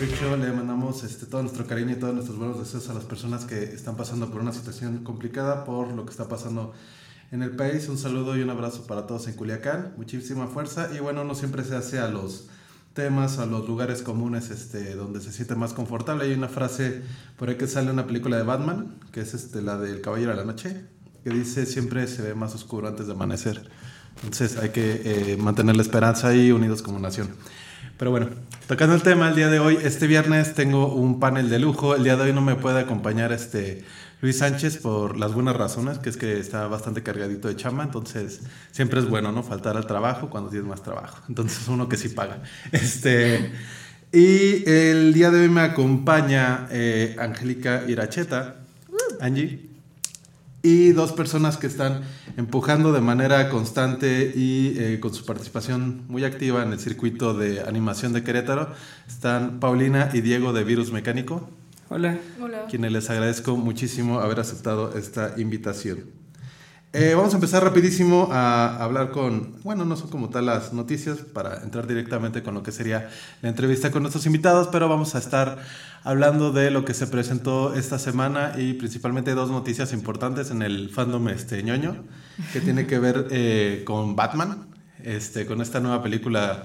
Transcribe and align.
Freak 0.00 0.18
Show 0.18 0.34
le 0.34 0.50
mandamos 0.50 1.04
este, 1.04 1.26
todo 1.26 1.42
nuestro 1.42 1.66
cariño 1.66 1.92
y 1.92 1.96
todos 1.96 2.14
nuestros 2.14 2.38
buenos 2.38 2.58
deseos 2.58 2.88
a 2.88 2.94
las 2.94 3.04
personas 3.04 3.44
que 3.44 3.64
están 3.64 3.98
pasando 3.98 4.30
por 4.30 4.40
una 4.40 4.50
situación 4.50 5.04
complicada 5.04 5.66
por 5.66 5.92
lo 5.92 6.06
que 6.06 6.10
está 6.10 6.26
pasando 6.26 6.72
en 7.30 7.42
el 7.42 7.50
país. 7.50 7.86
Un 7.86 7.98
saludo 7.98 8.34
y 8.34 8.40
un 8.40 8.48
abrazo 8.48 8.86
para 8.86 9.06
todos 9.06 9.28
en 9.28 9.34
Culiacán, 9.34 9.92
muchísima 9.98 10.46
fuerza 10.46 10.88
y 10.96 11.00
bueno, 11.00 11.24
no 11.24 11.34
siempre 11.34 11.64
se 11.64 11.76
hace 11.76 11.98
a 11.98 12.08
los 12.08 12.48
temas, 12.94 13.36
a 13.36 13.44
los 13.44 13.68
lugares 13.68 14.00
comunes 14.00 14.48
este, 14.48 14.94
donde 14.94 15.20
se 15.20 15.32
siente 15.32 15.54
más 15.54 15.74
confortable. 15.74 16.24
Hay 16.24 16.32
una 16.32 16.48
frase 16.48 17.02
por 17.36 17.50
ahí 17.50 17.56
que 17.56 17.66
sale 17.66 17.88
en 17.88 17.92
una 17.92 18.06
película 18.06 18.38
de 18.38 18.44
Batman, 18.44 18.96
que 19.12 19.20
es 19.20 19.34
este, 19.34 19.60
la 19.60 19.76
del 19.76 20.00
Caballero 20.00 20.30
de 20.30 20.38
la 20.38 20.44
Noche, 20.44 20.82
que 21.24 21.28
dice 21.28 21.66
siempre 21.66 22.06
se 22.06 22.22
ve 22.22 22.34
más 22.34 22.54
oscuro 22.54 22.88
antes 22.88 23.06
de 23.06 23.12
amanecer. 23.12 23.68
Entonces 24.24 24.56
hay 24.56 24.70
que 24.70 25.02
eh, 25.04 25.36
mantener 25.36 25.76
la 25.76 25.82
esperanza 25.82 26.34
y 26.34 26.52
unidos 26.52 26.80
como 26.80 26.98
nación. 26.98 27.28
Pero 28.00 28.12
bueno, 28.12 28.30
tocando 28.66 28.94
el 28.94 29.02
tema, 29.02 29.28
el 29.28 29.36
día 29.36 29.50
de 29.50 29.58
hoy, 29.58 29.76
este 29.82 30.06
viernes 30.06 30.54
tengo 30.54 30.90
un 30.94 31.20
panel 31.20 31.50
de 31.50 31.58
lujo. 31.58 31.94
El 31.94 32.02
día 32.02 32.16
de 32.16 32.22
hoy 32.22 32.32
no 32.32 32.40
me 32.40 32.54
puede 32.54 32.80
acompañar 32.80 33.30
este 33.30 33.84
Luis 34.22 34.38
Sánchez 34.38 34.78
por 34.78 35.18
las 35.18 35.34
buenas 35.34 35.54
razones, 35.54 35.98
que 35.98 36.08
es 36.08 36.16
que 36.16 36.38
está 36.38 36.66
bastante 36.66 37.02
cargadito 37.02 37.46
de 37.48 37.56
chamba, 37.56 37.84
entonces 37.84 38.40
siempre 38.70 39.00
es 39.00 39.06
bueno, 39.06 39.32
¿no? 39.32 39.42
Faltar 39.42 39.76
al 39.76 39.86
trabajo 39.86 40.30
cuando 40.30 40.48
tienes 40.48 40.66
más 40.66 40.82
trabajo. 40.82 41.22
Entonces 41.28 41.68
uno 41.68 41.90
que 41.90 41.98
sí 41.98 42.08
paga. 42.08 42.42
Este, 42.72 43.52
y 44.12 44.66
el 44.66 45.12
día 45.12 45.30
de 45.30 45.40
hoy 45.42 45.50
me 45.50 45.60
acompaña 45.60 46.68
eh, 46.70 47.16
Angélica 47.18 47.84
Iracheta, 47.86 48.62
Angie, 49.20 49.69
y 50.62 50.92
dos 50.92 51.12
personas 51.12 51.56
que 51.56 51.66
están 51.66 52.02
empujando 52.36 52.92
de 52.92 53.00
manera 53.00 53.48
constante 53.48 54.32
y 54.34 54.74
eh, 54.76 55.00
con 55.00 55.14
su 55.14 55.24
participación 55.24 56.02
muy 56.08 56.24
activa 56.24 56.62
en 56.62 56.72
el 56.72 56.78
circuito 56.78 57.34
de 57.34 57.60
animación 57.62 58.12
de 58.12 58.22
Querétaro. 58.22 58.72
Están 59.08 59.60
Paulina 59.60 60.10
y 60.12 60.20
Diego 60.20 60.52
de 60.52 60.64
Virus 60.64 60.92
Mecánico, 60.92 61.48
Hola. 61.88 62.18
quienes 62.68 62.92
les 62.92 63.08
agradezco 63.10 63.56
muchísimo 63.56 64.20
haber 64.20 64.40
aceptado 64.40 64.96
esta 64.96 65.34
invitación. 65.38 66.19
Eh, 66.92 67.14
vamos 67.14 67.32
a 67.34 67.36
empezar 67.36 67.62
rapidísimo 67.62 68.30
a 68.32 68.82
hablar 68.82 69.12
con, 69.12 69.54
bueno, 69.62 69.84
no 69.84 69.94
son 69.94 70.10
como 70.10 70.28
tal 70.28 70.46
las 70.46 70.72
noticias 70.72 71.18
para 71.18 71.62
entrar 71.62 71.86
directamente 71.86 72.42
con 72.42 72.52
lo 72.54 72.64
que 72.64 72.72
sería 72.72 73.08
la 73.42 73.48
entrevista 73.48 73.92
con 73.92 74.02
nuestros 74.02 74.26
invitados, 74.26 74.68
pero 74.72 74.88
vamos 74.88 75.14
a 75.14 75.18
estar 75.18 75.58
hablando 76.02 76.50
de 76.50 76.72
lo 76.72 76.84
que 76.84 76.92
se 76.92 77.06
presentó 77.06 77.74
esta 77.74 78.00
semana 78.00 78.54
y 78.58 78.72
principalmente 78.72 79.34
dos 79.34 79.50
noticias 79.50 79.92
importantes 79.92 80.50
en 80.50 80.62
el 80.62 80.90
fandom 80.90 81.28
este 81.28 81.62
ñoño, 81.62 81.94
que 82.52 82.60
tiene 82.60 82.88
que 82.88 82.98
ver 82.98 83.28
eh, 83.30 83.84
con 83.86 84.16
Batman, 84.16 84.66
este, 85.04 85.46
con 85.46 85.60
esta 85.60 85.78
nueva 85.78 86.02
película 86.02 86.64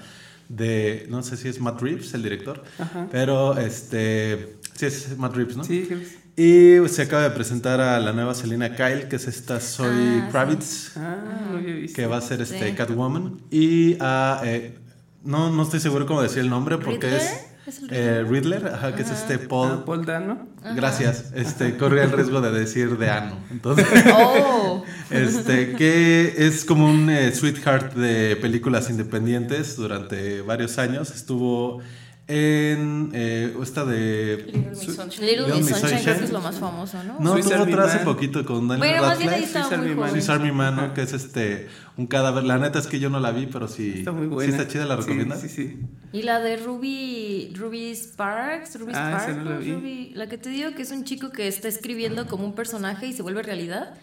de, 0.49 1.05
no 1.07 1.21
sé 1.21 1.37
si 1.37 1.49
es 1.49 1.61
Matt 1.61 1.79
Reeves, 1.81 2.15
el 2.15 2.23
director, 2.23 2.63
pero 3.11 3.55
este, 3.59 4.57
sí 4.73 4.87
es 4.87 5.15
Matt 5.19 5.35
Reeves, 5.35 5.55
¿no? 5.55 5.63
Sí, 5.63 5.85
sí. 5.87 6.17
Y 6.37 6.77
se 6.89 7.03
acaba 7.03 7.23
de 7.23 7.29
presentar 7.31 7.79
a 7.79 7.97
la 7.99 8.11
nueva 8.11 8.33
Selena 8.35 8.75
Kyle, 8.75 9.07
que 9.07 9.15
es 9.15 9.27
esta 9.27 9.59
Zoe 9.61 10.23
Kravitz, 10.31 10.91
Ah, 10.97 11.15
no 11.51 11.57
había 11.57 11.75
visto. 11.75 11.95
que 11.95 12.07
va 12.07 12.17
a 12.17 12.21
ser 12.21 12.41
este 12.41 12.69
Sí. 12.69 12.75
Catwoman. 12.75 13.39
Y 13.49 13.95
a, 14.01 14.41
eh, 14.43 14.77
no, 15.23 15.49
no 15.49 15.63
estoy 15.63 15.79
seguro 15.79 16.05
cómo 16.05 16.21
decir 16.21 16.39
el 16.39 16.49
nombre, 16.49 16.77
porque 16.77 17.07
¿Riddler? 17.07 17.21
es, 17.21 17.77
¿Es 17.77 17.81
el 17.83 17.87
eh, 17.91 18.23
Riddler, 18.23 18.67
ajá, 18.67 18.93
que 18.95 19.03
es 19.03 19.11
este 19.11 19.37
Paul. 19.39 19.71
Ah, 19.79 19.85
Paul 19.85 20.05
Dano. 20.05 20.47
Gracias, 20.75 21.31
este, 21.35 21.77
corre 21.77 22.03
el 22.03 22.11
riesgo 22.11 22.41
de 22.41 22.51
decir 22.51 22.97
de 22.97 23.09
ano. 23.09 23.37
Entonces, 23.49 23.87
Oh. 24.13 24.83
este, 25.11 25.73
que 25.77 26.33
es 26.37 26.65
como 26.65 26.89
un 26.89 27.09
eh, 27.09 27.31
sweetheart 27.33 27.93
de 27.93 28.35
películas 28.35 28.89
independientes 28.89 29.77
durante 29.77 30.41
varios 30.41 30.77
años. 30.79 31.11
Estuvo 31.11 31.79
en 32.27 33.11
eh, 33.13 33.55
esta 33.61 33.85
de... 33.85 34.37
Little 34.47 34.69
Miss 34.71 35.19
Little 35.19 35.53
Miss 35.55 35.67
Sunshine 35.67 36.01
creo 36.03 36.17
que 36.17 36.23
es 36.25 36.31
lo 36.31 36.41
más 36.41 36.57
famoso, 36.57 37.03
¿no? 37.03 37.19
No, 37.19 37.33
Swiss 37.33 37.45
tuvo 37.49 37.63
otra 37.63 37.83
hace 37.85 37.99
poquito 37.99 38.43
con 38.45 38.67
Daniel 38.67 38.89
Bueno, 38.89 39.07
más 39.07 39.17
bien 39.19 39.29
ahí 39.29 39.45
Radcliffe. 39.45 39.59
muy 39.59 39.73
Army 39.75 39.87
Man. 39.89 39.97
joven. 39.97 40.11
Swiss 40.11 40.29
Army 40.29 40.51
Man, 40.51 40.75
¿no? 40.75 40.93
que 40.95 41.01
es 41.03 41.13
este 41.13 41.67
un 41.97 42.07
cadáver. 42.07 42.43
La 42.43 42.57
neta 42.57 42.79
es 42.79 42.87
que 42.87 42.99
yo 42.99 43.09
no 43.11 43.19
la 43.19 43.31
vi, 43.31 43.45
pero 43.45 43.67
sí. 43.67 43.93
Está 43.99 44.11
muy 44.11 44.23
sí 44.23 44.27
buena. 44.33 44.57
está 44.57 44.67
chida, 44.67 44.85
¿la 44.85 44.95
recomiendas? 44.95 45.41
Sí, 45.41 45.49
sí. 45.49 45.79
Y 46.13 46.23
la 46.23 46.39
de 46.39 46.57
Ruby, 46.57 47.53
Ruby 47.55 47.91
Sparks, 47.93 48.79
Ruby 48.79 48.91
Ah, 48.95 49.17
Sparks, 49.19 49.37
no 49.43 49.49
la 49.51 49.57
vi. 49.57 49.71
Ruby- 49.71 50.11
la 50.15 50.27
que 50.27 50.37
te 50.39 50.49
digo 50.49 50.73
que 50.73 50.81
es 50.81 50.91
un 50.91 51.03
chico 51.03 51.29
que 51.31 51.47
está 51.47 51.67
escribiendo 51.67 52.25
como 52.27 52.43
un 52.45 52.55
personaje 52.55 53.05
y 53.07 53.13
se 53.13 53.21
vuelve 53.21 53.43
realidad. 53.43 53.93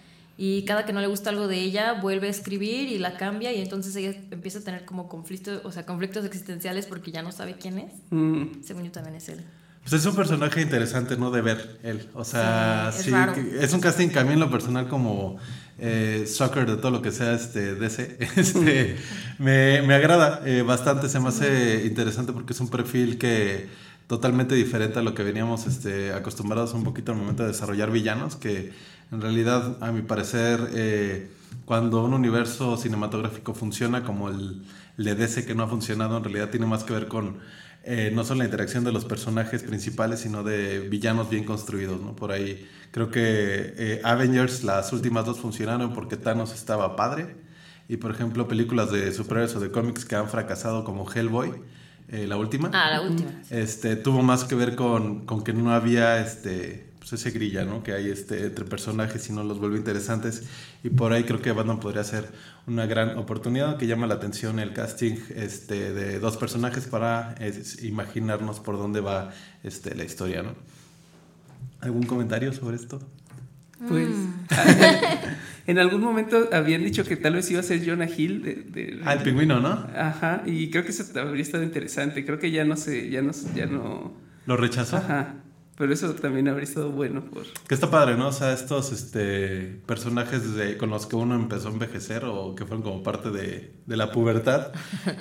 Y 0.45 0.65
cada 0.65 0.85
que 0.85 0.93
no 0.93 1.01
le 1.01 1.07
gusta 1.07 1.31
algo 1.31 1.47
de 1.47 1.61
ella, 1.61 2.01
vuelve 2.03 2.27
a 2.27 2.31
escribir 2.31 2.89
y 2.89 2.99
la 2.99 3.17
cambia 3.17 3.53
y 3.53 3.61
entonces 3.61 3.95
ella 3.95 4.13
empieza 4.33 4.59
a 4.59 4.63
tener 4.63 4.85
como 4.85 5.09
conflictos, 5.09 5.61
o 5.63 5.71
sea, 5.71 5.87
conflictos 5.87 6.25
existenciales 6.25 6.87
porque 6.87 7.13
ya 7.13 7.23
no 7.23 7.31
sabe 7.31 7.55
quién 7.55 7.79
es. 7.79 7.93
Mm, 8.11 8.61
Según 8.61 8.83
yo 8.83 8.91
también 8.91 9.15
es 9.15 9.29
él. 9.29 9.45
Pues 9.83 9.93
es 9.93 10.05
un 10.05 10.17
personaje 10.17 10.61
interesante, 10.61 11.17
¿no? 11.17 11.31
De 11.31 11.43
ver 11.43 11.79
él. 11.85 12.09
O 12.15 12.25
sea, 12.25 12.91
Sí, 12.93 12.99
es 12.99 13.05
sí. 13.05 13.11
raro. 13.13 13.35
es 13.37 13.73
un 13.73 13.79
casting 13.79 14.09
que 14.09 14.19
a 14.19 14.25
mí 14.25 14.33
en 14.33 14.41
lo 14.41 14.51
personal 14.51 14.89
como 14.89 15.37
eh, 15.79 16.25
soccer 16.27 16.67
de 16.67 16.77
todo 16.77 16.91
lo 16.91 17.03
que 17.03 17.13
sea 17.13 17.35
este 17.35 17.77
DC, 17.77 18.19
este, 18.37 18.97
me, 19.39 19.83
me 19.83 19.95
agrada 19.95 20.43
eh, 20.45 20.63
bastante. 20.63 21.09
Se 21.09 21.21
me 21.21 21.29
hace 21.29 21.87
interesante 21.87 22.33
porque 22.33 22.53
es 22.53 22.59
un 22.59 22.69
perfil 22.69 23.17
que 23.17 23.69
totalmente 24.09 24.57
diferente 24.57 24.99
a 24.99 25.03
lo 25.03 25.15
que 25.15 25.23
veníamos 25.23 25.69
este, 25.69 26.13
acostumbrados 26.13 26.75
un 26.75 26.83
poquito 26.83 27.13
al 27.13 27.19
momento 27.19 27.45
de 27.45 27.51
desarrollar 27.51 27.93
villanos, 27.93 28.35
que 28.35 28.73
en 29.13 29.21
realidad, 29.21 29.77
a 29.81 29.93
mi 29.93 30.03
parecer, 30.03 30.71
eh, 30.75 31.31
cuando 31.65 32.05
un 32.05 32.15
universo 32.15 32.77
cinematográfico 32.77 33.55
funciona 33.55 34.03
como 34.05 34.29
el, 34.31 34.63
el 34.99 35.05
de 35.05 35.15
DC 35.15 35.47
que 35.47 35.55
no 35.55 35.63
ha 35.65 35.69
funcionado, 35.69 36.17
en 36.17 36.25
realidad 36.25 36.51
tiene 36.51 36.67
más 36.67 36.83
que 36.85 36.93
ver 36.95 37.09
con 37.09 37.39
eh, 37.85 38.11
no 38.15 38.25
solo 38.25 38.39
la 38.39 38.45
interacción 38.45 38.85
de 38.85 38.93
los 38.93 39.05
personajes 39.05 39.63
principales, 39.65 40.21
sino 40.21 40.43
de 40.45 40.81
villanos 40.89 41.29
bien 41.29 41.45
construidos, 41.45 42.01
¿no? 42.01 42.15
Por 42.17 42.31
ahí 42.33 42.69
creo 42.93 43.11
que 43.11 43.75
eh, 43.77 44.01
Avengers, 44.05 44.63
las 44.65 44.93
últimas 44.93 45.27
dos 45.27 45.39
funcionaron 45.41 45.93
porque 45.93 46.17
Thanos 46.17 46.55
estaba 46.55 46.95
padre. 46.97 47.37
Y 47.89 47.97
por 47.99 48.13
ejemplo, 48.13 48.47
películas 48.49 48.91
de 48.93 49.13
superhéroes 49.13 49.55
o 49.57 49.61
de 49.61 49.71
cómics 49.73 50.05
que 50.05 50.15
han 50.15 50.29
fracasado 50.29 50.85
como 50.85 51.11
Hellboy, 51.11 51.53
eh, 52.09 52.27
la 52.29 52.37
última, 52.37 52.71
Ah, 52.73 52.91
la 52.93 53.03
última. 53.03 53.31
este, 53.51 53.97
tuvo 53.97 54.23
más 54.23 54.45
que 54.45 54.55
ver 54.55 54.77
con, 54.77 55.27
con 55.27 55.43
que 55.45 55.53
no 55.53 55.73
había 55.73 56.21
este, 56.21 56.92
pues 57.13 57.21
ese 57.27 57.31
grilla 57.31 57.65
¿no? 57.65 57.83
que 57.83 57.93
hay 57.93 58.09
este, 58.11 58.47
entre 58.47 58.65
personajes 58.65 59.29
y 59.29 59.33
no 59.33 59.45
los 59.45 59.59
vuelve 59.59 59.77
interesantes. 59.77 60.45
Y 60.83 60.89
por 60.91 61.13
ahí 61.13 61.25
creo 61.25 61.43
que 61.43 61.53
Batman 61.53 61.79
podría 61.79 62.05
ser 62.05 62.31
una 62.67 62.87
gran 62.87 63.19
oportunidad 63.19 63.77
que 63.77 63.87
llama 63.87 64.07
la 64.07 64.15
atención 64.15 64.59
el 64.59 64.73
casting 64.73 65.17
este, 65.37 65.93
de 65.93 66.19
dos 66.21 66.37
personajes 66.39 66.87
para 66.87 67.35
es, 67.39 67.83
imaginarnos 67.85 68.61
por 68.61 68.79
dónde 68.79 69.01
va 69.01 69.31
este, 69.63 69.95
la 69.95 70.05
historia. 70.05 70.43
¿no? 70.43 70.55
¿Algún 71.81 72.05
comentario 72.05 72.53
sobre 72.53 72.77
esto? 72.77 73.01
Pues 73.89 74.09
Mm. 74.09 74.33
en 75.67 75.79
algún 75.79 76.01
momento 76.03 76.49
habían 76.53 76.85
dicho 76.85 77.05
que 77.05 77.17
tal 77.17 77.35
vez 77.35 77.51
iba 77.51 77.61
a 77.61 77.63
ser 77.65 77.85
Jonah 77.85 78.09
Hill 78.09 78.43
de, 78.43 78.55
de- 78.55 79.01
Ah, 79.05 79.15
el 79.15 79.23
pingüino, 79.23 79.61
¿no? 79.61 79.87
Ajá, 79.97 80.43
y 80.47 80.71
creo 80.71 80.85
que 80.85 80.91
eso 80.91 81.05
habría 81.21 81.43
estado 81.43 81.65
interesante. 81.65 82.25
Creo 82.25 82.39
que 82.39 82.51
ya 82.53 82.65
no 82.65 82.77
sé, 82.77 83.11
ya 83.11 83.23
no, 83.23 83.33
ya 83.55 83.67
no. 83.67 84.13
¿Lo 84.47 84.57
rechazó? 84.57 84.97
Ajá. 84.99 85.35
Pero 85.79 85.93
eso 85.95 86.13
también 86.15 86.49
habría 86.49 86.65
estado 86.65 86.91
bueno. 86.91 87.25
Por... 87.25 87.45
Que 87.67 87.75
está 87.75 87.91
padre, 87.91 88.17
¿no? 88.17 88.29
O 88.29 88.33
sea, 88.33 88.53
estos 88.53 88.93
este, 88.93 89.81
personajes 89.87 90.55
de, 90.55 90.77
con 90.77 90.91
los 90.91 91.07
que 91.07 91.17
uno 91.17 91.35
empezó 91.35 91.69
a 91.69 91.73
envejecer 91.73 92.25
o 92.27 92.55
que 92.55 92.67
fueron 92.67 92.83
como 92.83 93.03
parte 93.03 93.31
de, 93.31 93.73
de 93.87 93.97
la 93.97 94.13
pubertad 94.13 94.73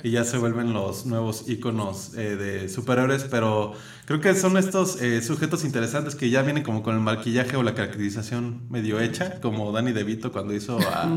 y 0.02 0.10
ya 0.10 0.24
se 0.24 0.36
vuelven 0.36 0.72
los 0.74 1.06
nuevos 1.06 1.48
íconos 1.48 2.14
eh, 2.16 2.36
de 2.36 2.68
superhéroes, 2.68 3.24
pero 3.24 3.72
creo 4.04 4.20
que 4.20 4.34
son 4.34 4.56
estos 4.58 5.00
eh, 5.00 5.22
sujetos 5.22 5.64
interesantes 5.64 6.14
que 6.14 6.28
ya 6.28 6.42
vienen 6.42 6.62
como 6.62 6.82
con 6.82 6.94
el 6.96 7.00
maquillaje 7.00 7.56
o 7.56 7.62
la 7.62 7.74
caracterización 7.74 8.62
medio 8.68 9.00
hecha, 9.00 9.40
como 9.40 9.72
Danny 9.72 9.92
DeVito 9.92 10.32
cuando 10.32 10.54
hizo 10.54 10.78
a- 10.80 11.08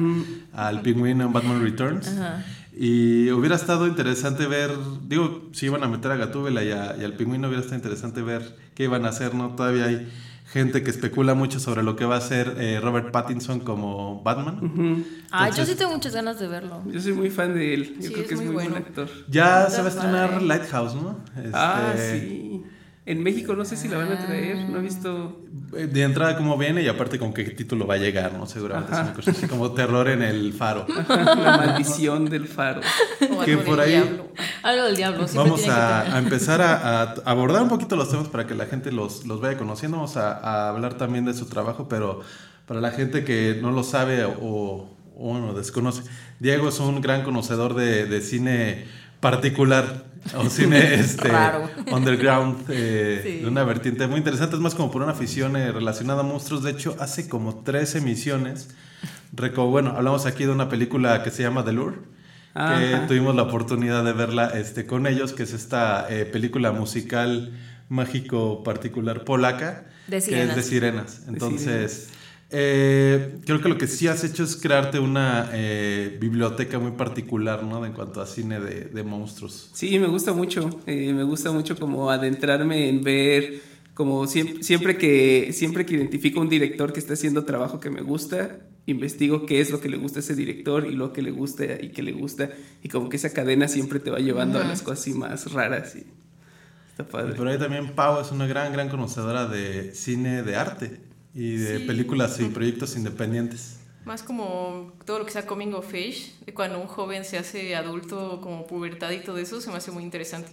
al 0.53 0.81
pingüino 0.81 1.25
en 1.25 1.33
Batman 1.33 1.61
Returns. 1.61 2.09
Y 2.77 3.31
hubiera 3.31 3.55
estado 3.55 3.87
interesante 3.87 4.47
ver, 4.47 4.71
digo, 5.07 5.49
si 5.53 5.67
iban 5.67 5.83
a 5.83 5.87
meter 5.87 6.11
a 6.11 6.17
Gatúbela 6.17 6.63
y, 6.63 6.71
a- 6.71 6.95
y 6.99 7.03
al 7.03 7.13
pingüino, 7.13 7.47
hubiera 7.47 7.61
estado 7.61 7.77
interesante 7.77 8.21
ver 8.21 8.55
qué 8.73 8.83
iban 8.83 9.05
a 9.05 9.09
hacer, 9.09 9.33
¿no? 9.33 9.55
Todavía 9.55 9.85
hay 9.85 10.11
gente 10.51 10.83
que 10.83 10.89
especula 10.89 11.33
mucho 11.35 11.59
sobre 11.59 11.83
lo 11.83 11.95
que 11.95 12.05
va 12.05 12.15
a 12.15 12.17
hacer 12.19 12.55
eh, 12.59 12.79
Robert 12.81 13.11
Pattinson 13.11 13.61
como 13.61 14.21
Batman. 14.23 15.03
Ah, 15.31 15.49
yo 15.49 15.65
sí 15.65 15.75
tengo 15.75 15.91
muchas 15.93 16.13
ganas 16.13 16.39
de 16.39 16.47
verlo. 16.47 16.83
Yo 16.91 16.99
soy 16.99 17.13
muy 17.13 17.29
fan 17.29 17.53
de 17.53 17.73
él. 17.73 17.95
Yo 17.95 18.01
Sí, 18.07 18.13
creo 18.13 18.21
es 18.23 18.27
que 18.27 18.33
es 18.35 18.39
muy 18.41 18.45
muy 18.53 18.55
buen 18.67 18.75
actor. 18.75 19.09
Ya 19.29 19.69
se 19.69 19.81
va 19.81 19.87
a 19.87 19.89
estrenar. 19.91 20.41
Lighthouse, 20.41 20.95
¿no? 20.95 21.17
Ah, 21.53 21.93
Este, 21.95 22.19
sí. 22.19 22.63
En 23.07 23.21
México 23.21 23.55
no 23.55 23.65
sé 23.65 23.77
si 23.77 23.87
la 23.87 23.97
van 23.97 24.11
a 24.11 24.25
traer. 24.25 24.67
No 24.67 24.79
he 24.79 24.81
visto. 24.81 25.39
eh, 25.77 25.85
De 25.85 26.01
entrada 26.01 26.35
cómo 26.37 26.57
viene 26.57 26.81
y 26.81 26.87
aparte 26.87 27.19
con 27.19 27.33
qué 27.33 27.43
título 27.43 27.85
va 27.85 27.93
a 27.93 27.97
llegar, 27.97 28.33
¿no? 28.33 28.47
Seguramente 28.47 28.93
es 28.93 28.99
una 28.99 29.13
cosa 29.13 29.29
así 29.31 29.47
como 29.47 29.71
terror 29.73 30.07
en 30.09 30.23
el 30.23 30.53
faro. 30.53 30.87
La 31.07 31.57
maldición 31.57 32.25
del 32.25 32.47
faro. 32.47 32.81
O 33.31 33.41
Que 33.43 33.51
algo 33.51 33.63
por 33.63 33.77
del 33.77 33.85
ahí- 33.85 33.91
diablo. 34.01 34.27
Algo 34.63 34.83
del 34.85 34.95
diablo. 34.95 35.25
Vamos 35.35 35.67
a, 35.67 36.17
empezar 36.17 36.61
a, 36.61 37.01
a 37.03 37.13
abordar 37.25 37.61
un 37.61 37.69
poquito 37.69 37.95
los 37.95 38.09
temas 38.09 38.27
para 38.27 38.47
que 38.47 38.55
la 38.55 38.65
gente 38.65 38.91
los, 38.91 39.25
los 39.27 39.39
vaya 39.39 39.55
conociendo. 39.57 39.97
Vamos 39.97 40.17
a, 40.17 40.31
a 40.33 40.69
hablar 40.69 40.95
también 40.95 41.25
de 41.25 41.35
su 41.35 41.45
trabajo, 41.45 41.87
pero 41.87 42.21
para 42.65 42.81
la 42.81 42.89
gente 42.89 43.23
que 43.23 43.59
no 43.61 43.69
lo 43.71 43.83
sabe 43.83 44.25
o, 44.25 44.33
o 44.41 44.89
bueno, 45.15 45.53
desconoce, 45.53 46.01
Diego 46.39 46.69
es 46.69 46.79
un 46.79 46.99
gran 47.01 47.21
conocedor 47.21 47.75
de, 47.75 48.07
de 48.07 48.21
cine 48.21 48.85
particular 49.19 50.05
o 50.37 50.49
cine 50.49 50.95
este, 50.95 51.27
Raro. 51.27 51.69
underground 51.91 52.65
eh, 52.69 53.21
Sí. 53.23 53.39
de 53.41 53.47
una 53.47 53.63
vertiente 53.63 54.07
muy 54.07 54.17
interesante. 54.17 54.55
Es 54.55 54.61
más 54.61 54.73
como 54.75 54.91
por 54.91 55.01
una 55.03 55.11
afición 55.11 55.55
eh, 55.55 55.71
relacionada 55.71 56.21
a 56.21 56.23
monstruos. 56.23 56.63
De 56.63 56.71
hecho, 56.71 56.95
hace 56.99 57.29
como 57.29 57.63
tres 57.63 57.95
emisiones. 57.95 58.69
bueno, 59.55 59.91
hablamos 59.95 60.25
aquí 60.25 60.45
de 60.45 60.51
una 60.51 60.69
película 60.69 61.21
que 61.23 61.31
se 61.31 61.43
llama 61.43 61.63
The 61.63 61.73
Lure 61.73 61.97
que 62.53 62.61
Ajá. 62.61 63.05
tuvimos 63.07 63.35
la 63.35 63.43
oportunidad 63.43 64.05
de 64.05 64.13
verla 64.13 64.47
este, 64.57 64.85
con 64.85 65.07
ellos, 65.07 65.33
que 65.33 65.43
es 65.43 65.51
esta 65.51 66.07
eh, 66.09 66.23
película 66.23 66.71
musical 66.71 67.51
mágico 67.89 68.63
particular 68.63 69.25
polaca, 69.25 69.83
De 70.07 70.17
que 70.17 70.21
sirenas. 70.21 70.49
es 70.51 70.55
de 70.55 70.63
sirenas. 70.63 71.21
Entonces, 71.27 72.09
eh, 72.57 73.37
creo 73.45 73.61
que 73.61 73.67
lo 73.69 73.77
que 73.77 73.87
sí 73.87 74.07
has 74.07 74.23
hecho 74.23 74.43
es 74.43 74.55
crearte 74.55 74.99
una 74.99 75.49
eh, 75.53 76.17
biblioteca 76.21 76.79
muy 76.79 76.91
particular, 76.91 77.63
¿no? 77.63 77.85
En 77.85 77.91
cuanto 77.93 78.21
a 78.21 78.25
cine 78.25 78.59
de, 78.59 78.85
de 78.85 79.03
monstruos. 79.03 79.69
Sí, 79.73 79.99
me 79.99 80.07
gusta 80.07 80.31
mucho. 80.33 80.81
eh, 80.87 81.11
me 81.13 81.23
gusta 81.23 81.51
mucho 81.51 81.77
como 81.77 82.09
adentrarme 82.09 82.87
en 82.89 83.03
ver, 83.03 83.61
como 83.93 84.25
siempre, 84.27 84.63
siempre 84.63 84.97
que 84.97 85.51
siempre 85.53 85.85
que 85.85 85.95
identifico 85.95 86.39
un 86.39 86.49
director 86.49 86.93
que 86.93 86.99
está 86.99 87.13
haciendo 87.13 87.43
trabajo 87.45 87.79
que 87.79 87.89
me 87.89 88.01
gusta, 88.01 88.59
investigo 88.85 89.45
qué 89.45 89.59
es 89.61 89.69
lo 89.71 89.81
que 89.81 89.89
le 89.89 89.97
gusta 89.97 90.19
a 90.19 90.21
ese 90.21 90.35
director 90.35 90.85
y 90.87 90.93
lo 90.95 91.11
que 91.13 91.21
le 91.21 91.31
gusta 91.31 91.63
y 91.81 91.89
que 91.89 92.03
le 92.03 92.11
gusta 92.13 92.49
y 92.83 92.89
como 92.89 93.09
que 93.09 93.17
esa 93.17 93.33
cadena 93.33 93.67
siempre 93.67 93.99
te 93.99 94.11
va 94.11 94.19
llevando 94.19 94.59
a 94.59 94.63
las 94.63 94.81
cosas 94.81 94.99
así 95.01 95.13
más 95.13 95.51
raras 95.51 95.95
y 95.95 96.05
está 96.91 97.03
Y 97.03 97.05
padre. 97.11 97.33
por 97.33 97.47
ahí 97.47 97.57
también 97.57 97.95
Pau 97.95 98.21
es 98.21 98.31
una 98.31 98.47
gran, 98.47 98.71
gran 98.73 98.89
conocedora 98.89 99.47
de 99.47 99.93
cine 99.95 100.43
de 100.43 100.55
arte 100.55 101.01
y 101.35 101.57
de 101.57 101.79
Sí. 101.79 101.83
películas 101.85 102.39
y 102.39 102.45
proyectos 102.57 102.95
independientes. 102.95 103.79
Más 104.05 104.23
como 104.23 104.93
todo 105.05 105.19
lo 105.19 105.25
que 105.25 105.31
sea 105.31 105.45
coming 105.45 105.73
of 105.73 105.87
age, 105.89 106.31
de 106.45 106.53
cuando 106.53 106.79
un 106.79 106.87
joven 106.87 107.25
se 107.25 107.37
hace 107.37 107.75
adulto, 107.75 108.39
como 108.41 108.65
pubertad 108.67 109.11
y 109.11 109.19
todo 109.19 109.37
eso, 109.37 109.59
se 109.61 109.69
me 109.69 109.77
hace 109.77 109.91
muy 109.91 110.03
interesante. 110.03 110.49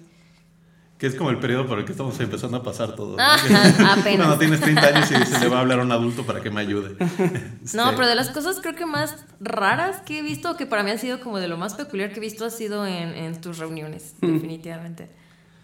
Que 0.99 1.08
es 1.08 1.14
como 1.17 1.31
el 1.31 1.38
periodo 1.40 1.67
por 1.67 1.79
el 1.81 1.84
que 1.84 1.90
estamos 1.93 2.19
empezando 2.20 2.56
a 2.58 2.62
pasar 2.62 2.94
todo. 2.94 3.17
¿no? 3.17 3.23
Ajá, 3.23 3.93
apenas. 4.00 4.17
Cuando 4.26 4.38
tienes 4.38 4.61
30 4.61 4.81
años 4.87 5.11
y 5.11 5.26
se 5.26 5.40
le 5.40 5.49
va 5.49 5.58
a 5.58 5.61
hablar 5.61 5.81
a 5.81 5.82
un 5.82 5.90
adulto 5.93 6.25
para 6.25 6.40
que 6.40 6.50
me 6.50 6.61
ayude. 6.61 6.96
No, 6.99 7.05
Este, 7.90 7.96
pero 7.96 8.06
de 8.06 8.14
las 8.14 8.31
cosas 8.31 8.61
creo 8.61 8.75
que 8.76 8.87
más 8.87 9.17
raras 9.40 10.00
que 10.02 10.20
he 10.20 10.23
visto, 10.23 10.56
que 10.56 10.64
para 10.64 10.82
mí 10.85 10.90
han 10.93 10.99
sido 11.00 11.20
como 11.20 11.38
de 11.38 11.49
lo 11.49 11.56
más 11.58 11.75
peculiar 11.75 12.11
que 12.12 12.19
he 12.19 12.20
visto, 12.20 12.44
ha 12.46 12.50
sido 12.50 12.87
en, 12.87 13.08
en 13.17 13.40
tus 13.40 13.58
reuniones, 13.58 14.14
definitivamente. 14.20 15.11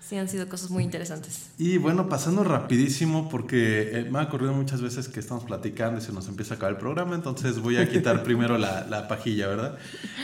Sí, 0.08 0.16
han 0.16 0.28
sido 0.28 0.48
cosas 0.48 0.70
muy 0.70 0.84
interesantes. 0.84 1.50
Y 1.58 1.76
bueno, 1.76 2.08
pasando 2.08 2.42
rapidísimo, 2.42 3.28
porque 3.28 3.90
eh, 3.92 4.08
me 4.10 4.18
ha 4.20 4.22
ocurrido 4.22 4.54
muchas 4.54 4.80
veces 4.80 5.06
que 5.08 5.20
estamos 5.20 5.44
platicando 5.44 5.98
y 5.98 6.02
se 6.02 6.12
nos 6.12 6.28
empieza 6.28 6.54
a 6.54 6.56
acabar 6.56 6.72
el 6.74 6.78
programa, 6.78 7.14
entonces 7.14 7.58
voy 7.60 7.76
a 7.76 7.86
quitar 7.90 8.22
primero 8.24 8.56
la, 8.56 8.86
la 8.88 9.06
pajilla, 9.06 9.48
¿verdad? 9.48 9.76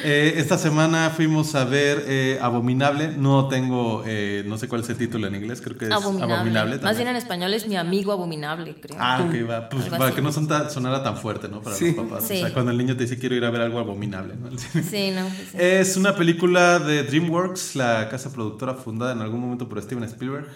Eh, 0.03 0.35
esta 0.37 0.57
semana 0.57 1.11
fuimos 1.11 1.55
a 1.55 1.65
ver 1.65 2.03
eh, 2.07 2.39
Abominable, 2.41 3.09
no 3.19 3.49
tengo, 3.49 4.03
eh, 4.07 4.43
no 4.47 4.57
sé 4.57 4.69
cuál 4.69 4.81
es 4.81 4.89
el 4.89 4.97
título 4.97 5.27
en 5.27 5.35
inglés, 5.35 5.61
creo 5.61 5.77
que 5.77 5.85
es 5.87 5.91
Abominable. 5.93 6.35
Abominable. 6.35 6.79
Más 6.79 6.97
bien 6.97 7.09
en 7.09 7.17
español 7.17 7.53
es 7.53 7.67
mi 7.69 7.77
amigo 7.77 8.13
abominable, 8.13 8.75
creo. 8.81 8.97
Ah, 8.99 9.23
ok, 9.29 9.35
va. 9.51 9.69
Pues 9.69 9.85
para 9.91 10.07
así. 10.07 10.15
que 10.15 10.23
no 10.23 10.33
son 10.33 10.49
tan- 10.49 10.71
sonara 10.71 11.03
tan 11.03 11.19
fuerte, 11.19 11.49
¿no? 11.49 11.61
Para 11.61 11.77
Sí. 11.77 11.93
los 11.95 12.07
papás. 12.07 12.25
Sí. 12.27 12.35
O 12.39 12.47
sea, 12.47 12.55
cuando 12.55 12.71
el 12.71 12.79
niño 12.79 12.97
te 12.97 13.03
dice 13.03 13.19
quiero 13.19 13.35
ir 13.35 13.45
a 13.45 13.51
ver 13.51 13.61
algo 13.61 13.79
abominable, 13.81 14.35
¿no? 14.37 14.49
Sí, 14.59 15.11
no. 15.15 15.27
pues 15.27 15.49
sí. 15.53 15.59
Es 15.59 15.97
una 15.99 16.15
película 16.17 16.79
de 16.79 17.03
DreamWorks, 17.03 17.77
la 17.77 18.09
casa 18.09 18.33
productora 18.33 18.73
fundada 18.75 19.13
en 19.13 19.21
algún 19.21 19.41
momento 19.41 19.69
por 19.69 19.74
Steven 19.83 20.05
Spielberg. 20.05 20.47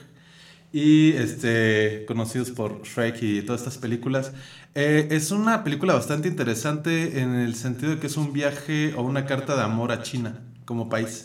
Y 0.72 1.12
este, 1.12 2.04
conocidos 2.06 2.50
por 2.50 2.82
Shrek 2.82 3.22
y 3.22 3.42
todas 3.42 3.62
estas 3.62 3.78
películas. 3.78 4.32
Eh, 4.74 5.08
es 5.10 5.30
una 5.30 5.64
película 5.64 5.94
bastante 5.94 6.28
interesante 6.28 7.20
en 7.20 7.34
el 7.34 7.54
sentido 7.54 7.92
de 7.92 7.98
que 7.98 8.06
es 8.06 8.16
un 8.16 8.32
viaje 8.32 8.92
o 8.94 9.02
una 9.02 9.24
carta 9.24 9.56
de 9.56 9.62
amor 9.62 9.92
a 9.92 10.02
China 10.02 10.40
como 10.66 10.90
país. 10.90 11.24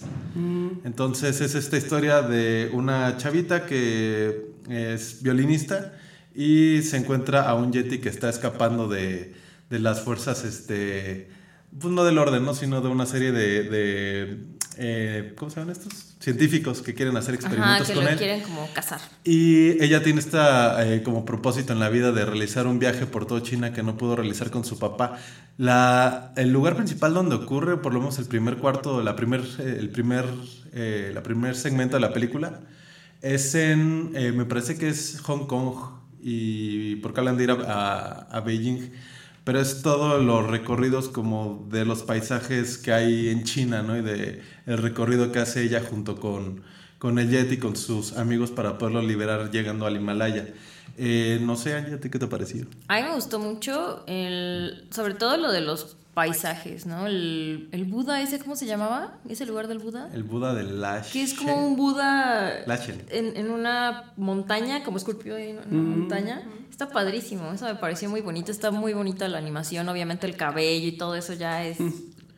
Entonces 0.85 1.41
es 1.41 1.53
esta 1.53 1.75
historia 1.75 2.21
de 2.21 2.69
una 2.71 3.17
chavita 3.17 3.65
que 3.65 4.53
es 4.69 5.21
violinista 5.21 5.93
y 6.33 6.81
se 6.81 6.95
encuentra 6.95 7.49
a 7.49 7.53
un 7.53 7.73
yeti 7.73 7.99
que 7.99 8.07
está 8.07 8.29
escapando 8.29 8.87
de, 8.87 9.33
de 9.69 9.79
las 9.79 10.01
fuerzas, 10.01 10.45
este, 10.45 11.27
pues 11.79 11.93
no 11.93 12.03
del 12.03 12.19
orden, 12.19 12.45
¿no? 12.45 12.53
sino 12.53 12.81
de 12.81 12.87
una 12.87 13.05
serie 13.05 13.31
de, 13.31 13.63
de, 13.63 14.37
eh, 14.77 15.33
¿cómo 15.35 15.51
se 15.51 15.59
llaman 15.59 15.73
estos? 15.75 16.15
Científicos 16.19 16.81
que 16.81 16.93
quieren 16.93 17.15
hacer 17.17 17.35
Ajá, 17.35 17.41
experimentos 17.47 17.87
que 17.87 17.93
con 17.93 18.03
lo 18.05 18.09
él. 18.09 18.17
quieren 18.17 18.41
como 18.41 18.67
cazar. 18.73 18.99
Y 19.23 19.81
ella 19.83 20.01
tiene 20.03 20.19
esta 20.19 20.85
eh, 20.87 21.03
como 21.03 21.25
propósito 21.25 21.73
en 21.73 21.79
la 21.79 21.89
vida 21.89 22.11
de 22.11 22.25
realizar 22.25 22.65
un 22.67 22.79
viaje 22.79 23.05
por 23.05 23.25
toda 23.25 23.41
China 23.43 23.73
que 23.73 23.83
no 23.83 23.97
pudo 23.97 24.15
realizar 24.15 24.49
con 24.51 24.63
su 24.63 24.79
papá. 24.79 25.17
La, 25.57 26.31
el 26.35 26.51
lugar 26.51 26.75
principal 26.75 27.13
donde 27.13 27.35
ocurre, 27.35 27.77
por 27.77 27.93
lo 27.93 27.99
menos 27.99 28.17
el 28.19 28.25
primer 28.25 28.57
cuarto, 28.57 29.03
la 29.03 29.15
primer, 29.15 29.41
eh, 29.59 29.77
el 29.79 29.89
primer, 29.89 30.25
eh, 30.73 31.11
la 31.13 31.23
primer 31.23 31.55
segmento 31.55 31.97
de 31.97 32.01
la 32.01 32.13
película, 32.13 32.61
es 33.21 33.53
en, 33.55 34.11
eh, 34.15 34.31
me 34.31 34.45
parece 34.45 34.77
que 34.77 34.89
es 34.89 35.19
Hong 35.21 35.45
Kong 35.47 35.75
y 36.21 36.95
por 36.97 37.11
acá 37.11 37.21
de 37.21 37.43
ir 37.43 37.51
a, 37.51 37.55
a, 37.55 38.37
a 38.37 38.39
Beijing. 38.41 38.91
Pero 39.43 39.59
es 39.59 39.81
todos 39.81 40.23
los 40.23 40.49
recorridos 40.49 41.09
como 41.09 41.67
de 41.69 41.85
los 41.85 42.03
paisajes 42.03 42.77
que 42.77 42.93
hay 42.93 43.29
en 43.29 43.43
China, 43.43 43.83
¿no? 43.83 43.97
Y 43.97 44.01
de 44.01 44.41
el 44.65 44.77
recorrido 44.77 45.31
que 45.31 45.39
hace 45.39 45.63
ella 45.63 45.81
junto 45.81 46.15
con, 46.15 46.63
con 46.97 47.19
el 47.19 47.29
Jet 47.29 47.51
y 47.51 47.57
con 47.57 47.75
sus 47.75 48.13
amigos 48.13 48.51
para 48.51 48.77
poderlo 48.77 49.01
liberar 49.01 49.51
llegando 49.51 49.85
al 49.85 49.97
Himalaya. 49.97 50.47
Eh, 50.97 51.39
no 51.41 51.55
sé, 51.55 51.75
Angie, 51.75 51.95
¿a 51.95 51.99
ti 51.99 52.09
qué 52.09 52.19
te 52.19 52.25
ha 52.25 52.29
parecido? 52.29 52.67
A 52.87 52.97
mí 52.97 53.03
me 53.03 53.15
gustó 53.15 53.39
mucho, 53.39 54.03
el, 54.07 54.87
sobre 54.91 55.15
todo 55.15 55.37
lo 55.37 55.51
de 55.51 55.61
los 55.61 55.97
paisajes, 56.13 56.85
¿no? 56.85 57.07
El, 57.07 57.69
el 57.71 57.85
Buda 57.85 58.21
ese, 58.21 58.39
¿cómo 58.39 58.55
se 58.55 58.65
llamaba? 58.65 59.17
¿Ese 59.27 59.45
lugar 59.45 59.67
del 59.67 59.79
Buda? 59.79 60.09
El 60.13 60.23
Buda 60.23 60.53
de 60.53 60.63
Lash. 60.63 61.11
Que 61.11 61.23
es 61.23 61.33
como 61.33 61.67
un 61.67 61.75
Buda 61.75 62.63
en, 63.09 63.35
en 63.37 63.49
una 63.51 64.13
montaña, 64.17 64.83
como 64.83 64.97
esculpió 64.97 65.35
ahí 65.35 65.49
en 65.49 65.57
una 65.57 65.89
montaña. 65.97 66.41
Está 66.69 66.89
padrísimo, 66.89 67.51
eso 67.51 67.65
me 67.65 67.75
pareció 67.75 68.09
muy 68.09 68.21
bonito. 68.21 68.51
Está 68.51 68.71
muy 68.71 68.93
bonita 68.93 69.27
la 69.27 69.37
animación, 69.37 69.87
obviamente 69.89 70.27
el 70.27 70.35
cabello 70.35 70.87
y 70.87 70.91
todo 70.97 71.15
eso 71.15 71.33
ya 71.33 71.63
es 71.63 71.77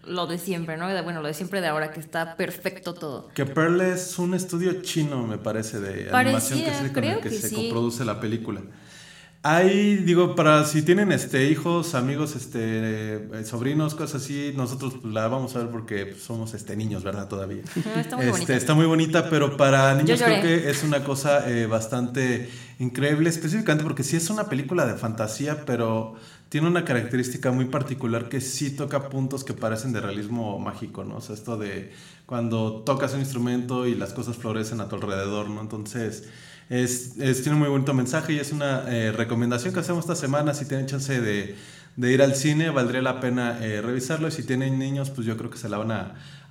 lo 0.05 0.27
de 0.27 0.37
siempre, 0.37 0.77
¿no? 0.77 0.87
De- 0.87 1.01
Bueno, 1.01 1.21
lo 1.21 1.27
de 1.27 1.33
siempre 1.33 1.61
de 1.61 1.67
ahora, 1.67 1.91
que 1.91 1.99
está 1.99 2.35
perfecto 2.37 2.93
todo. 2.93 3.29
Que 3.33 3.45
Pearl 3.45 3.81
es 3.81 4.19
un 4.19 4.35
estudio 4.35 4.81
chino, 4.83 5.25
me 5.25 5.37
parece, 5.37 5.79
de 5.79 6.09
Parecía, 6.11 6.19
animación 6.19 6.59
que 6.59 6.69
es 6.69 6.81
el 6.81 6.93
con 6.93 7.03
el 7.03 7.19
que 7.21 7.29
se 7.31 7.49
sí. 7.49 7.55
coproduce 7.55 8.05
la 8.05 8.19
película. 8.19 8.61
Hay, 9.47 9.97
digo, 9.97 10.33
para 10.33 10.63
si 10.65 10.81
tienen 10.81 11.11
este 11.11 11.47
hijos, 11.51 11.93
amigos, 11.93 12.35
este 12.35 12.59
eh, 12.63 13.45
sobrinos, 13.45 13.93
cosas 13.93 14.23
así, 14.23 14.51
nosotros 14.55 14.95
pues, 14.99 15.13
la 15.13 15.27
vamos 15.27 15.55
a 15.55 15.59
ver 15.59 15.69
porque 15.69 16.07
pues, 16.07 16.23
somos 16.23 16.55
este 16.55 16.75
niños, 16.75 17.03
¿verdad? 17.03 17.27
Todavía. 17.27 17.61
Está 17.95 18.15
muy 18.17 18.25
Este, 18.25 18.31
bonita. 18.31 18.55
está 18.55 18.73
muy 18.73 18.87
bonita, 18.87 19.29
pero 19.29 19.55
para 19.55 19.93
niños 19.93 20.19
creo 20.23 20.41
que 20.41 20.67
es 20.71 20.81
una 20.81 21.03
cosa 21.03 21.47
eh, 21.47 21.67
bastante 21.67 22.49
increíble, 22.79 23.29
específicamente 23.29 23.83
porque 23.83 24.01
sí 24.01 24.15
es 24.15 24.31
una 24.31 24.49
película 24.49 24.87
de 24.87 24.95
fantasía, 24.95 25.63
pero 25.63 26.15
tiene 26.49 26.65
una 26.67 26.83
característica 26.83 27.51
muy 27.51 27.65
particular 27.65 28.29
que 28.29 28.41
sí 28.41 28.71
toca 28.75 29.09
puntos 29.09 29.43
que 29.43 29.53
parecen 29.53 29.93
de 29.93 30.01
realismo 30.01 30.57
mágico, 30.57 31.03
¿no? 31.03 31.17
O 31.17 31.21
sea, 31.21 31.35
esto 31.35 31.55
de 31.55 31.91
cuando 32.25 32.81
tocas 32.83 33.13
un 33.13 33.19
instrumento 33.19 33.85
y 33.85 33.93
las 33.93 34.11
cosas 34.13 34.37
florecen 34.37 34.81
a 34.81 34.89
tu 34.89 34.95
alrededor, 34.95 35.51
¿no? 35.51 35.61
Entonces, 35.61 36.23
Es, 36.69 37.17
es- 37.17 37.41
tiene 37.43 37.53
un 37.55 37.59
muy 37.59 37.69
bonito 37.69 37.93
mensaje 37.93 38.33
y 38.33 38.39
es 38.39 38.51
una 38.51 38.83
eh, 38.93 39.11
recomendación 39.11 39.73
que 39.73 39.79
hacemos 39.81 40.03
esta 40.05 40.15
semana. 40.15 40.53
Si 40.53 40.67
tienen 40.67 40.87
chance 40.87 41.19
de, 41.21 41.55
ir 41.97 42.21
al 42.21 42.35
cine, 42.35 42.69
valdría 42.69 43.01
la 43.01 43.19
pena 43.19 43.59
eh, 43.63 43.81
revisarlo. 43.81 44.27
Y 44.27 44.31
si 44.31 44.43
tienen 44.43 44.79
niños, 44.79 45.09
pues 45.11 45.27
yo 45.27 45.37
creo 45.37 45.49
que 45.49 45.57
se 45.57 45.69
la 45.69 45.77
van 45.77 45.91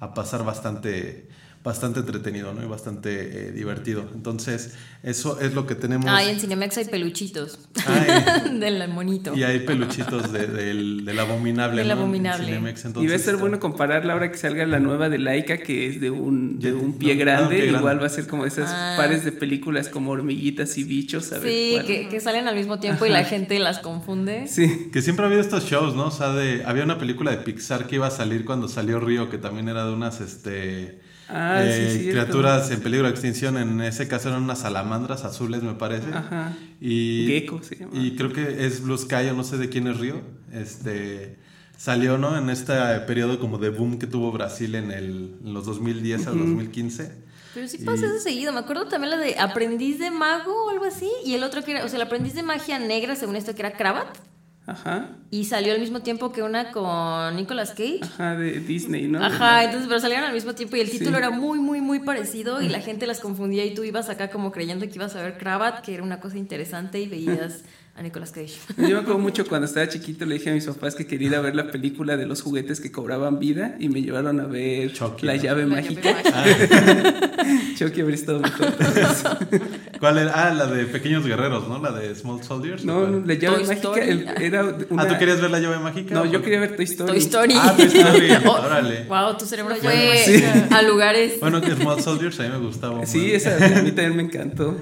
a 0.01 0.15
pasar 0.15 0.45
bastante, 0.45 1.29
bastante 1.65 2.01
entretenido 2.01 2.53
¿no? 2.53 2.63
y 2.63 2.67
bastante 2.67 3.49
eh, 3.49 3.53
divertido. 3.53 4.07
Entonces, 4.15 4.75
eso 5.03 5.41
es 5.41 5.55
lo 5.55 5.67
que 5.67 5.75
tenemos. 5.75 6.05
Ah, 6.11 6.23
y 6.23 6.29
en 6.29 6.39
Cinemex 6.39 6.77
hay 6.77 6.85
peluchitos. 6.85 7.59
Ay, 7.87 8.59
Del 8.61 8.87
monito. 8.89 9.35
y 9.35 9.45
hay 9.45 9.61
peluchitos 9.61 10.31
de- 10.31 10.47
del, 10.47 11.07
del 11.07 11.19
abominable. 11.19 11.79
Del 11.79 11.89
¿no? 11.89 11.95
En 11.95 11.99
abominable. 12.01 12.45
Cinemex, 12.47 12.81
y 12.81 12.83
va 12.83 12.89
a 12.89 12.91
entonces, 13.01 13.23
ser 13.23 13.37
bueno 13.39 13.59
compararla 13.61 14.13
ahora 14.13 14.31
que 14.31 14.37
salga 14.37 14.67
la 14.67 14.79
nueva 14.79 15.09
de 15.09 15.19
Laika, 15.19 15.57
que 15.57 15.89
es 15.89 16.01
de 16.03 16.11
un, 16.11 16.59
de 16.61 16.75
un 16.75 16.99
pie 16.99 17.15
grande. 17.15 17.43
un 17.45 17.49
pie 17.49 17.59
grande. 17.61 17.79
Igual 17.79 18.03
va 18.03 18.07
a 18.07 18.11
ser 18.11 18.27
como 18.27 18.45
esas 18.45 18.71
Ah. 18.71 18.95
pares 18.99 19.25
de 19.25 19.33
películas 19.33 19.89
como 19.89 20.11
hormiguitas 20.11 20.77
y 20.77 20.85
bichos. 20.85 21.33
A 21.33 21.39
ver 21.39 21.51
Sí, 21.51 21.79
que, 21.87 22.09
que 22.11 22.21
salen 22.21 22.47
al 22.47 22.57
mismo 22.57 22.79
tiempo 22.79 23.07
y 23.07 23.09
la 23.09 23.25
gente 23.25 23.59
las 23.59 23.79
confunde. 23.79 24.49
Sí. 24.49 24.91
Que 24.93 25.01
siempre 25.01 25.25
ha 25.25 25.29
habido 25.29 25.41
estos 25.41 25.65
shows, 25.65 25.95
¿no? 25.97 26.09
O 26.09 26.11
sea, 26.11 26.33
de, 26.35 26.63
había 26.67 26.85
una 26.85 26.99
película 26.99 27.31
de 27.31 27.39
Pixar 27.39 27.87
que 27.87 27.95
iba 27.95 28.07
a 28.07 28.11
salir 28.11 28.45
cuando 28.45 28.69
salió 28.69 29.01
Río, 29.01 29.31
que 29.31 29.39
también 29.39 29.71
era 29.71 29.87
de 29.87 29.93
unas 29.95 30.21
este, 30.21 31.01
Ah, 31.29 31.63
sí, 31.65 31.69
eh, 31.71 31.91
cierto. 31.91 32.11
criaturas 32.11 32.71
en 32.71 32.81
peligro 32.81 33.07
de 33.07 33.13
extinción. 33.13 33.57
En 33.57 33.81
ese 33.81 34.07
caso 34.09 34.29
eran 34.29 34.43
unas 34.43 34.61
salamandras 34.61 35.25
azules, 35.25 35.63
me 35.63 35.75
parece. 35.75 36.09
Ajá. 36.13 36.53
Y, 36.81 37.27
Gecko 37.27 37.63
se 37.63 37.77
llama. 37.77 37.93
Y 37.95 38.15
creo 38.17 38.33
que 38.33 38.67
es 38.67 38.83
Blue 38.83 38.99
Sky, 38.99 39.29
o 39.31 39.35
no 39.35 39.45
sé 39.45 39.57
de 39.57 39.69
quién 39.69 39.87
es 39.87 39.99
Río. 39.99 40.21
Este, 40.53 41.37
salió, 41.77 42.19
¿no? 42.19 42.37
En 42.37 42.51
este 42.51 42.75
periodo 43.07 43.39
como 43.41 43.59
de 43.59 43.71
boom 43.71 43.99
que 43.99 44.07
tuvo 44.07 44.31
Brasil 44.33 44.75
en, 44.75 44.91
el, 44.91 45.37
en 45.45 45.55
los 45.55 45.65
2010 45.67 46.27
al 46.27 46.39
2015. 46.39 47.25
Pero 47.55 47.69
sí 47.69 47.79
Y- 47.81 47.85
pasa 47.85 48.07
eso 48.07 48.19
seguido. 48.21 48.53
Me 48.53 48.59
acuerdo 48.61 48.87
también 48.89 49.11
la 49.13 49.17
de 49.17 49.39
Aprendiz 49.39 49.99
de 49.99 50.11
Mago 50.11 50.67
o 50.67 50.71
algo 50.71 50.85
así. 50.85 51.09
Y 51.25 51.35
el 51.35 51.43
otro 51.45 51.63
que 51.65 51.71
era, 51.73 51.85
o 51.85 51.89
sea, 51.89 51.97
el 51.97 52.03
Aprendiz 52.03 52.35
de 52.35 52.43
Magia 52.43 52.79
Negra, 52.79 53.17
según 53.17 53.37
esto, 53.37 53.55
que 53.55 53.63
era 53.63 53.73
Cravat. 53.77 54.09
Ajá. 54.67 55.09
Y 55.31 55.45
salió 55.45 55.75
al 55.75 55.81
mismo 55.81 56.01
tiempo 56.01 56.33
que 56.33 56.43
una 56.43 56.73
con 56.73 57.37
Nicolas 57.37 57.71
Cage. 57.73 58.01
Ajá, 58.03 58.35
de 58.37 58.61
Disney, 58.61 59.07
¿no? 59.09 59.23
Ajá, 59.23 59.65
entonces, 59.65 59.87
pero 59.89 60.01
salieron 60.01 60.25
al 60.25 60.33
mismo 60.33 60.55
tiempo 60.55 60.77
y 60.77 60.81
el 60.81 60.89
Sí. 60.89 60.99
título 60.99 61.19
era 61.19 61.31
muy, 61.31 61.59
muy, 61.59 61.81
muy 61.83 62.01
parecido 62.01 62.63
y 62.63 62.69
la 62.71 62.81
gente 62.81 63.07
las 63.07 63.21
confundía 63.21 63.65
y 63.67 63.75
tú 63.75 63.85
ibas 63.85 64.09
acá 64.09 64.31
como 64.31 64.53
creyendo 64.53 64.87
que 64.87 64.95
ibas 64.95 65.15
a 65.17 65.23
ver 65.23 65.37
Cravat, 65.37 65.83
que 65.83 65.93
era 65.95 66.03
una 66.03 66.19
cosa 66.21 66.39
interesante 66.39 66.99
y 67.01 67.07
veías 67.09 67.63
a 67.97 68.03
Nicolas 68.03 68.33
Cage. 68.33 68.55
Yo 68.77 68.89
me 68.89 68.95
acuerdo 68.99 69.19
mucho 69.19 69.47
cuando 69.47 69.67
estaba 69.67 69.89
chiquito 69.89 70.25
le 70.27 70.35
dije 70.35 70.51
a 70.51 70.53
mis 70.55 70.67
papás 70.67 70.97
que 70.97 71.07
quería 71.07 71.29
ir 71.29 71.35
a 71.37 71.41
ver 71.41 71.55
la 71.55 71.71
película 71.71 72.17
de 72.17 72.27
los 72.27 72.43
juguetes 72.43 72.81
que 72.81 72.91
cobraban 72.91 73.39
vida 73.39 73.77
y 73.79 73.89
me 73.89 74.03
llevaron 74.03 74.41
a 74.41 74.47
ver 74.47 74.93
Chucky, 74.93 75.25
La 75.27 75.37
¿no? 75.37 75.43
llave 75.43 75.63
La 75.63 75.69
mágica. 75.77 76.11
llave 76.23 76.69
mágica. 76.69 77.31
Chucky 77.79 78.01
habría 78.01 78.15
estado 78.17 78.41
mejor. 78.41 78.67
¿Cuál 80.01 80.19
era? 80.19 80.33
Ah, 80.35 80.53
la 80.53 80.67
de 80.67 80.85
Pequeños 80.87 81.25
Guerreros, 81.25 81.69
¿no? 81.69 81.79
La 81.81 81.93
de 81.93 82.13
Small 82.17 82.43
Soldiers. 82.43 82.85
No, 82.85 82.99
¿o 82.99 83.07
no? 83.07 83.25
La 83.27 83.35
llave 83.35 83.59
Toy 83.59 83.67
mágica 83.69 83.89
Story. 83.91 84.01
el- 84.11 84.29
era 84.43 84.65
una... 84.91 85.03
Ah, 85.05 85.09
¿tú 85.09 85.19
querías 85.19 85.41
ver 85.41 85.51
la 85.53 85.61
llave 85.61 85.79
mágica? 85.79 86.15
No, 86.15 86.25
yo 86.27 86.43
quería 86.43 86.61
ver 86.61 86.75
Toy 86.77 86.85
Story. 86.85 87.11
Toy 87.13 87.19
Story. 87.21 87.55
Ah, 87.57 87.75
Toy 87.77 87.87
Story, 87.87 88.31
órale. 88.47 89.05
Wow, 89.05 89.37
tu 89.39 89.47
cerebro 89.47 89.77
fue 89.77 90.23
sí. 90.25 90.43
a 90.71 90.83
lugares. 90.83 91.39
Bueno, 91.39 91.61
que 91.61 91.71
Small 91.77 92.01
Soldiers 92.03 92.39
a 92.41 92.43
mí 92.43 92.49
me 92.51 92.59
gustaba. 92.59 93.07
Sí, 93.07 93.33
esa 93.33 93.55
a 93.57 93.83
mí 93.83 93.93
también 93.93 94.17
me 94.17 94.23
encantó. 94.25 94.77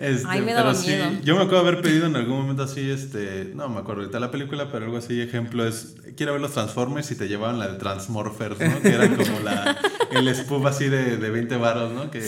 Este, 0.00 0.26
Ay, 0.26 0.40
me 0.40 0.46
pero 0.46 0.56
daba 0.60 0.74
sí, 0.74 0.88
miedo. 0.88 1.10
yo 1.22 1.36
me 1.36 1.42
acuerdo 1.42 1.60
haber 1.60 1.82
pedido 1.82 2.06
en 2.06 2.16
algún 2.16 2.38
momento 2.40 2.62
así, 2.62 2.90
este, 2.90 3.52
no 3.54 3.68
me 3.68 3.80
acuerdo 3.80 4.00
ahorita 4.00 4.18
la 4.18 4.30
película, 4.30 4.70
pero 4.72 4.86
algo 4.86 4.96
así, 4.96 5.20
ejemplo 5.20 5.66
es, 5.66 5.96
quiero 6.16 6.32
ver 6.32 6.40
los 6.40 6.52
Transformers 6.52 7.10
y 7.10 7.16
te 7.16 7.28
llevaban 7.28 7.58
la 7.58 7.68
de 7.68 7.78
Transmorphers, 7.78 8.58
¿no? 8.58 8.80
Que 8.80 8.94
era 8.94 9.08
como 9.14 9.40
la, 9.40 9.76
el 10.12 10.34
spoof 10.34 10.64
así 10.64 10.88
de, 10.88 11.18
de 11.18 11.30
20 11.30 11.54
varos, 11.56 11.92
¿no? 11.92 12.10
Que, 12.10 12.20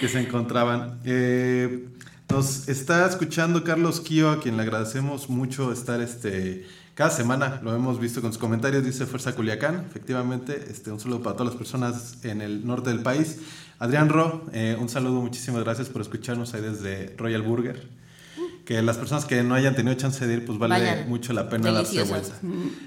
que 0.00 0.08
se 0.08 0.20
encontraban. 0.20 0.98
Eh, 1.04 1.86
nos 2.28 2.68
está 2.68 3.06
escuchando 3.06 3.62
Carlos 3.62 4.00
Kio, 4.00 4.30
a 4.30 4.40
quien 4.40 4.56
le 4.56 4.64
agradecemos 4.64 5.30
mucho 5.30 5.70
estar 5.70 6.00
este, 6.00 6.66
cada 6.94 7.10
semana, 7.10 7.60
lo 7.62 7.72
hemos 7.74 8.00
visto 8.00 8.20
con 8.20 8.32
sus 8.32 8.40
comentarios, 8.40 8.84
dice 8.84 9.06
Fuerza 9.06 9.36
Culiacán, 9.36 9.84
efectivamente, 9.88 10.64
este, 10.68 10.90
un 10.90 10.98
saludo 10.98 11.22
para 11.22 11.36
todas 11.36 11.52
las 11.52 11.56
personas 11.58 12.24
en 12.24 12.40
el 12.40 12.66
norte 12.66 12.90
del 12.90 13.00
país. 13.00 13.38
Adrián 13.84 14.08
Ro, 14.08 14.46
eh, 14.54 14.78
un 14.80 14.88
saludo, 14.88 15.20
muchísimas 15.20 15.62
gracias 15.62 15.90
por 15.90 16.00
escucharnos 16.00 16.54
ahí 16.54 16.62
desde 16.62 17.14
Royal 17.18 17.42
Burger. 17.42 17.86
Que 18.64 18.80
las 18.80 18.96
personas 18.96 19.26
que 19.26 19.42
no 19.42 19.54
hayan 19.54 19.76
tenido 19.76 19.94
chance 19.94 20.26
de 20.26 20.32
ir, 20.32 20.46
pues 20.46 20.58
vale 20.58 20.76
Vayan. 20.76 21.06
mucho 21.06 21.34
la 21.34 21.50
pena 21.50 21.70
darse 21.70 22.02
vuelta. 22.04 22.34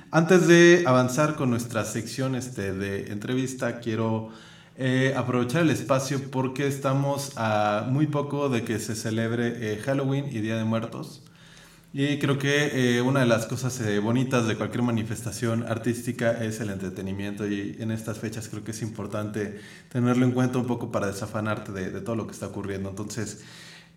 Antes 0.10 0.48
de 0.48 0.86
avanzar 0.88 1.36
con 1.36 1.52
nuestra 1.52 1.86
sección 1.86 2.34
este, 2.34 2.74
de 2.74 3.12
entrevista, 3.12 3.80
quiero 3.80 4.30
eh, 4.76 5.14
aprovechar 5.16 5.62
el 5.62 5.70
espacio 5.70 6.32
porque 6.32 6.66
estamos 6.66 7.34
a 7.36 7.86
muy 7.88 8.08
poco 8.08 8.50
de 8.50 8.64
que 8.64 8.80
se 8.80 8.96
celebre 8.96 9.74
eh, 9.74 9.78
Halloween 9.86 10.26
y 10.32 10.40
Día 10.40 10.58
de 10.58 10.64
Muertos. 10.64 11.22
Y 11.94 12.20
creo 12.20 12.38
que 12.38 12.98
eh, 12.98 13.02
una 13.02 13.22
de 13.22 13.26
las 13.26 13.46
cosas 13.46 13.80
eh, 13.82 14.00
bonitas 14.00 14.48
de 14.48 14.56
cualquier 14.56 14.84
manifestación 14.84 15.64
artística 15.64 16.44
es 16.44 16.60
el 16.60 16.70
entretenimiento 16.70 17.48
y 17.48 17.78
en 17.80 17.92
estas 17.92 18.20
fechas 18.20 18.50
creo 18.50 18.64
que 18.64 18.72
es 18.72 18.82
importante 18.82 19.60
tenerlo 19.90 20.26
en 20.26 20.32
cuenta 20.32 20.60
un 20.60 20.68
poco 20.68 20.92
para 20.92 21.08
desafanarte 21.08 21.72
de, 21.72 21.90
de 21.90 22.02
todo 22.02 22.16
lo 22.16 22.28
que 22.28 22.34
está 22.34 22.48
ocurriendo. 22.48 22.90
Entonces, 22.90 23.44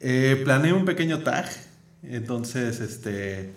eh, 0.01 0.41
planeé 0.45 0.73
un 0.73 0.87
pequeño 0.87 1.19
tag, 1.19 1.47
entonces, 2.03 2.81
este, 2.81 3.53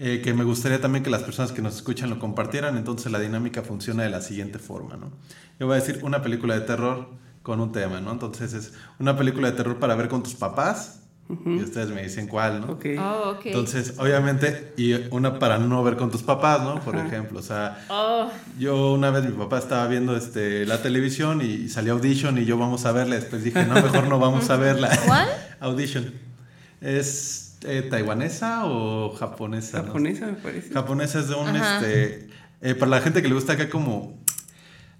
eh, 0.00 0.20
que 0.24 0.34
me 0.34 0.42
gustaría 0.42 0.80
también 0.80 1.04
que 1.04 1.10
las 1.10 1.22
personas 1.22 1.52
que 1.52 1.62
nos 1.62 1.76
escuchan 1.76 2.10
lo 2.10 2.18
compartieran, 2.18 2.76
entonces 2.76 3.12
la 3.12 3.20
dinámica 3.20 3.62
funciona 3.62 4.02
de 4.02 4.10
la 4.10 4.20
siguiente 4.20 4.58
forma, 4.58 4.96
¿no? 4.96 5.12
Yo 5.60 5.68
voy 5.68 5.76
a 5.76 5.80
decir 5.80 6.00
una 6.02 6.20
película 6.20 6.54
de 6.58 6.62
terror 6.62 7.10
con 7.44 7.60
un 7.60 7.70
tema, 7.70 8.00
¿no? 8.00 8.10
Entonces 8.10 8.54
es 8.54 8.72
una 8.98 9.16
película 9.16 9.50
de 9.52 9.56
terror 9.56 9.78
para 9.78 9.94
ver 9.94 10.08
con 10.08 10.24
tus 10.24 10.34
papás 10.34 11.03
y 11.28 11.62
ustedes 11.62 11.88
me 11.88 12.02
dicen 12.02 12.26
cuál, 12.28 12.60
¿no? 12.60 12.72
Ok. 12.74 12.84
Oh, 12.98 13.30
ok. 13.36 13.46
Entonces, 13.46 13.94
obviamente, 13.98 14.72
y 14.76 14.92
una 15.10 15.38
para 15.38 15.58
no 15.58 15.82
ver 15.82 15.96
con 15.96 16.10
tus 16.10 16.22
papás, 16.22 16.60
¿no? 16.62 16.80
Por 16.80 16.96
Ajá. 16.96 17.06
ejemplo, 17.06 17.40
o 17.40 17.42
sea, 17.42 17.84
Oh, 17.88 18.28
yo 18.58 18.92
una 18.92 19.10
vez 19.10 19.24
mi 19.24 19.32
papá 19.32 19.58
estaba 19.58 19.86
viendo 19.86 20.16
este, 20.16 20.66
la 20.66 20.82
televisión 20.82 21.40
y 21.40 21.68
salió 21.70 21.94
Audition 21.94 22.36
y 22.38 22.44
yo 22.44 22.58
vamos 22.58 22.84
a 22.84 22.92
verla. 22.92 23.14
Después 23.14 23.42
dije, 23.42 23.64
no, 23.64 23.74
mejor 23.74 24.06
no 24.08 24.18
vamos 24.18 24.50
a 24.50 24.56
verla. 24.56 24.90
¿Cuál? 25.06 25.28
Audition. 25.60 26.12
¿Es 26.82 27.56
eh, 27.62 27.80
taiwanesa 27.82 28.66
o 28.66 29.14
japonesa? 29.14 29.78
no? 29.78 29.86
Japonesa, 29.86 30.26
me 30.26 30.32
parece. 30.34 30.72
Japonesa 30.74 31.20
es 31.20 31.28
de 31.28 31.34
un, 31.36 31.48
Ajá. 31.48 31.76
este... 31.78 32.28
eh, 32.60 32.74
para 32.74 32.90
la 32.90 33.00
gente 33.00 33.22
que 33.22 33.28
le 33.28 33.34
gusta 33.34 33.54
acá 33.54 33.70
como... 33.70 34.22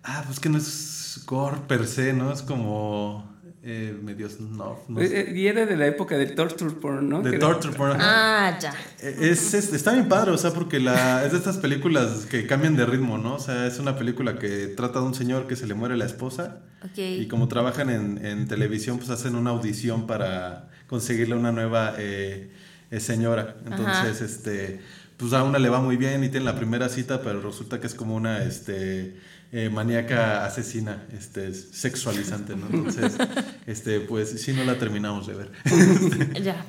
Ah, 0.02 0.22
pues 0.26 0.40
que 0.40 0.48
no 0.48 0.56
es 0.58 1.22
gore 1.26 1.58
per 1.68 1.86
se, 1.86 2.12
¿no? 2.14 2.32
Es 2.32 2.40
como... 2.42 3.33
Eh, 3.66 3.96
medio 4.02 4.28
snuff, 4.28 4.88
no 4.88 5.00
sé. 5.00 5.06
Eh, 5.06 5.26
eh, 5.30 5.38
Y 5.38 5.46
era 5.46 5.64
de 5.64 5.74
la 5.76 5.86
época 5.86 6.18
del 6.18 6.34
torture 6.34 6.70
porn, 6.74 7.08
¿no? 7.08 7.22
De 7.22 7.38
torture 7.38 7.74
porn. 7.74 7.92
ajá. 7.92 8.48
ah, 8.48 8.58
ya. 8.58 8.74
Es, 9.00 9.54
es- 9.54 9.72
está 9.72 9.92
bien 9.92 10.06
padre, 10.06 10.32
o 10.32 10.36
sea, 10.38 10.50
porque 10.52 10.78
la, 10.80 11.24
es 11.24 11.32
de 11.32 11.38
estas 11.38 11.56
películas 11.56 12.26
que 12.30 12.46
cambian 12.46 12.76
de 12.76 12.84
ritmo, 12.84 13.16
¿no? 13.16 13.36
O 13.36 13.38
sea, 13.38 13.66
es 13.66 13.78
una 13.78 13.96
película 13.96 14.38
que 14.38 14.66
trata 14.66 14.98
de 15.00 15.06
un 15.06 15.14
señor 15.14 15.46
que 15.46 15.56
se 15.56 15.66
le 15.66 15.72
muere 15.72 15.96
la 15.96 16.04
esposa 16.04 16.60
Ok. 16.84 16.98
y 16.98 17.26
como 17.26 17.48
trabajan 17.48 17.88
en, 17.88 18.24
en 18.26 18.46
televisión, 18.48 18.98
pues 18.98 19.08
hacen 19.08 19.34
una 19.34 19.48
audición 19.50 20.06
para 20.06 20.68
conseguirle 20.86 21.34
una 21.34 21.50
nueva 21.50 21.94
eh, 21.96 22.50
eh, 22.90 23.00
señora. 23.00 23.56
Entonces, 23.64 24.20
este, 24.20 24.80
pues 25.16 25.32
a 25.32 25.42
una 25.42 25.58
le 25.58 25.70
va 25.70 25.80
muy 25.80 25.96
bien 25.96 26.22
y 26.22 26.28
tiene 26.28 26.44
la 26.44 26.54
primera 26.56 26.90
cita, 26.90 27.22
pero 27.22 27.40
resulta 27.40 27.80
que 27.80 27.86
es 27.86 27.94
como 27.94 28.14
una, 28.14 28.42
este, 28.44 29.16
eh, 29.52 29.68
maníaca 29.70 30.44
asesina, 30.44 31.06
este, 31.16 31.54
sexualizante, 31.54 32.56
¿no? 32.56 32.66
Entonces, 32.72 33.16
este, 33.66 34.00
pues 34.00 34.42
sí, 34.42 34.52
no 34.52 34.64
la 34.64 34.78
terminamos 34.78 35.26
de 35.26 35.34
ver. 35.34 35.52
Ya. 36.42 36.64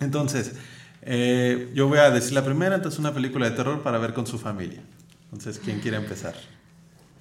Entonces, 0.00 0.52
eh, 1.02 1.70
yo 1.74 1.88
voy 1.88 1.98
a 1.98 2.10
decir 2.10 2.32
la 2.32 2.44
primera, 2.44 2.74
entonces 2.76 2.98
una 3.00 3.14
película 3.14 3.48
de 3.48 3.56
terror 3.56 3.82
para 3.82 3.98
ver 3.98 4.12
con 4.14 4.26
su 4.26 4.38
familia. 4.38 4.80
Entonces, 5.32 5.60
¿quién 5.62 5.80
quiere 5.80 5.96
empezar? 5.96 6.34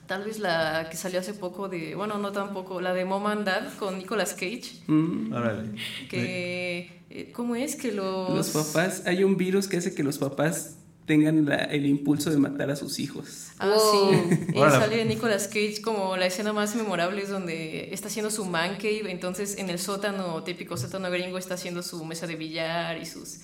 Tal 0.07 0.23
vez 0.23 0.39
la 0.39 0.87
que 0.89 0.95
salió 0.95 1.19
hace 1.19 1.33
poco 1.33 1.67
de, 1.67 1.93
bueno, 1.95 2.17
no 2.17 2.31
tampoco, 2.31 2.79
la 2.79 2.93
de 2.93 3.03
Mom 3.03 3.27
and 3.27 3.45
Dad 3.45 3.73
con 3.77 3.97
Nicolas 3.97 4.33
Cage, 4.33 4.81
Mm. 4.87 5.33
Órale. 5.33 5.69
que, 6.09 7.01
eh, 7.09 7.31
¿cómo 7.33 7.55
es 7.55 7.75
que 7.75 7.91
los... 7.91 8.29
Los 8.29 8.49
papás, 8.51 9.03
hay 9.05 9.23
un 9.25 9.35
virus 9.35 9.67
que 9.67 9.77
hace 9.77 9.93
que 9.93 10.03
los 10.03 10.17
papás 10.17 10.77
tengan 11.07 11.45
la- 11.45 11.63
el 11.63 11.85
impulso 11.87 12.29
de 12.29 12.37
matar 12.37 12.69
a 12.69 12.75
sus 12.75 12.99
hijos. 12.99 13.47
Ah, 13.57 13.69
Wow. 13.69 14.11
sí. 14.29 14.51
Y 14.53 14.59
sale 14.59 15.03
Nicolas 15.05 15.47
Cage 15.47 15.81
como 15.81 16.15
la 16.17 16.27
escena 16.27 16.53
más 16.53 16.75
memorable 16.75 17.23
es 17.23 17.29
donde 17.29 17.89
está 17.93 18.09
haciendo 18.09 18.29
su 18.29 18.45
man 18.45 18.75
cave, 18.75 19.09
entonces 19.09 19.57
en 19.57 19.69
el 19.71 19.79
sótano, 19.79 20.43
típico 20.43 20.77
sótano 20.77 21.09
gringo, 21.09 21.37
está 21.39 21.55
haciendo 21.55 21.81
su 21.81 22.03
mesa 22.05 22.27
de 22.27 22.35
billar 22.35 22.97
y 23.01 23.05
sus 23.05 23.37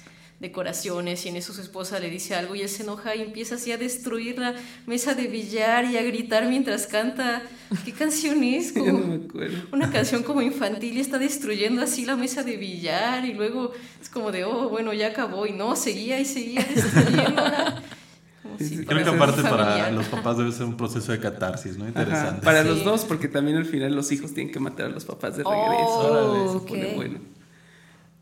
decoraciones 0.43 1.25
y 1.25 1.29
en 1.29 1.38
eso 1.38 1.51
su 1.53 1.62
esposa 1.62 2.00
le 2.00 2.12
dice 2.12 2.35
algo 2.35 2.53
y 2.53 2.62
él 2.62 2.69
se 2.69 2.83
enoja 2.83 3.15
y 3.15 3.21
empieza 3.21 3.55
así 3.55 3.71
a 3.71 3.77
destruir 3.79 4.38
la 4.38 4.53
mesa 4.85 5.15
de 5.15 5.25
billar 5.27 5.85
y 5.85 5.97
a 5.97 6.03
gritar 6.03 6.47
mientras 6.47 6.85
canta. 6.85 7.41
¿Qué 7.83 7.91
canción 7.91 8.43
es? 8.43 8.75
No 8.75 8.83
Como 8.85 9.07
me 9.07 9.25
acuerdo. 9.25 9.57
una 9.71 9.89
canción 9.89 10.21
como 10.21 10.41
infantil 10.43 10.95
y 10.97 11.00
está 11.00 11.17
destruyendo 11.17 11.81
así 11.81 12.05
la 12.05 12.15
mesa 12.15 12.43
de 12.43 12.57
billar 12.57 13.25
y 13.25 13.33
luego 13.33 13.71
es 14.00 14.09
como 14.09 14.31
de, 14.31 14.43
oh, 14.43 14.69
bueno, 14.69 14.93
ya 14.93 15.07
acabó 15.07 15.47
y 15.47 15.53
no, 15.53 15.75
seguía 15.75 16.19
y 16.19 16.25
seguía 16.25 16.63
destruyéndola. 16.75 17.81
Sí, 18.59 18.85
Creo 18.85 19.03
que 19.03 19.09
aparte 19.09 19.41
para 19.41 19.89
los 19.91 20.05
papás 20.07 20.38
debe 20.38 20.51
ser 20.51 20.65
un 20.65 20.77
proceso 20.77 21.12
de 21.12 21.19
catarsis, 21.19 21.77
¿no? 21.77 21.85
Ajá, 21.85 22.01
Interesante. 22.01 22.41
Para 22.45 22.62
Sí. 22.62 22.67
los 22.67 22.83
dos, 22.83 23.03
porque 23.05 23.27
también 23.27 23.57
al 23.57 23.65
final 23.65 23.95
los 23.95 24.12
hijos 24.12 24.33
tienen 24.33 24.53
que 24.53 24.59
matar 24.59 24.88
a 24.88 24.89
los 24.89 25.05
papás 25.05 25.38
de 25.38 25.43
regreso. 25.43 25.88
Oh, 25.88 26.12
Órale, 26.12 26.50
se 26.51 26.57
ok. 26.57 26.67
pone 26.67 26.93
bueno. 26.95 27.19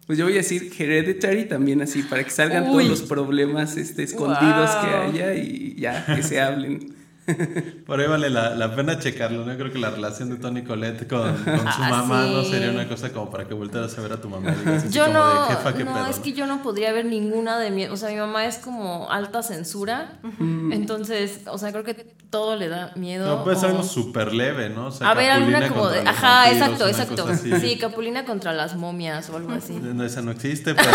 Pues 0.07 0.17
yo 0.17 0.25
voy 0.25 0.33
a 0.33 0.37
decir 0.37 0.71
Hereditary 0.77 1.45
también 1.45 1.81
así, 1.81 2.03
para 2.03 2.23
que 2.23 2.29
salgan 2.31 2.63
Uy. 2.63 2.85
todos 2.85 2.99
los 2.99 3.01
problemas 3.03 3.77
este, 3.77 4.03
escondidos 4.03 4.71
que 4.71 4.87
haya 4.87 5.35
y 5.35 5.75
ya, 5.77 6.05
que 6.05 6.23
se 6.23 6.41
hablen. 6.41 7.00
Por 7.85 7.99
ahí 7.99 8.07
vale 8.07 8.29
la, 8.29 8.55
la 8.55 8.75
pena 8.75 8.97
checarlo, 8.99 9.45
¿no? 9.45 9.55
Creo 9.55 9.71
que 9.71 9.77
la 9.79 9.91
relación 9.91 10.29
de 10.29 10.37
Tony 10.37 10.63
Colette 10.63 11.07
con, 11.07 11.21
con 11.43 11.59
su 11.59 11.81
Ah, 11.83 11.87
mamá 11.89 12.25
no 12.25 12.43
sería 12.43 12.71
una 12.71 12.87
cosa 12.87 13.11
como 13.11 13.29
para 13.29 13.47
que 13.47 13.53
voltearas 13.53 13.97
a 13.97 14.01
ver 14.01 14.13
a 14.13 14.21
tu 14.21 14.27
mamá 14.29 14.51
digas 14.51 14.89
Yo 14.91 15.05
como 15.05 15.19
no, 15.19 15.41
de 15.47 15.55
jefa, 15.55 15.73
qué 15.73 15.83
no, 15.83 15.93
pedo, 15.93 16.07
es 16.07 16.19
que 16.19 16.33
yo 16.33 16.47
no 16.47 16.63
podría 16.63 16.91
ver 16.93 17.05
ninguna 17.05 17.59
de 17.59 17.69
mi, 17.71 17.85
o 17.85 17.95
sea, 17.95 18.09
mi 18.09 18.15
mamá 18.15 18.45
es 18.45 18.57
como 18.57 19.09
alta 19.11 19.43
censura, 19.43 20.13
entonces, 20.71 21.41
o 21.45 21.57
sea, 21.57 21.71
creo 21.71 21.83
que 21.83 21.93
todo 22.29 22.55
le 22.55 22.69
da 22.69 22.91
miedo. 22.95 23.27
No, 23.37 23.43
pues 23.43 23.61
o- 23.63 23.67
algo 23.67 23.83
súper 23.83 24.33
leve, 24.33 24.69
¿no? 24.69 24.87
O 24.87 24.91
sea, 24.91 25.09
a 25.09 25.13
ver, 25.13 25.31
alguna 25.31 25.67
como 25.67 25.89
de, 25.89 25.99
ajá, 25.99 26.45
vampiros, 26.49 26.69
exacto, 26.87 26.87
exacto. 27.25 27.59
Sí, 27.59 27.77
Capulina 27.77 28.25
contra 28.25 28.53
las 28.53 28.75
momias 28.75 29.29
o 29.29 29.37
algo 29.37 29.51
así. 29.51 29.73
No, 29.73 30.03
esa 30.03 30.21
no 30.21 30.31
existe, 30.31 30.73
pero 30.73 30.89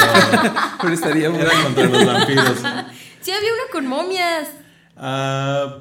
Pero 0.81 0.93
estaría 0.95 1.29
bueno. 1.29 1.45
era 1.45 1.63
contra 1.63 1.85
los 1.87 2.07
vampiros. 2.07 2.59
Sí, 3.21 3.31
había 3.31 3.51
una 3.53 3.73
con 3.73 3.87
momias. 3.87 4.49
Ah, 4.97 5.77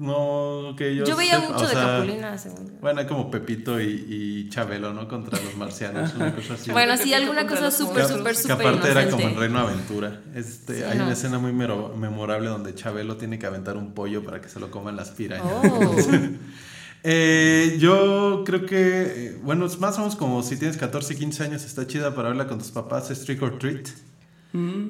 no, 0.00 0.74
que 0.76 0.96
yo 0.96 1.04
Yo 1.04 1.14
veía 1.16 1.40
sepa, 1.40 1.52
mucho 1.52 1.66
de 1.68 1.72
sea, 1.74 1.84
Capulina, 1.98 2.38
según. 2.38 2.72
Bueno, 2.80 3.06
como 3.06 3.30
Pepito 3.30 3.80
y, 3.80 4.06
y 4.08 4.48
Chabelo, 4.48 4.92
¿no? 4.92 5.06
Contra 5.06 5.38
los 5.40 5.54
marcianos, 5.56 6.14
una 6.14 6.34
cosa 6.34 6.54
así. 6.54 6.72
Bueno, 6.72 6.96
sí, 6.96 7.12
alguna 7.14 7.46
cosa 7.46 7.70
súper, 7.70 7.98
monstruos. 8.08 8.18
súper, 8.18 8.32
que 8.34 8.42
súper 8.42 8.66
aparte 8.66 8.90
era 8.90 9.02
inocente. 9.02 9.22
como 9.22 9.34
en 9.34 9.40
Reino 9.40 9.58
Aventura. 9.60 10.20
Este, 10.34 10.78
Sí, 10.78 10.82
hay 10.82 10.98
no. 10.98 11.04
una 11.04 11.12
escena 11.12 11.38
muy 11.38 11.52
mero- 11.52 11.94
memorable 11.96 12.48
donde 12.48 12.74
Chabelo 12.74 13.16
tiene 13.16 13.38
que 13.38 13.46
aventar 13.46 13.76
un 13.76 13.92
pollo 13.92 14.24
para 14.24 14.40
que 14.40 14.48
se 14.48 14.58
lo 14.58 14.70
coman 14.70 14.96
las 14.96 15.10
pirañas. 15.10 15.46
Oh. 15.46 15.96
Eh, 17.02 17.78
yo 17.80 18.42
creo 18.44 18.66
que, 18.66 19.02
eh, 19.28 19.38
bueno, 19.42 19.64
es 19.64 19.78
más 19.80 19.96
o 19.96 20.00
menos 20.00 20.16
como 20.16 20.42
si 20.42 20.58
tienes 20.58 20.76
14, 20.76 21.16
15 21.16 21.44
años, 21.44 21.64
está 21.64 21.86
chida 21.86 22.14
para 22.14 22.28
verla 22.28 22.46
con 22.46 22.58
tus 22.58 22.70
papás, 22.70 23.10
es 23.10 23.24
Trick 23.24 23.42
or 23.42 23.58
Treat. 23.58 23.88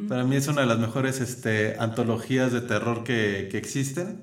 Para 0.08 0.24
mí 0.24 0.34
es 0.36 0.48
una 0.48 0.62
de 0.62 0.66
las 0.66 0.78
mejores 0.78 1.20
este, 1.20 1.76
antologías 1.78 2.50
de 2.50 2.62
terror 2.62 3.04
que, 3.04 3.48
que 3.50 3.58
existen. 3.58 4.22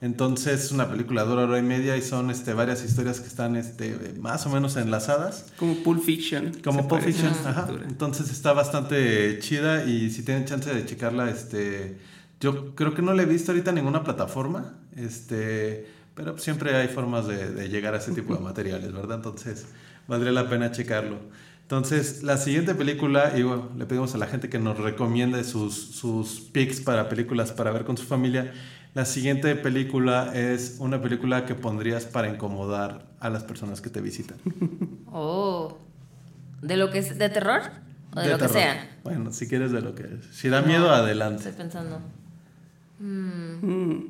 Entonces 0.00 0.64
es 0.64 0.72
una 0.72 0.90
película 0.90 1.24
de 1.24 1.32
hora, 1.32 1.42
hora 1.44 1.58
y 1.58 1.62
media 1.62 1.96
y 1.96 2.02
son 2.02 2.30
este, 2.30 2.52
varias 2.52 2.84
historias 2.84 3.20
que 3.20 3.28
están 3.28 3.56
este, 3.56 4.14
más 4.20 4.44
o 4.46 4.50
menos 4.50 4.76
enlazadas. 4.76 5.46
Como 5.58 5.76
Pulp 5.76 6.02
Fiction. 6.02 6.52
Como 6.62 6.86
Pulp 6.88 7.02
Fiction, 7.02 7.32
ajá. 7.46 7.68
Entonces 7.88 8.30
está 8.30 8.52
bastante 8.52 9.38
chida 9.40 9.84
y 9.84 10.10
si 10.10 10.22
tienen 10.22 10.44
chance 10.44 10.72
de 10.72 10.84
checarla, 10.84 11.30
este, 11.30 11.98
yo 12.40 12.74
creo 12.74 12.94
que 12.94 13.02
no 13.02 13.14
la 13.14 13.22
he 13.22 13.26
visto 13.26 13.52
ahorita 13.52 13.70
en 13.70 13.76
ninguna 13.76 14.04
plataforma, 14.04 14.74
este, 14.96 15.86
pero 16.14 16.36
siempre 16.38 16.76
hay 16.76 16.88
formas 16.88 17.26
de, 17.26 17.50
de 17.50 17.68
llegar 17.68 17.94
a 17.94 17.98
ese 17.98 18.12
tipo 18.12 18.34
de 18.34 18.40
materiales, 18.40 18.92
¿verdad? 18.92 19.16
Entonces 19.16 19.66
valdría 20.06 20.32
la 20.32 20.48
pena 20.48 20.70
checarlo. 20.70 21.18
Entonces, 21.64 22.22
la 22.22 22.36
siguiente 22.36 22.74
película, 22.74 23.32
y 23.34 23.42
bueno, 23.42 23.70
le 23.78 23.86
pedimos 23.86 24.14
a 24.14 24.18
la 24.18 24.26
gente 24.26 24.50
que 24.50 24.58
nos 24.58 24.76
recomiende 24.76 25.42
sus, 25.44 25.74
sus 25.74 26.40
picks 26.40 26.80
para 26.80 27.08
películas 27.08 27.52
para 27.52 27.70
ver 27.72 27.84
con 27.84 27.96
su 27.96 28.04
familia. 28.04 28.52
La 28.94 29.04
siguiente 29.04 29.56
película 29.56 30.32
es 30.34 30.76
una 30.78 31.02
película 31.02 31.46
que 31.46 31.54
pondrías 31.56 32.04
para 32.04 32.28
incomodar 32.28 33.06
a 33.18 33.28
las 33.28 33.42
personas 33.42 33.80
que 33.80 33.90
te 33.90 34.00
visitan. 34.00 34.38
Oh. 35.16 35.78
¿De 36.60 36.76
lo 36.76 36.90
que 36.90 36.98
es 36.98 37.16
de 37.18 37.28
terror? 37.28 37.60
O 38.16 38.20
de, 38.20 38.30
lo 38.30 38.38
terror. 38.38 38.52
que 38.52 38.58
sea. 38.60 38.98
Bueno, 39.04 39.30
si 39.32 39.46
quieres 39.46 39.70
de 39.70 39.80
lo 39.80 39.94
que 39.94 40.02
es. 40.02 40.26
Si 40.36 40.48
da 40.48 40.60
miedo, 40.62 40.90
adelante. 40.90 41.48
Estoy 41.48 41.52
pensando. 41.52 42.00
Mm. 42.98 44.06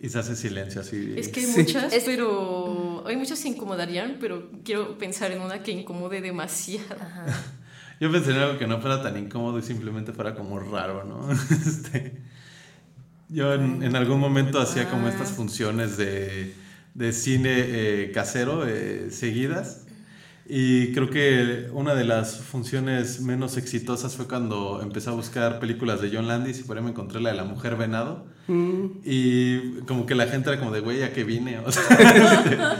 Y 0.00 0.08
se 0.08 0.18
hace 0.18 0.34
silencio 0.34 0.80
así. 0.80 1.14
Es 1.16 1.28
que 1.28 1.40
hay 1.40 1.46
Sí. 1.46 1.60
muchas, 1.60 1.94
pero 2.06 3.04
hay 3.06 3.16
muchas 3.16 3.40
que 3.42 3.48
incomodarían, 3.48 4.16
pero 4.18 4.50
quiero 4.64 4.96
pensar 4.96 5.30
en 5.32 5.42
una 5.42 5.62
que 5.62 5.72
incomode 5.72 6.22
demasiado. 6.22 6.96
Yo 8.00 8.10
pensé 8.12 8.30
en 8.30 8.38
algo 8.38 8.58
que 8.58 8.66
no 8.66 8.80
fuera 8.80 9.02
tan 9.02 9.16
incómodo 9.18 9.58
y 9.58 9.62
simplemente 9.62 10.12
fuera 10.12 10.34
como 10.34 10.58
raro, 10.58 11.04
¿no? 11.04 11.30
Este, 11.50 12.16
yo 13.28 13.54
en, 13.54 13.82
en 13.82 13.96
algún 13.96 14.20
momento 14.20 14.60
hacía 14.60 14.88
como 14.90 15.08
estas 15.08 15.30
funciones 15.30 15.96
de, 15.96 16.54
de 16.94 17.12
cine 17.12 17.52
eh, 17.56 18.10
casero 18.14 18.66
eh, 18.66 19.08
seguidas. 19.10 19.82
Y 20.48 20.92
creo 20.92 21.10
que 21.10 21.68
una 21.72 21.96
de 21.96 22.04
las 22.04 22.38
funciones 22.38 23.20
menos 23.20 23.56
exitosas 23.56 24.14
fue 24.14 24.28
cuando 24.28 24.80
empecé 24.80 25.10
a 25.10 25.12
buscar 25.12 25.58
películas 25.58 26.00
de 26.00 26.10
John 26.14 26.28
Landis 26.28 26.60
y 26.60 26.62
por 26.62 26.76
ahí 26.78 26.84
me 26.84 26.90
encontré 26.90 27.20
la 27.20 27.30
de 27.30 27.36
La 27.36 27.42
Mujer 27.44 27.74
Venado. 27.76 28.26
Y 29.04 29.80
como 29.88 30.06
que 30.06 30.14
la 30.14 30.28
gente 30.28 30.48
era 30.50 30.60
como 30.60 30.70
de, 30.70 30.78
güey, 30.78 31.02
¿a 31.02 31.12
qué 31.12 31.24
vine? 31.24 31.58
O 31.58 31.72
sea, 31.72 31.82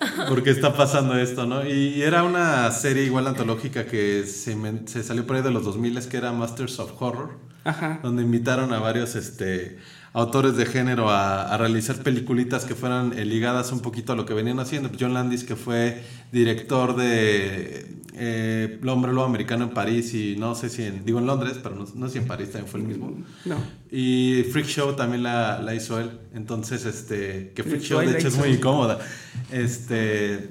¿por 0.28 0.44
qué 0.44 0.50
está 0.50 0.72
pasando 0.76 1.18
esto, 1.18 1.46
no? 1.46 1.66
Y 1.68 2.00
era 2.02 2.22
una 2.22 2.70
serie 2.70 3.04
igual 3.04 3.26
antológica 3.26 3.86
que 3.86 4.24
se, 4.24 4.56
inven- 4.56 4.86
se 4.86 5.02
salió 5.02 5.26
por 5.26 5.34
ahí 5.34 5.42
de 5.42 5.50
los 5.50 5.64
2000 5.64 5.98
que 6.08 6.16
era 6.16 6.30
Masters 6.32 6.78
of 6.78 6.92
Horror, 7.02 7.30
Ajá. 7.64 8.00
donde 8.02 8.22
invitaron 8.22 8.72
a 8.72 8.78
varios 8.78 9.14
este, 9.16 9.78
autores 10.12 10.56
de 10.56 10.66
género 10.66 11.10
a, 11.10 11.52
a 11.52 11.58
realizar 11.58 11.96
peliculitas 11.96 12.64
que 12.64 12.74
fueran 12.74 13.12
eh, 13.18 13.24
ligadas 13.24 13.70
un 13.72 13.80
poquito 13.80 14.12
a 14.12 14.16
lo 14.16 14.26
que 14.26 14.34
venían 14.34 14.58
haciendo. 14.60 14.90
John 14.98 15.14
Landis, 15.14 15.44
que 15.44 15.56
fue 15.56 16.02
director 16.32 16.96
de 16.96 17.86
eh, 18.14 18.78
El 18.82 18.88
hombre 18.88 19.12
lobo 19.12 19.24
americano 19.24 19.64
en 19.64 19.70
París 19.70 20.12
y 20.14 20.36
no 20.36 20.54
sé 20.54 20.68
si 20.68 20.82
en, 20.82 21.04
digo 21.04 21.18
en 21.18 21.26
Londres, 21.26 21.58
pero 21.62 21.74
no, 21.74 21.86
no 21.94 22.06
sé 22.06 22.12
si 22.12 22.18
en 22.18 22.26
París 22.26 22.50
también 22.50 22.70
fue 22.70 22.80
el 22.80 22.86
mismo. 22.86 23.14
No. 23.44 23.56
Y 23.90 24.44
Freak 24.52 24.66
Show 24.66 24.94
también 24.94 25.22
la, 25.22 25.60
la 25.62 25.74
hizo 25.74 25.98
él. 26.00 26.10
Entonces, 26.34 26.84
este, 26.86 27.52
que 27.54 27.62
Freak 27.62 27.82
Show 27.82 28.00
de 28.00 28.18
hecho 28.18 28.28
es 28.28 28.36
muy 28.36 28.50
incómoda. 28.50 28.98
Este, 29.52 30.50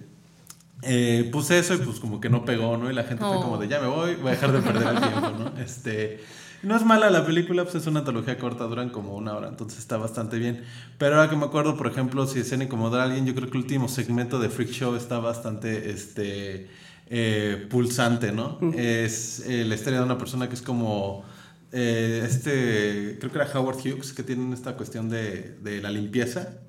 eh, 0.82 1.28
puse 1.32 1.60
eso 1.60 1.74
y 1.74 1.78
pues 1.78 2.00
como 2.00 2.22
que 2.22 2.30
no 2.30 2.46
pegó, 2.46 2.78
¿no? 2.78 2.90
Y 2.90 2.94
la 2.94 3.04
gente 3.04 3.24
fue 3.26 3.36
como 3.36 3.58
de 3.58 3.68
ya 3.68 3.80
me 3.82 3.88
voy, 3.88 4.16
voy 4.16 4.30
a 4.30 4.32
dejar 4.32 4.52
de 4.52 4.62
perder 4.62 4.88
el 4.88 5.00
tiempo, 5.00 5.32
¿no? 5.38 5.52
Este, 5.62 6.22
no 6.64 6.76
es 6.76 6.86
mala 6.86 7.10
la 7.10 7.26
película, 7.26 7.64
pues 7.64 7.76
es 7.76 7.88
una 7.88 8.00
antología 8.00 8.38
corta, 8.38 8.66
duran 8.66 8.90
como 8.90 9.16
una 9.16 9.34
hora, 9.36 9.48
entonces 9.48 9.80
está 9.80 9.98
bastante 9.98 10.38
bien. 10.38 10.64
Pero 10.98 11.16
ahora 11.16 11.30
que 11.30 11.36
me 11.36 11.46
acuerdo, 11.46 11.78
por 11.78 11.88
ejemplo, 11.88 12.28
si 12.28 12.40
desean 12.40 12.62
incomodar 12.62 13.02
a 13.02 13.04
alguien, 13.06 13.26
yo 13.26 13.36
creo 13.36 13.50
que 13.50 13.58
el 13.58 13.64
último 13.64 13.88
segmento 13.88 14.40
de 14.40 14.50
Freak 14.50 14.72
Show 14.72 14.96
está 14.96 15.20
bastante, 15.20 15.90
este, 15.90 16.70
eh, 17.08 17.68
pulsante, 17.70 18.32
¿no? 18.32 18.60
Es 18.76 19.44
eh, 19.48 19.66
la 19.66 19.76
historia 19.76 20.00
de 20.00 20.06
una 20.06 20.18
persona 20.18 20.48
que 20.48 20.56
es 20.56 20.62
como 20.62 21.26
eh, 21.72 22.24
este, 22.26 23.18
creo 23.20 23.32
que 23.32 23.38
era 23.38 23.60
Howard 23.60 23.78
Hughes, 23.78 24.14
que 24.14 24.24
tienen 24.24 24.54
esta 24.54 24.76
cuestión 24.76 25.10
de, 25.10 25.58
de 25.62 25.82
la 25.82 25.90
limpieza. 25.90 26.60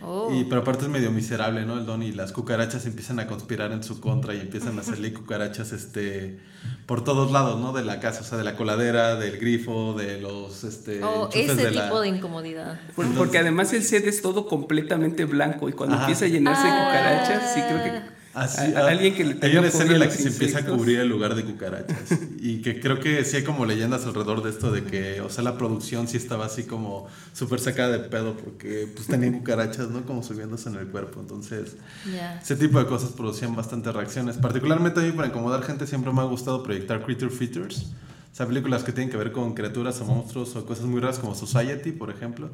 Oh. 0.00 0.32
Y, 0.32 0.44
pero 0.44 0.60
aparte 0.60 0.84
es 0.84 0.90
medio 0.90 1.10
miserable, 1.10 1.64
¿no? 1.66 1.76
El 1.78 1.84
don 1.84 2.02
y 2.04 2.12
las 2.12 2.30
cucarachas 2.32 2.86
empiezan 2.86 3.18
a 3.18 3.26
conspirar 3.26 3.72
en 3.72 3.82
su 3.82 4.00
contra 4.00 4.32
y 4.34 4.40
empiezan 4.40 4.78
a 4.78 4.82
hacerle 4.82 5.12
cucarachas 5.12 5.72
este, 5.72 6.38
por 6.86 7.02
todos 7.02 7.32
lados, 7.32 7.60
¿no? 7.60 7.72
De 7.72 7.84
la 7.84 7.98
casa, 7.98 8.20
o 8.20 8.24
sea, 8.24 8.38
de 8.38 8.44
la 8.44 8.54
coladera, 8.54 9.16
del 9.16 9.38
grifo, 9.38 9.94
de 9.94 10.20
los 10.20 10.62
este, 10.62 11.02
Oh, 11.02 11.28
ese 11.32 11.54
de 11.56 11.70
la- 11.72 11.84
tipo 11.84 12.00
de 12.00 12.08
incomodidad. 12.08 12.78
Porque 13.16 13.38
además 13.38 13.72
el 13.72 13.82
set 13.82 14.06
es 14.06 14.22
todo 14.22 14.46
completamente 14.46 15.24
blanco 15.24 15.68
y 15.68 15.72
cuando 15.72 15.96
Ajá. 15.96 16.04
empieza 16.04 16.26
a 16.26 16.28
llenarse 16.28 16.62
de 16.62 16.70
Ah. 16.72 16.84
cucarachas, 16.86 17.54
sí 17.54 17.60
creo 17.68 17.82
que 17.82 18.17
Así, 18.42 18.74
a- 18.74 18.80
a 18.80 18.88
alguien 18.88 19.14
que 19.14 19.24
le 19.24 19.38
hay 19.42 19.56
una 19.56 19.68
escena 19.68 19.92
en 19.94 20.00
la 20.00 20.06
que 20.08 20.14
se 20.14 20.28
empieza 20.28 20.58
a 20.58 20.60
insectos. 20.60 20.76
cubrir 20.78 21.00
el 21.00 21.08
lugar 21.08 21.34
de 21.34 21.44
cucarachas 21.44 21.96
y 22.40 22.62
que 22.62 22.80
creo 22.80 23.00
que 23.00 23.24
sí 23.24 23.36
hay 23.36 23.44
como 23.44 23.64
leyendas 23.66 24.04
alrededor 24.06 24.42
de 24.42 24.50
esto 24.50 24.70
de 24.70 24.84
que, 24.84 25.20
o 25.20 25.28
sea, 25.30 25.42
la 25.44 25.56
producción 25.58 26.06
sí 26.08 26.16
estaba 26.16 26.46
así 26.46 26.64
como 26.64 27.06
súper 27.32 27.60
sacada 27.60 27.90
de 27.90 27.98
pedo 28.00 28.36
porque 28.36 28.88
pues 28.94 29.06
tenían 29.08 29.32
cucarachas, 29.38 29.90
¿no? 29.90 30.02
Como 30.06 30.22
subiéndose 30.22 30.68
en 30.68 30.76
el 30.76 30.86
cuerpo, 30.88 31.20
entonces 31.20 31.76
Ya. 32.12 32.38
ese 32.40 32.56
tipo 32.56 32.78
de 32.78 32.86
cosas 32.86 33.10
producían 33.10 33.56
bastantes 33.56 33.92
reacciones. 33.94 34.36
Particularmente 34.36 35.00
a 35.00 35.02
mí 35.02 35.12
para 35.12 35.28
incomodar 35.28 35.62
gente 35.62 35.86
siempre 35.86 36.12
me 36.12 36.20
ha 36.20 36.24
gustado 36.24 36.62
proyectar 36.62 37.02
Creature 37.04 37.30
Features, 37.30 37.86
o 38.32 38.36
sea, 38.38 38.46
películas 38.46 38.84
que 38.84 38.92
tienen 38.92 39.10
que 39.10 39.16
ver 39.16 39.32
con 39.32 39.52
criaturas 39.54 40.00
o 40.00 40.04
monstruos 40.04 40.54
o 40.54 40.64
cosas 40.64 40.84
muy 40.84 41.00
raras 41.00 41.18
como 41.18 41.34
Society, 41.34 41.90
por 41.92 42.10
ejemplo. 42.10 42.50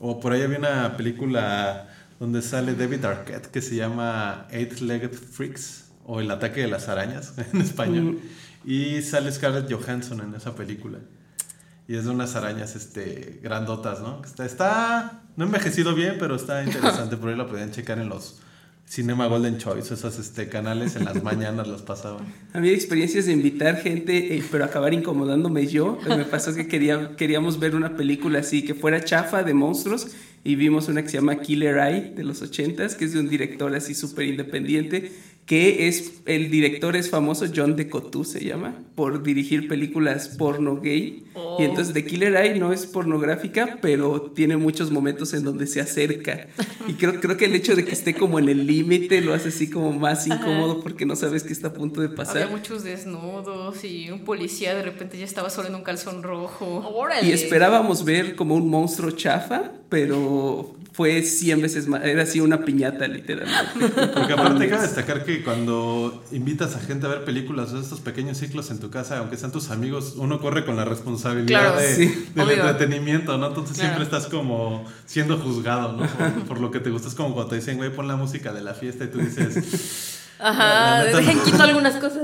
O 0.00 0.20
por 0.20 0.32
ahí 0.32 0.42
había 0.42 0.58
una 0.58 0.96
película 0.96 1.88
donde 2.18 2.42
sale 2.42 2.74
David 2.74 3.04
Arquette 3.04 3.46
que 3.48 3.62
se 3.62 3.76
llama 3.76 4.46
Eight-Legged 4.50 5.12
Freaks 5.12 5.84
o 6.04 6.20
El 6.20 6.30
ataque 6.30 6.62
de 6.62 6.68
las 6.68 6.88
arañas 6.88 7.34
en 7.52 7.60
español. 7.60 8.18
Y 8.64 9.02
sale 9.02 9.30
Scarlett 9.30 9.70
Johansson 9.72 10.20
en 10.20 10.34
esa 10.34 10.54
película. 10.54 10.98
Y 11.86 11.94
es 11.94 12.04
de 12.04 12.10
unas 12.10 12.34
arañas 12.34 12.76
este, 12.76 13.40
grandotas, 13.42 14.00
¿no? 14.00 14.22
Está, 14.24 14.44
está 14.44 15.22
no 15.36 15.44
envejecido 15.44 15.94
bien, 15.94 16.16
pero 16.18 16.36
está 16.36 16.62
interesante. 16.64 17.16
Por 17.16 17.30
ahí 17.30 17.36
lo 17.36 17.46
podían 17.46 17.70
checar 17.70 17.98
en 17.98 18.08
los 18.08 18.40
Cinema 18.88 19.26
Golden 19.26 19.58
Choice, 19.58 19.92
esos 19.92 20.18
este, 20.18 20.48
canales 20.48 20.96
en 20.96 21.04
las 21.04 21.22
mañanas 21.22 21.68
los 21.68 21.82
pasaban. 21.82 22.24
A 22.54 22.60
mí 22.60 22.70
experiencias 22.70 23.26
de 23.26 23.32
invitar 23.32 23.76
gente, 23.76 24.36
eh, 24.36 24.42
pero 24.50 24.64
acabar 24.64 24.94
incomodándome 24.94 25.66
yo. 25.66 25.98
Eh, 26.06 26.16
Me 26.16 26.24
pasó 26.24 26.54
que 26.54 26.66
quería, 26.68 27.14
queríamos 27.16 27.58
ver 27.58 27.74
una 27.74 27.96
película 27.96 28.38
así 28.38 28.64
que 28.64 28.74
fuera 28.74 29.04
chafa 29.04 29.42
de 29.42 29.52
monstruos 29.52 30.08
y 30.44 30.54
vimos 30.54 30.88
una 30.88 31.02
que 31.02 31.08
se 31.08 31.18
llama 31.18 31.40
Killer 31.40 31.78
Eye 31.78 32.12
de 32.14 32.24
los 32.24 32.42
80s, 32.42 32.96
que 32.96 33.04
es 33.04 33.12
de 33.12 33.20
un 33.20 33.28
director 33.28 33.74
así 33.74 33.94
súper 33.94 34.26
independiente. 34.26 35.12
Que 35.48 35.88
es 35.88 36.20
el 36.26 36.50
director 36.50 36.94
es 36.94 37.08
famoso 37.08 37.46
John 37.52 37.74
de 37.74 37.88
Cotu 37.88 38.22
se 38.22 38.44
llama 38.44 38.74
por 38.94 39.22
dirigir 39.22 39.66
películas 39.66 40.28
porno 40.36 40.78
gay. 40.78 41.24
Y 41.58 41.62
entonces 41.62 41.94
The 41.94 42.04
Killer 42.04 42.36
Eye 42.36 42.58
no 42.58 42.70
es 42.70 42.84
pornográfica 42.84 43.78
pero 43.80 44.30
tiene 44.36 44.58
muchos 44.58 44.90
momentos 44.90 45.32
en 45.32 45.44
donde 45.44 45.66
se 45.66 45.80
acerca. 45.80 46.48
Y 46.86 46.92
creo 46.92 47.18
creo 47.18 47.38
que 47.38 47.46
el 47.46 47.54
hecho 47.54 47.74
de 47.74 47.86
que 47.86 47.92
esté 47.92 48.12
como 48.14 48.38
en 48.38 48.50
el 48.50 48.66
límite 48.66 49.22
lo 49.22 49.32
hace 49.32 49.48
así 49.48 49.70
como 49.70 49.90
más 49.92 50.26
incómodo 50.26 50.82
porque 50.82 51.06
no 51.06 51.16
sabes 51.16 51.44
qué 51.44 51.54
está 51.54 51.68
a 51.68 51.72
punto 51.72 52.02
de 52.02 52.08
Había 52.08 52.16
pasar 52.16 52.50
muchos 52.50 52.84
desnudos 52.84 53.82
y 53.84 54.10
un 54.10 54.26
policía 54.26 54.74
de 54.74 54.82
repente 54.82 55.16
ya 55.16 55.24
estaba 55.24 55.48
solo 55.48 55.68
en 55.68 55.76
un 55.76 55.82
calzón 55.82 56.22
rojo. 56.22 56.92
Órale. 56.94 57.26
y 57.26 57.32
esperábamos 57.32 58.04
ver 58.04 58.36
como 58.36 58.54
un 58.54 58.68
monstruo 58.68 59.12
chafa 59.12 59.72
pero 59.88 60.76
fue 60.98 61.22
100 61.22 61.62
veces 61.62 61.86
más 61.86 62.02
era 62.04 62.24
así 62.24 62.40
una 62.40 62.64
piñata 62.64 63.06
literalmente 63.06 63.88
Porque 64.14 64.32
aparte 64.32 64.68
cabe 64.68 64.82
destacar 64.82 65.24
que 65.24 65.44
cuando 65.44 66.24
invitas 66.32 66.74
a 66.74 66.80
gente 66.80 67.06
a 67.06 67.08
ver 67.10 67.24
películas 67.24 67.72
o 67.72 67.78
estos 67.80 68.00
pequeños 68.00 68.38
ciclos 68.38 68.72
en 68.72 68.80
tu 68.80 68.90
casa, 68.90 69.18
aunque 69.18 69.36
sean 69.36 69.52
tus 69.52 69.70
amigos, 69.70 70.14
uno 70.16 70.40
corre 70.40 70.64
con 70.64 70.74
la 70.74 70.84
responsabilidad 70.84 71.60
Claro, 71.60 71.76
de- 71.80 71.94
sí. 71.94 72.26
del 72.34 72.46
Obvio. 72.48 72.56
entretenimiento, 72.56 73.38
¿no? 73.38 73.46
Entonces 73.46 73.76
Claro. 73.76 73.90
siempre 73.94 74.04
estás 74.04 74.26
como 74.28 74.84
siendo 75.06 75.38
juzgado, 75.38 75.92
¿no? 75.92 76.04
Por, 76.08 76.32
por 76.48 76.60
lo 76.60 76.72
que 76.72 76.80
te 76.80 76.90
gusta. 76.90 77.06
Es 77.06 77.14
como 77.14 77.32
cuando 77.32 77.50
te 77.50 77.56
dicen, 77.56 77.76
güey, 77.76 77.90
pon 77.94 78.08
la 78.08 78.16
música 78.16 78.52
de 78.52 78.60
la 78.62 78.74
fiesta 78.74 79.04
y 79.04 79.06
tú 79.06 79.18
dices, 79.18 80.16
Ajá, 80.40 80.64
La- 80.68 80.96
la 80.98 81.04
neta 81.04 81.16
dejen 81.18 81.38
quito 81.44 81.62
algunas 81.62 81.94
cosas. 81.94 82.22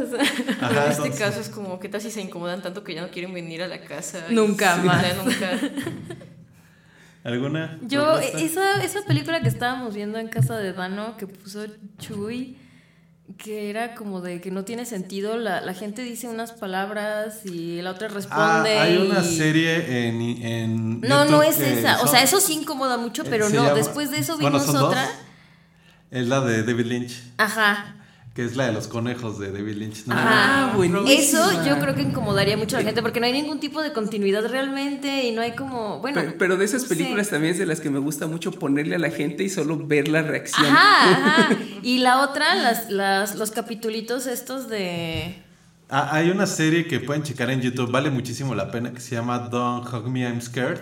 ajá, 0.60 0.84
en 0.86 0.90
este 0.90 1.02
entonces- 1.06 1.18
caso 1.18 1.40
es 1.40 1.48
como 1.48 1.78
que 1.78 1.90
casi 1.90 2.10
se 2.10 2.20
incomodan 2.20 2.60
tanto 2.60 2.82
que 2.82 2.92
ya 2.96 3.02
no 3.02 3.10
quieren 3.12 3.32
venir 3.32 3.62
a 3.62 3.68
la 3.68 3.80
casa. 3.82 4.26
Nunca 4.30 4.80
Sí, 4.80 4.86
más. 4.86 5.04
nunca. 5.24 5.60
¿Alguna? 7.24 7.78
Yo, 7.82 8.18
esa, 8.18 8.82
esa 8.84 9.02
película 9.06 9.40
que 9.40 9.48
estábamos 9.48 9.94
viendo 9.94 10.18
en 10.18 10.28
casa 10.28 10.58
de 10.58 10.72
Dano, 10.74 11.16
que 11.16 11.26
puso 11.26 11.64
Chuy, 11.98 12.58
que 13.38 13.70
era 13.70 13.94
como 13.94 14.20
de 14.20 14.42
que 14.42 14.50
no 14.50 14.64
tiene 14.64 14.84
sentido, 14.84 15.38
la, 15.38 15.62
la 15.62 15.72
gente 15.72 16.02
dice 16.02 16.28
unas 16.28 16.52
palabras 16.52 17.46
y 17.46 17.80
la 17.80 17.92
otra 17.92 18.08
Ah, 18.08 18.14
responde. 18.14 18.78
hay 18.78 18.98
una 18.98 19.22
serie 19.22 20.06
en, 20.08 20.20
en 20.20 21.00
No, 21.00 21.24
no 21.24 21.42
es 21.42 21.58
esa. 21.60 22.02
O 22.02 22.06
sea, 22.06 22.22
eso 22.22 22.40
sí 22.40 22.52
incomoda 22.52 22.98
mucho, 22.98 23.22
eh, 23.22 23.26
pero 23.30 23.48
no. 23.48 23.54
llama- 23.64 23.72
Después 23.74 24.10
de 24.10 24.18
eso 24.18 24.34
Bueno, 24.36 24.58
vimos 24.58 24.66
son 24.66 24.74
dos. 24.74 24.84
otra. 24.90 25.08
Es 26.10 26.28
la 26.28 26.42
de 26.42 26.62
David 26.62 26.84
Lynch, 26.86 27.22
Ajá. 27.38 27.96
Que 28.34 28.44
es 28.44 28.56
la 28.56 28.66
de 28.66 28.72
los 28.72 28.88
conejos 28.88 29.38
de 29.38 29.52
David 29.52 29.76
Lynch. 29.76 30.06
¿no? 30.06 30.14
Ah, 30.18 30.72
buenísima. 30.74 31.10
Eso 31.10 31.64
yo 31.64 31.78
creo 31.78 31.94
que 31.94 32.02
incomodaría 32.02 32.56
mucho 32.56 32.76
a 32.76 32.80
la 32.80 32.84
gente 32.84 33.00
porque 33.00 33.20
no 33.20 33.26
hay 33.26 33.32
ningún 33.32 33.60
tipo 33.60 33.80
de 33.80 33.92
continuidad 33.92 34.44
realmente 34.48 35.24
y 35.24 35.30
no 35.32 35.40
hay 35.40 35.52
como. 35.52 36.00
Bueno. 36.00 36.20
Pero, 36.20 36.34
pero 36.36 36.56
de 36.56 36.64
esas 36.64 36.84
películas 36.84 37.30
también 37.30 37.52
es 37.52 37.60
de 37.60 37.66
las 37.66 37.80
que 37.80 37.90
me 37.90 38.00
gusta 38.00 38.26
mucho 38.26 38.50
ponerle 38.50 38.96
a 38.96 38.98
la 38.98 39.10
gente 39.10 39.44
y 39.44 39.48
solo 39.48 39.78
ver 39.78 40.08
la 40.08 40.22
reacción. 40.22 40.66
Ajá, 40.66 41.10
ajá. 41.10 41.56
Y 41.84 41.98
la 41.98 42.22
otra, 42.22 42.54
las, 42.56 42.90
las, 42.90 43.36
los 43.36 43.52
capitulitos 43.52 44.26
estos 44.26 44.68
de. 44.68 45.36
Ah, 45.88 46.08
hay 46.12 46.30
una 46.30 46.46
serie 46.46 46.88
que 46.88 46.98
pueden 46.98 47.22
checar 47.22 47.50
en 47.50 47.60
YouTube, 47.60 47.90
vale 47.92 48.10
muchísimo 48.10 48.54
la 48.54 48.70
pena, 48.70 48.92
que 48.92 49.00
se 49.00 49.14
llama 49.14 49.38
Don't 49.38 49.86
Hug 49.92 50.08
Me, 50.08 50.22
I'm 50.22 50.40
Scared. 50.40 50.80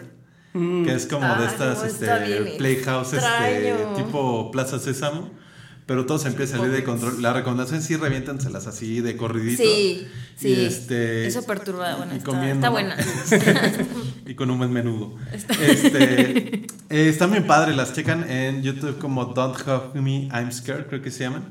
Que 0.52 0.92
es 0.92 1.06
como 1.06 1.26
de 1.26 1.32
Ah, 1.32 1.48
estas 1.50 1.84
este, 1.84 2.04
está 2.04 2.18
bien 2.18 2.56
playhouse 2.58 3.14
este, 3.14 3.74
tipo 3.96 4.50
Plaza 4.50 4.78
Sésamo. 4.78 5.41
Pero 5.86 6.06
todo 6.06 6.18
se 6.18 6.28
empieza 6.28 6.56
a 6.56 6.58
salir 6.58 6.72
de 6.72 6.84
control. 6.84 7.20
La 7.20 7.32
recomendación 7.32 7.82
sí 7.82 7.96
reviéntenselas 7.96 8.66
así 8.66 9.00
de 9.00 9.16
corridito. 9.16 9.62
Sí, 9.62 10.06
sí. 10.36 10.48
Y 10.48 10.64
este, 10.64 11.26
Eso 11.26 11.42
perturba. 11.44 11.96
Bueno, 11.96 12.14
y 12.14 12.18
está, 12.18 12.30
comiendo, 12.30 12.54
está 12.54 12.70
buena. 12.70 12.96
y 14.26 14.34
con 14.34 14.50
un 14.50 14.58
buen 14.58 14.72
menudo. 14.72 15.16
Este, 15.32 16.66
eh, 16.88 17.08
están 17.08 17.32
bien 17.32 17.46
padres, 17.46 17.76
las 17.76 17.92
checan 17.92 18.30
en 18.30 18.62
YouTube 18.62 18.98
como 18.98 19.24
Don't 19.26 19.56
Hug 19.66 20.00
Me, 20.00 20.28
I'm 20.28 20.52
Scared, 20.52 20.86
creo 20.86 21.02
que 21.02 21.10
se 21.10 21.24
llaman. 21.24 21.44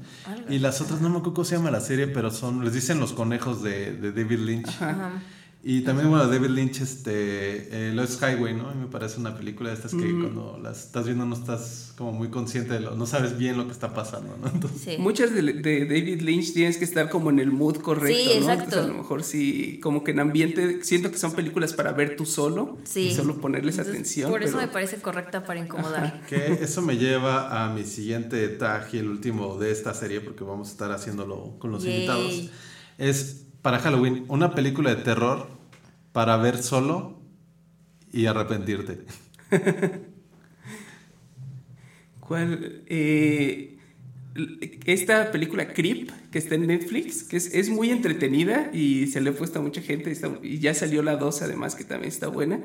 Y 0.50 0.60
las 0.60 0.80
otras 0.80 1.02
no 1.02 1.10
me 1.10 1.18
acuerdo 1.18 1.34
cómo 1.34 1.46
se 1.46 1.58
llama 1.58 1.72
la 1.72 1.82
serie, 1.82 2.08
pero 2.08 2.32
son, 2.32 2.64
les 2.64 2.74
dicen 2.74 3.00
los 3.00 3.12
conejos 3.12 3.62
de, 3.62 3.94
de 3.94 4.12
David 4.12 4.40
Lynch. 4.40 4.70
Y 5.64 5.82
también, 5.82 6.10
bueno, 6.10 6.26
David 6.28 6.50
Lynch, 6.50 6.82
este, 6.82 7.90
eh, 7.90 7.94
Lost 7.94 8.20
Highway, 8.24 8.56
¿no? 8.56 8.68
A 8.70 8.74
mí 8.74 8.82
me 8.82 8.88
parece 8.88 9.20
una 9.20 9.38
película 9.38 9.70
de 9.70 9.76
estas 9.76 9.92
que 9.92 10.00
cuando 10.12 10.60
las 10.60 10.86
estás 10.86 11.06
viendo 11.06 11.24
no 11.28 11.36
estás 11.36 11.94
como 11.96 12.12
muy 12.14 12.30
consciente 12.30 12.74
de 12.74 12.80
lo, 12.80 12.96
no 12.96 13.06
sabes 13.06 13.38
bien 13.38 13.58
lo 13.58 13.68
que 13.68 13.72
está 13.72 13.94
pasando, 13.94 14.36
¿no? 14.42 14.48
Entonces, 14.50 14.82
Sí. 14.82 14.96
Muchas 14.98 15.32
de, 15.36 15.44
de 15.44 15.86
David 15.86 16.22
Lynch 16.22 16.54
tienes 16.54 16.78
que 16.78 16.84
estar 16.86 17.10
como 17.12 17.30
en 17.30 17.38
el 17.38 17.52
mood 17.52 17.76
correcto, 17.78 18.18
Sí, 18.18 18.26
¿no? 18.40 18.42
exacto. 18.42 18.64
Entonces, 18.64 18.86
a 18.86 18.88
lo 18.88 18.98
mejor 19.04 19.24
sí, 19.24 19.80
como 19.84 20.04
que 20.04 20.10
en 20.12 20.20
ambiente, 20.22 20.84
siento 20.84 21.12
que 21.12 21.20
son 21.20 21.34
películas 21.34 21.74
para 21.74 21.92
ver 21.92 22.16
tú 22.16 22.26
solo 22.26 22.80
Sí. 22.84 23.10
y 23.10 23.14
solo 23.14 23.40
ponerles 23.40 23.76
Entonces, 23.76 23.94
atención. 23.94 24.32
Por 24.32 24.42
eso 24.42 24.54
pero- 24.58 24.66
me 24.68 24.74
parece 24.74 24.98
correcta 25.00 25.44
para 25.44 25.60
incomodar. 25.60 26.26
que 26.28 26.54
eso 26.62 26.82
me 26.82 26.98
lleva 26.98 27.66
a 27.66 27.72
mi 27.72 27.84
siguiente 27.84 28.48
tag 28.50 28.88
y 28.94 28.98
el 28.98 29.08
último 29.10 29.58
de 29.60 29.70
esta 29.72 29.94
serie, 29.94 30.22
porque 30.22 30.44
vamos 30.44 30.70
a 30.70 30.72
estar 30.72 30.92
haciéndolo 30.92 31.56
con 31.60 31.72
los 31.72 31.84
Yay. 31.84 31.94
invitados. 31.94 32.50
Es 32.98 33.46
para 33.62 33.80
Halloween, 33.80 34.26
una 34.28 34.54
película 34.54 34.94
de 34.94 35.04
terror 35.04 35.48
para 36.12 36.38
ver 36.38 36.62
solo 36.62 37.20
y 38.12 38.26
arrepentirte. 38.26 39.06
¿Cuál? 42.20 42.84
Eh, 42.88 43.78
esta 44.86 45.32
película 45.32 45.74
Creep, 45.74 46.10
que 46.32 46.40
está 46.40 46.56
en 46.56 46.68
Netflix, 46.68 47.24
que 47.24 47.38
es, 47.38 47.54
es 47.54 47.70
muy 47.70 47.90
entretenida 47.90 48.70
y 48.74 49.08
se 49.08 49.20
le 49.22 49.32
ha 49.32 49.34
puesto 49.34 49.60
a 49.60 49.62
mucha 49.62 49.82
gente. 49.82 50.14
y 50.42 50.60
ya 50.60 50.74
salió 50.74 51.04
la 51.04 51.18
2, 51.18 51.42
además, 51.42 51.76
que 51.76 51.84
también 51.84 52.10
está 52.10 52.28
buena. 52.30 52.62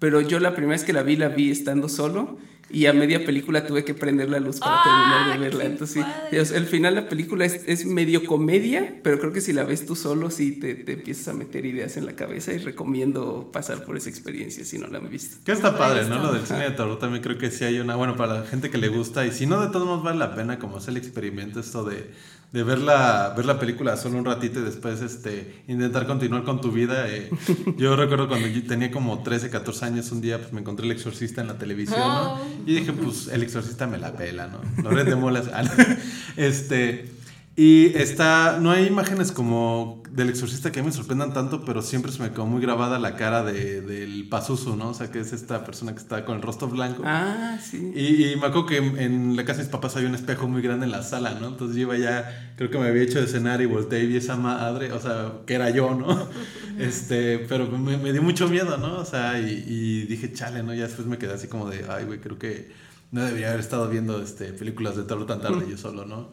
Pero 0.00 0.20
yo 0.20 0.40
la 0.40 0.54
primera 0.56 0.72
vez 0.72 0.84
que 0.84 0.92
la 0.92 1.04
vi, 1.04 1.14
la 1.14 1.28
vi 1.28 1.50
estando 1.52 1.88
solo. 1.88 2.38
Y 2.72 2.86
a 2.86 2.92
media 2.92 3.24
película 3.26 3.66
tuve 3.66 3.84
que 3.84 3.94
prender 3.94 4.30
la 4.30 4.38
luz 4.38 4.60
para 4.60 4.76
¡Ah, 4.76 4.82
terminar 4.84 5.32
de 5.32 5.44
verla. 5.44 5.64
qué 5.64 5.70
Entonces, 5.72 6.04
sí, 6.30 6.54
al 6.54 6.66
final 6.66 6.94
la 6.94 7.08
película 7.08 7.44
es, 7.44 7.62
es 7.66 7.84
medio 7.84 8.24
comedia, 8.24 8.94
pero 9.02 9.18
creo 9.18 9.32
que 9.32 9.40
si 9.40 9.52
la 9.52 9.64
ves 9.64 9.86
tú 9.86 9.96
solo, 9.96 10.30
sí 10.30 10.52
te, 10.52 10.76
te 10.76 10.92
empiezas 10.92 11.26
a 11.26 11.32
meter 11.32 11.66
ideas 11.66 11.96
en 11.96 12.06
la 12.06 12.14
cabeza. 12.14 12.52
Y 12.52 12.58
recomiendo 12.58 13.50
pasar 13.52 13.84
por 13.84 13.96
esa 13.96 14.08
experiencia 14.08 14.64
si 14.64 14.78
no 14.78 14.86
la 14.86 14.98
han 14.98 15.10
visto. 15.10 15.38
Que 15.44 15.50
está 15.50 15.76
padre, 15.76 16.08
¿no? 16.08 16.22
Lo 16.22 16.32
del 16.32 16.46
cine 16.46 16.60
de 16.62 16.70
terror 16.70 16.96
también 17.00 17.24
creo 17.24 17.38
que 17.38 17.50
sí 17.50 17.64
hay 17.64 17.80
una, 17.80 17.96
bueno, 17.96 18.16
para 18.16 18.34
la 18.34 18.46
gente 18.46 18.70
que 18.70 18.78
le 18.78 18.86
gusta 18.86 19.26
y 19.26 19.32
si 19.32 19.46
no, 19.46 19.60
de 19.60 19.72
todos 19.72 19.86
modos 19.86 20.04
vale 20.04 20.20
la 20.20 20.36
pena 20.36 20.60
como 20.60 20.76
hacer 20.76 20.90
el 20.90 20.98
experimento 20.98 21.58
esto 21.58 21.82
de, 21.82 22.08
de 22.52 22.64
ver, 22.64 22.78
la, 22.78 23.32
ver 23.36 23.46
la 23.46 23.60
película 23.60 23.96
solo 23.96 24.18
un 24.18 24.24
ratito 24.24 24.58
y 24.58 24.62
después 24.62 25.00
este, 25.02 25.62
intentar 25.68 26.06
continuar 26.06 26.42
con 26.42 26.60
tu 26.60 26.72
vida. 26.72 27.08
eh. 27.08 27.30
Yo 27.76 27.94
recuerdo 27.94 28.26
cuando 28.28 28.48
yo 28.48 28.66
tenía 28.66 28.90
como 28.90 29.22
13, 29.22 29.50
14 29.50 29.84
años, 29.84 30.10
un 30.10 30.20
día 30.20 30.38
pues 30.38 30.52
me 30.52 30.60
encontré 30.60 30.86
el 30.86 30.92
exorcista 30.92 31.40
en 31.40 31.46
la 31.46 31.58
televisión, 31.58 32.00
¿no? 32.00 32.38
Y 32.66 32.74
dije, 32.74 32.92
pues 32.92 33.28
el 33.28 33.42
exorcista 33.42 33.86
me 33.86 33.98
la 33.98 34.12
pela, 34.14 34.48
¿no? 34.48 34.60
Loret 34.82 35.06
de 35.06 35.16
Molas. 35.16 35.48
este... 36.36 37.19
Y 37.56 37.86
está, 37.96 38.58
no 38.60 38.70
hay 38.70 38.86
imágenes 38.86 39.32
como 39.32 40.02
del 40.10 40.28
exorcista 40.28 40.72
que 40.72 40.82
me 40.82 40.92
sorprendan 40.92 41.32
tanto, 41.32 41.64
pero 41.64 41.82
siempre 41.82 42.10
se 42.10 42.22
me 42.22 42.30
quedó 42.30 42.46
muy 42.46 42.62
grabada 42.62 42.98
la 42.98 43.16
cara 43.16 43.42
de, 43.42 43.80
del 43.80 44.28
Pazuzu, 44.28 44.76
¿no? 44.76 44.90
O 44.90 44.94
sea, 44.94 45.10
que 45.10 45.20
es 45.20 45.32
esta 45.32 45.64
persona 45.64 45.92
que 45.92 45.98
está 45.98 46.24
con 46.24 46.36
el 46.36 46.42
rostro 46.42 46.68
blanco. 46.68 47.02
Ah, 47.04 47.58
sí. 47.62 47.92
Y, 47.94 48.24
y 48.30 48.36
me 48.36 48.46
acuerdo 48.46 48.66
que 48.66 48.76
en, 48.78 48.98
en 48.98 49.36
la 49.36 49.44
casa 49.44 49.58
de 49.58 49.64
mis 49.64 49.72
papás 49.72 49.96
había 49.96 50.08
un 50.08 50.14
espejo 50.14 50.48
muy 50.48 50.62
grande 50.62 50.86
en 50.86 50.92
la 50.92 51.02
sala, 51.02 51.34
¿no? 51.40 51.48
Entonces 51.48 51.76
yo 51.76 51.82
iba 51.82 51.98
ya, 51.98 52.54
creo 52.56 52.70
que 52.70 52.78
me 52.78 52.86
había 52.86 53.02
hecho 53.02 53.20
de 53.20 53.26
cenar 53.26 53.60
y 53.60 53.66
volteé 53.66 54.04
y 54.04 54.06
vi 54.06 54.16
esa 54.16 54.36
madre, 54.36 54.92
o 54.92 55.00
sea, 55.00 55.32
que 55.46 55.54
era 55.54 55.70
yo, 55.70 55.94
¿no? 55.94 56.28
Este, 56.78 57.40
pero 57.40 57.66
me, 57.70 57.98
me 57.98 58.10
dio 58.12 58.22
mucho 58.22 58.48
miedo, 58.48 58.78
¿no? 58.78 59.00
O 59.00 59.04
sea, 59.04 59.38
y, 59.38 59.64
y 59.66 60.06
dije, 60.06 60.32
chale, 60.32 60.62
¿no? 60.62 60.72
Ya 60.72 60.84
después 60.84 61.06
me 61.06 61.18
quedé 61.18 61.34
así 61.34 61.46
como 61.46 61.68
de, 61.68 61.84
ay, 61.90 62.06
güey, 62.06 62.20
creo 62.20 62.38
que 62.38 62.70
no 63.12 63.22
debería 63.22 63.48
haber 63.48 63.60
estado 63.60 63.88
viendo 63.88 64.22
este, 64.22 64.52
películas 64.52 64.96
de 64.96 65.02
terror 65.02 65.26
tan 65.26 65.42
tarde 65.42 65.66
yo 65.68 65.76
solo, 65.76 66.06
¿no? 66.06 66.30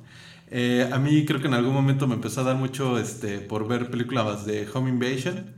Eh, 0.50 0.90
a 0.92 0.98
mí 0.98 1.26
creo 1.26 1.42
que 1.42 1.48
en 1.48 1.54
algún 1.54 1.74
momento 1.74 2.08
me 2.08 2.16
empezó 2.16 2.42
a 2.42 2.44
dar 2.46 2.56
mucho 2.56 2.98
este, 3.00 3.40
por 3.40 3.68
ver 3.68 3.90
películas 3.90 4.46
de 4.46 4.68
Home 4.74 4.90
Invasion. 4.90 5.56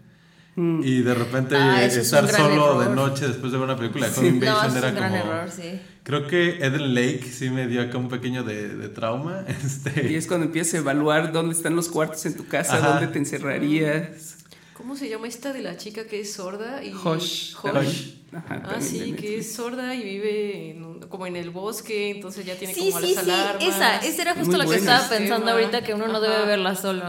Y 0.84 1.04
de 1.04 1.14
repente 1.14 1.56
Ah, 1.56 1.86
es 1.86 1.96
estar 1.96 2.28
solo 2.28 2.74
error. 2.82 2.90
de 2.90 2.94
noche 2.94 3.26
después 3.30 3.50
de 3.54 3.58
ver 3.58 3.66
una 3.66 3.78
película 3.78 4.10
de 4.10 4.18
Home 4.20 4.28
Invasion 4.40 4.68
es 4.72 4.76
era 4.76 4.90
un 4.90 4.96
gran 4.96 5.12
como... 5.12 5.24
error, 5.32 5.50
sí. 5.50 5.80
Creo 6.04 6.28
que 6.28 6.58
Eden 6.58 6.94
Lake 6.96 7.24
sí 7.32 7.50
me 7.50 7.66
dio 7.68 7.82
acá 7.82 7.98
un 7.98 8.10
pequeño 8.10 8.44
de, 8.44 8.68
de 8.76 8.90
trauma. 8.90 9.46
Este, 9.66 10.12
Y 10.12 10.16
es 10.16 10.28
cuando 10.28 10.48
empiezas 10.48 10.74
a 10.74 10.78
evaluar 10.80 11.32
dónde 11.32 11.54
están 11.56 11.78
los 11.78 11.88
cuartos 11.88 12.26
en 12.26 12.36
tu 12.36 12.46
casa, 12.48 12.76
Ajá. 12.78 12.90
dónde 12.90 13.08
te 13.08 13.20
encerrarías. 13.20 14.36
¿Cómo 14.80 14.96
se 14.96 15.10
llama 15.10 15.28
esta 15.28 15.54
de 15.54 15.62
la 15.62 15.78
chica 15.78 16.08
que 16.08 16.22
es 16.22 16.34
sorda? 16.34 16.82
Y... 16.84 16.92
Hush. 16.96 17.54
Ajá, 18.32 18.62
Ah, 18.64 18.80
sí, 18.82 19.14
que 19.14 19.40
es 19.40 19.54
sorda 19.54 19.94
y 19.94 20.04
vive 20.04 20.72
en 20.72 20.84
un- 20.84 21.00
como 21.02 21.28
en 21.28 21.36
el 21.36 21.50
bosque, 21.50 22.12
entonces 22.12 22.46
ya 22.46 22.56
tiene 22.56 22.74
Sí, 22.74 22.90
como 22.92 23.06
sí, 23.06 23.14
las 23.16 23.26
sí. 23.26 23.30
alarmas. 23.32 23.64
Esa, 23.64 23.98
esa 23.98 24.22
era 24.22 24.34
justo 24.36 24.56
Muy 24.58 24.66
lo 24.66 24.70
que 24.72 24.78
estaba 24.78 25.00
Sistema. 25.00 25.20
pensando 25.20 25.52
ahorita, 25.52 25.84
que 25.84 25.94
uno 25.94 26.08
no 26.08 26.22
debe 26.22 26.46
verla 26.46 26.76
solo. 26.76 27.04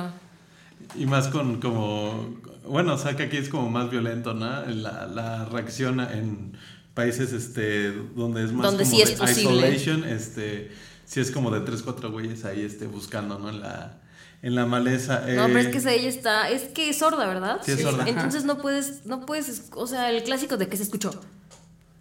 y 0.97 1.07
más 1.07 1.29
con 1.29 1.61
como... 1.61 2.41
Bueno, 2.67 2.95
o 2.95 2.99
sea 2.99 3.17
que 3.17 3.25
aquí 3.25 3.37
es 3.37 3.49
como 3.49 3.69
más 3.71 3.91
violento, 3.91 4.35
¿no? 4.35 4.63
La, 4.67 5.07
la 5.07 5.45
reacción 5.47 6.01
en 6.01 6.57
países 6.95 7.33
este, 7.33 7.93
donde 7.93 8.45
es 8.45 8.53
más 8.53 8.67
Donde 8.67 8.85
como 8.85 8.97
sí 8.97 9.03
es 9.03 9.19
de 9.19 9.31
isolation, 9.33 10.05
este, 10.05 10.71
sí 11.05 11.21
es 11.21 11.31
como 11.31 11.51
de 11.51 11.61
tres, 11.61 11.83
cuatro 11.83 12.11
güeyes 12.11 12.45
ahí 12.45 12.63
este, 12.63 12.87
buscando, 12.87 13.39
¿no? 13.39 13.51
La, 13.53 14.01
en 14.43 14.55
la 14.55 14.67
maleza. 14.67 15.21
No, 15.29 15.47
pero 15.47 15.59
es 15.59 15.67
Eh, 15.67 15.71
que 15.71 15.95
ella 15.95 16.09
está, 16.09 16.49
es 16.51 16.63
que 16.63 16.91
es 16.91 16.99
sorda, 16.99 17.27
¿verdad? 17.27 17.61
Sí, 17.63 17.73
es 17.73 17.83
sorda. 17.83 18.05
Entonces 18.09 18.45
no 18.45 18.59
puedes, 18.59 19.05
no 19.07 19.27
puedes, 19.27 19.71
o 19.75 19.87
sea, 19.87 20.11
el 20.11 20.23
clásico 20.23 20.57
de 20.57 20.69
que 20.69 20.77
se 20.77 20.85
escuchó. 20.85 21.11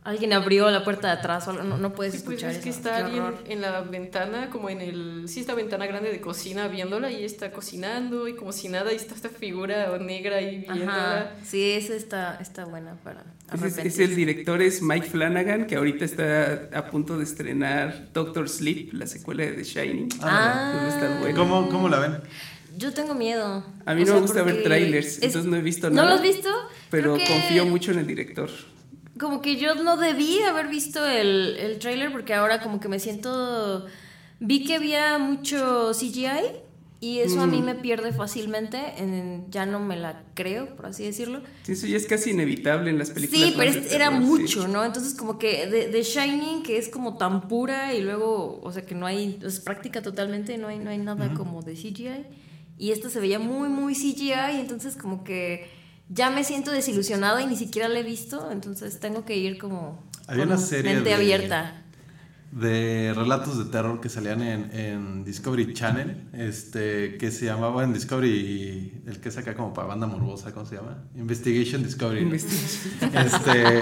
Alguien 0.03 0.33
abrió 0.33 0.69
la 0.71 0.83
puerta 0.83 1.07
de 1.07 1.13
atrás 1.13 1.47
o 1.47 1.51
algo, 1.51 1.63
no, 1.63 1.77
no 1.77 1.93
puedes 1.93 2.13
Sí, 2.15 2.21
pues 2.25 2.37
escuchar 2.37 2.51
es 2.55 2.63
que 2.63 2.69
eso. 2.69 2.79
está 2.79 2.97
alguien 3.05 3.23
en 3.47 3.61
la 3.61 3.81
ventana, 3.81 4.49
como 4.49 4.69
en 4.69 4.81
el. 4.81 5.23
Sí, 5.27 5.41
esta 5.41 5.53
ventana 5.55 5.85
grande 5.87 6.09
de 6.11 6.21
cocina 6.21 6.67
viéndola 6.67 7.11
y 7.11 7.23
está 7.23 7.51
cocinando 7.51 8.27
y 8.27 8.33
como 8.35 8.51
si 8.51 8.69
nada, 8.69 8.91
y 8.93 8.95
está 8.95 9.13
esta 9.13 9.29
figura 9.29 9.95
negra 9.99 10.37
ahí 10.37 10.63
Ajá, 10.67 10.73
viéndola. 10.73 11.35
sí, 11.43 11.71
esa 11.71 11.93
está, 11.95 12.37
está 12.41 12.65
buena 12.65 12.95
para 13.03 13.23
Ese 13.53 13.67
es- 13.67 13.77
es 13.79 13.99
el 13.99 14.15
director 14.15 14.61
es 14.61 14.81
Mike 14.81 15.07
Flanagan, 15.07 15.67
que 15.67 15.75
ahorita 15.75 16.05
está 16.05 16.69
a 16.73 16.85
punto 16.89 17.17
de 17.17 17.23
estrenar 17.25 18.07
Doctor 18.13 18.47
Sleep, 18.47 18.93
la 18.93 19.05
secuela 19.07 19.43
de 19.43 19.51
The 19.51 19.63
Shining. 19.63 20.09
Ah. 20.21 20.87
Estar 20.87 21.19
buena. 21.19 21.35
¿Cómo, 21.35 21.69
¿Cómo 21.69 21.89
la 21.89 21.99
ven? 21.99 22.17
Yo 22.77 22.93
tengo 22.93 23.13
miedo. 23.15 23.65
A 23.85 23.93
mí 23.93 24.03
O 24.03 24.05
no 24.05 24.11
sea, 24.11 24.15
me 24.15 24.21
gusta 24.21 24.43
ver 24.43 24.63
trailers, 24.63 25.17
es- 25.17 25.23
entonces 25.23 25.45
no 25.51 25.57
he 25.57 25.61
visto 25.61 25.89
¿No 25.89 25.97
nada. 25.97 26.09
lo 26.09 26.15
has 26.15 26.21
visto? 26.21 26.49
Pero 26.89 27.15
que- 27.17 27.25
confío 27.25 27.65
mucho 27.65 27.91
en 27.91 27.99
el 27.99 28.07
director. 28.07 28.49
Como 29.19 29.41
que 29.41 29.57
yo 29.57 29.75
no 29.75 29.97
debí 29.97 30.41
haber 30.43 30.67
visto 30.67 31.05
el, 31.05 31.57
el 31.57 31.77
trailer 31.79 32.11
porque 32.11 32.33
ahora 32.33 32.61
como 32.61 32.79
que 32.79 32.87
me 32.87 32.99
siento... 32.99 33.85
Vi 34.39 34.63
que 34.63 34.75
había 34.75 35.17
mucho 35.17 35.91
CGI 35.93 36.29
y 37.01 37.19
eso 37.19 37.41
a 37.41 37.47
mí 37.47 37.61
me 37.61 37.75
pierde 37.75 38.13
fácilmente. 38.13 38.77
en- 38.97 39.45
ya 39.51 39.65
no 39.65 39.79
me 39.79 39.97
la 39.97 40.23
creo, 40.33 40.75
por 40.75 40.85
así 40.87 41.03
decirlo. 41.03 41.41
Sí, 41.63 41.73
eso 41.73 41.87
ya 41.87 41.97
es 41.97 42.05
casi 42.05 42.31
inevitable 42.31 42.89
en 42.89 42.97
las 42.97 43.09
películas. 43.11 43.49
Sí, 43.49 43.53
pero 43.57 43.71
era 43.71 44.09
terror, 44.09 44.13
sí. 44.13 44.25
mucho, 44.25 44.67
¿no? 44.67 44.83
Entonces 44.85 45.13
como 45.15 45.37
que 45.37 45.67
de, 45.67 45.89
de 45.89 46.03
Shining, 46.03 46.63
que 46.63 46.77
es 46.77 46.87
como 46.89 47.17
tan 47.17 47.47
pura 47.49 47.93
y 47.93 48.01
luego, 48.01 48.59
o 48.63 48.71
sea, 48.71 48.85
que 48.85 48.95
no 48.95 49.05
hay, 49.05 49.39
es 49.45 49.59
práctica 49.59 50.01
totalmente, 50.01 50.57
no 50.57 50.67
hay, 50.69 50.79
no 50.79 50.89
hay 50.89 50.97
nada 50.99 51.33
como 51.33 51.61
de 51.61 51.73
CGI. 51.73 52.25
Y 52.77 52.91
esta 52.91 53.09
se 53.09 53.19
veía 53.19 53.39
muy, 53.39 53.67
muy 53.67 53.93
CGI, 53.93 54.59
entonces 54.59 54.95
como 54.95 55.25
que 55.25 55.67
ya 56.09 56.29
me 56.29 56.43
siento 56.43 56.71
desilusionada 56.71 57.41
y 57.41 57.47
ni 57.47 57.55
siquiera 57.55 57.87
la 57.87 57.99
he 57.99 58.03
visto, 58.03 58.51
entonces 58.51 58.99
tengo 58.99 59.25
que 59.25 59.37
ir 59.37 59.57
como 59.57 60.03
Había 60.27 60.43
con 60.45 60.53
una 60.53 60.61
serie 60.61 60.93
mente 60.95 61.09
de- 61.09 61.15
abierta. 61.15 61.83
de 62.51 63.13
relatos 63.15 63.59
de 63.59 63.65
terror 63.65 64.01
que 64.01 64.09
salían 64.09 64.41
en, 64.41 64.71
en 64.75 65.23
Discovery 65.23 65.71
Channel, 65.73 66.29
este, 66.33 67.17
que 67.19 67.29
se 67.29 67.45
llamaba 67.45 67.83
en 67.83 67.93
Discovery, 67.93 69.03
el 69.05 69.19
que 69.19 69.29
saca 69.29 69.55
como 69.55 69.71
para 69.73 69.87
banda 69.87 70.07
morbosa, 70.07 70.51
¿cómo 70.51 70.65
se 70.65 70.75
llama? 70.77 71.03
Investigation 71.15 71.83
Discovery. 71.83 72.27
Este, 72.33 73.81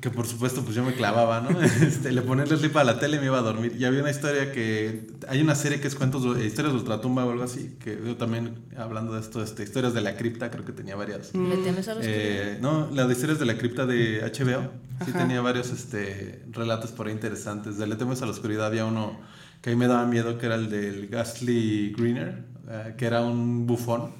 que 0.00 0.10
por 0.10 0.26
supuesto 0.26 0.62
pues 0.62 0.74
yo 0.74 0.82
me 0.84 0.94
clavaba, 0.94 1.40
¿no? 1.40 1.60
Este, 1.82 2.12
le 2.12 2.22
ponía 2.22 2.44
el 2.44 2.50
slip 2.56 2.76
a 2.76 2.84
la 2.84 2.98
tele 2.98 3.16
y 3.18 3.20
me 3.20 3.26
iba 3.26 3.38
a 3.38 3.42
dormir. 3.42 3.76
Y 3.78 3.84
había 3.84 4.00
una 4.00 4.10
historia 4.10 4.50
que, 4.52 5.06
hay 5.28 5.40
una 5.42 5.54
serie 5.54 5.80
que 5.80 5.88
es 5.88 5.94
cuentos, 5.94 6.22
de- 6.36 6.46
historias 6.46 6.72
de 6.72 6.78
ultratumba 6.80 7.24
o 7.24 7.30
algo 7.30 7.44
así, 7.44 7.76
que 7.82 7.98
yo 8.04 8.16
también, 8.16 8.54
hablando 8.76 9.12
de 9.14 9.20
esto, 9.20 9.42
este, 9.42 9.62
historias 9.62 9.94
de 9.94 10.00
la 10.00 10.16
cripta, 10.16 10.50
creo 10.50 10.64
que 10.64 10.72
tenía 10.72 10.96
varias. 10.96 11.34
¿Le 11.34 11.56
temes 11.58 11.88
a 11.88 11.94
los 11.94 12.04
Eh, 12.06 12.58
no, 12.60 12.88
la 12.92 13.06
de 13.06 13.12
historias 13.12 13.38
de 13.38 13.46
la 13.46 13.58
cripta 13.58 13.86
de 13.86 14.20
HBO. 14.22 14.70
Sí 15.04 15.10
Ajá. 15.10 15.18
tenía 15.20 15.40
varios 15.40 15.70
este, 15.70 16.42
relatos 16.52 16.92
por 16.92 17.06
ahí 17.08 17.12
interesantes. 17.12 17.76
De 17.78 17.86
Le 17.86 17.96
temes 17.96 18.22
a 18.22 18.26
la 18.26 18.32
oscuridad 18.32 18.66
había 18.66 18.84
uno 18.84 19.18
que 19.60 19.70
a 19.70 19.72
mí 19.72 19.78
me 19.78 19.86
daba 19.88 20.06
miedo, 20.06 20.38
que 20.38 20.46
era 20.46 20.54
el 20.56 20.68
del 20.70 21.08
Ghastly 21.08 21.94
Greener, 21.96 22.44
eh, 22.68 22.94
que 22.96 23.06
era 23.06 23.20
un 23.22 23.66
bufón 23.66 24.10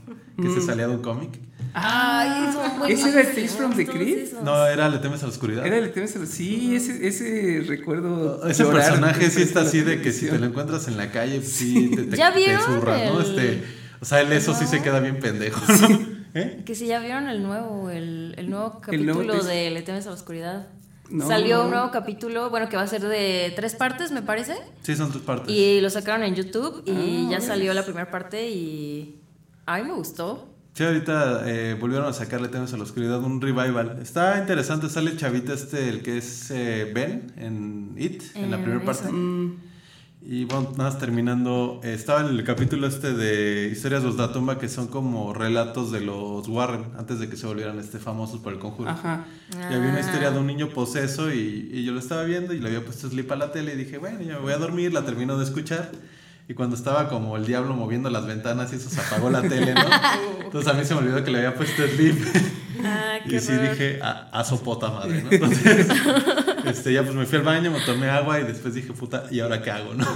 que 0.41 0.49
se 0.51 0.61
salía 0.61 0.87
de 0.89 0.95
un 0.97 1.03
cómic. 1.03 1.39
Ay, 1.75 2.53
son 2.53 2.91
¿Ese 2.91 3.09
era 3.09 3.21
el 3.21 3.27
Tales 3.29 3.57
buenísimos 3.57 3.57
from 3.57 3.75
the 3.77 3.87
Crypt? 3.87 4.33
No, 4.43 4.67
era 4.67 4.89
Le 4.89 4.99
temes 4.99 5.23
a 5.23 5.27
la 5.27 5.33
oscuridad. 5.33 5.67
Era 5.67 5.79
el 5.79 5.91
tema, 5.93 6.07
sí, 6.07 6.75
ese, 6.77 7.07
ese 7.07 7.65
recuerdo. 7.67 8.47
Ese 8.47 8.63
llorar 8.65 8.83
personaje 8.83 9.31
sí 9.31 9.43
está 9.43 9.63
la 9.63 9.69
así 9.69 9.81
de 9.81 10.03
que 10.03 10.13
si 10.13 10.29
te 10.29 10.39
lo 10.39 10.47
encuentras 10.47 10.87
en 10.89 10.97
la 10.99 11.11
calle, 11.11 11.37
pues 11.41 11.53
sí 11.53 11.91
te, 11.95 12.03
te, 12.05 12.17
¿Ya 12.17 12.33
te 12.33 12.59
zurra, 12.59 12.99
¿no? 13.07 13.21
el- 13.21 13.27
Este, 13.27 13.65
o 14.01 14.05
sea, 14.05 14.21
él 14.21 14.33
eso 14.33 14.55
sí 14.55 14.67
se 14.67 14.83
queda 14.83 15.01
bien 15.01 15.19
pendejo, 15.21 15.61
¿no? 15.89 15.99
¿Eh? 16.35 16.63
Que 16.67 16.75
si 16.75 16.87
ya 16.87 16.99
vieron 16.99 17.29
el 17.29 17.43
nuevo, 17.43 17.89
el, 17.91 18.35
el 18.39 18.51
nuevo 18.51 18.81
El 18.89 19.05
nuevo 19.07 19.21
capítulo 19.21 19.35
tes- 19.41 19.47
de 19.47 19.71
Le 19.71 19.83
temes 19.83 20.07
a 20.07 20.11
la 20.11 20.15
oscuridad. 20.17 20.67
No. 21.11 21.27
Salió 21.27 21.65
un 21.65 21.71
nuevo 21.71 21.91
capítulo, 21.91 22.49
bueno, 22.51 22.69
que 22.71 22.77
va 22.77 22.83
a 22.83 22.87
ser 22.87 23.03
de 23.03 23.53
tres 23.55 23.75
partes, 23.75 24.13
me 24.13 24.23
parece. 24.23 24.55
Sí, 24.83 24.97
son 24.97 25.11
tres 25.11 25.23
partes. 25.23 25.51
Y 25.55 25.81
lo 25.83 25.91
sacaron 25.91 26.23
en 26.23 26.35
YouTube 26.35 26.83
y 26.87 27.27
Ah, 27.27 27.33
ya 27.33 27.41
salió 27.43 27.75
la 27.75 27.83
primera 27.85 28.11
parte 28.11 28.49
y 28.51 29.21
a 29.67 29.77
mí 29.79 29.89
me 29.89 29.95
gustó. 29.95 30.49
Sí, 30.75 30.85
ahorita 30.85 31.43
eh, 31.51 31.77
volvieron 31.79 32.09
a 32.09 32.13
sacarle 32.15 32.49
temas 32.49 32.73
a 32.73 32.79
la 32.79 32.85
oscuridad, 32.85 33.23
un 33.23 33.41
revival. 33.43 33.99
Está 34.01 34.39
interesante, 34.39 34.89
sale 34.89 35.11
el 35.11 35.19
chavito 35.19 35.53
este, 35.53 35.89
el 35.91 36.03
que 36.03 36.17
es 36.17 36.51
eh, 36.51 36.91
Ben 36.95 37.31
en 37.37 37.95
It, 37.99 38.23
en 38.35 38.51
la 38.51 38.57
En 38.57 38.63
primera 38.65 38.85
parte. 38.85 39.13
Mm, 39.13 39.57
Y 40.25 40.45
bueno, 40.45 40.71
nada 40.79 40.85
más 40.91 40.99
terminando, 40.99 41.81
eh, 41.85 41.93
estaba 41.93 42.21
en 42.21 42.29
el 42.29 42.43
capítulo 42.45 42.87
este 42.87 43.13
de 43.13 43.69
Historias 43.71 44.03
de 44.03 44.09
los 44.09 44.17
Datumba, 44.17 44.57
que 44.59 44.69
son 44.69 44.87
como 44.87 45.35
relatos 45.35 45.91
de 45.93 46.01
los 46.01 46.49
Warren, 46.49 46.85
antes 46.97 47.19
de 47.19 47.29
que 47.29 47.37
se 47.37 47.47
volvieran 47.47 47.79
este 47.79 47.99
famosos 47.99 48.41
por 48.41 48.53
el 48.55 48.59
conjuro. 48.59 48.89
Ajá. 48.89 49.27
Y 49.51 49.75
había 49.75 49.91
una 49.91 50.01
historia 50.01 50.29
Ah. 50.29 50.31
de 50.31 50.39
un 50.39 50.47
niño 50.47 50.69
poseso 50.71 51.31
y, 51.35 51.69
y 51.73 51.85
yo 51.85 51.93
lo 51.93 51.99
estaba 51.99 52.23
viendo 52.25 52.55
y 52.55 52.61
le 52.61 52.69
había 52.69 52.83
puesto 52.85 53.11
slip 53.11 53.31
a 53.33 53.37
la 53.37 53.53
tele 53.53 53.75
y 53.75 53.77
dije, 53.77 53.99
bueno, 53.99 54.21
ya 54.23 54.35
me 54.37 54.41
voy 54.41 54.53
a 54.55 54.59
dormir, 54.59 54.93
la 54.95 55.05
termino 55.05 55.37
de 55.37 55.45
escuchar. 55.45 55.91
Y 56.49 56.55
cuando 56.55 56.77
estaba 56.77 57.09
como 57.09 57.37
el 57.37 57.47
diablo 57.47 57.75
moviendo 57.75 58.11
las 58.11 58.27
ventanas 58.27 58.73
y 58.73 58.77
eso 58.77 58.91
se 58.91 59.01
apagó 59.01 59.31
la 59.31 59.43
tele, 59.43 59.75
¿no? 59.75 59.81
Entonces 60.45 60.73
a 60.73 60.77
mí 60.77 60.85
se 60.85 60.95
me 60.95 61.01
olvidó 61.01 61.25
que 61.25 61.31
le 61.31 61.39
había 61.39 61.55
puesto 61.55 61.87
slip. 61.87 62.17
Ah, 62.85 63.19
y 63.25 63.39
sí 63.39 63.53
dije, 63.53 64.01
a, 64.03 64.29
a 64.33 64.45
sopota 64.45 64.91
madre, 64.91 65.23
¿no? 65.23 65.31
Entonces, 65.31 65.89
este, 66.67 66.93
ya 66.93 67.03
pues 67.05 67.15
me 67.15 67.27
fui 67.27 67.39
al 67.39 67.45
baño, 67.45 67.71
me 67.71 67.81
tomé 67.81 68.09
agua 68.11 68.41
y 68.41 68.45
después 68.45 68.75
dije, 68.75 68.93
puta, 68.93 69.25
¿y 69.31 69.41
ahora 69.41 69.63
qué 69.63 69.71
hago, 69.71 69.95
no? 69.95 70.07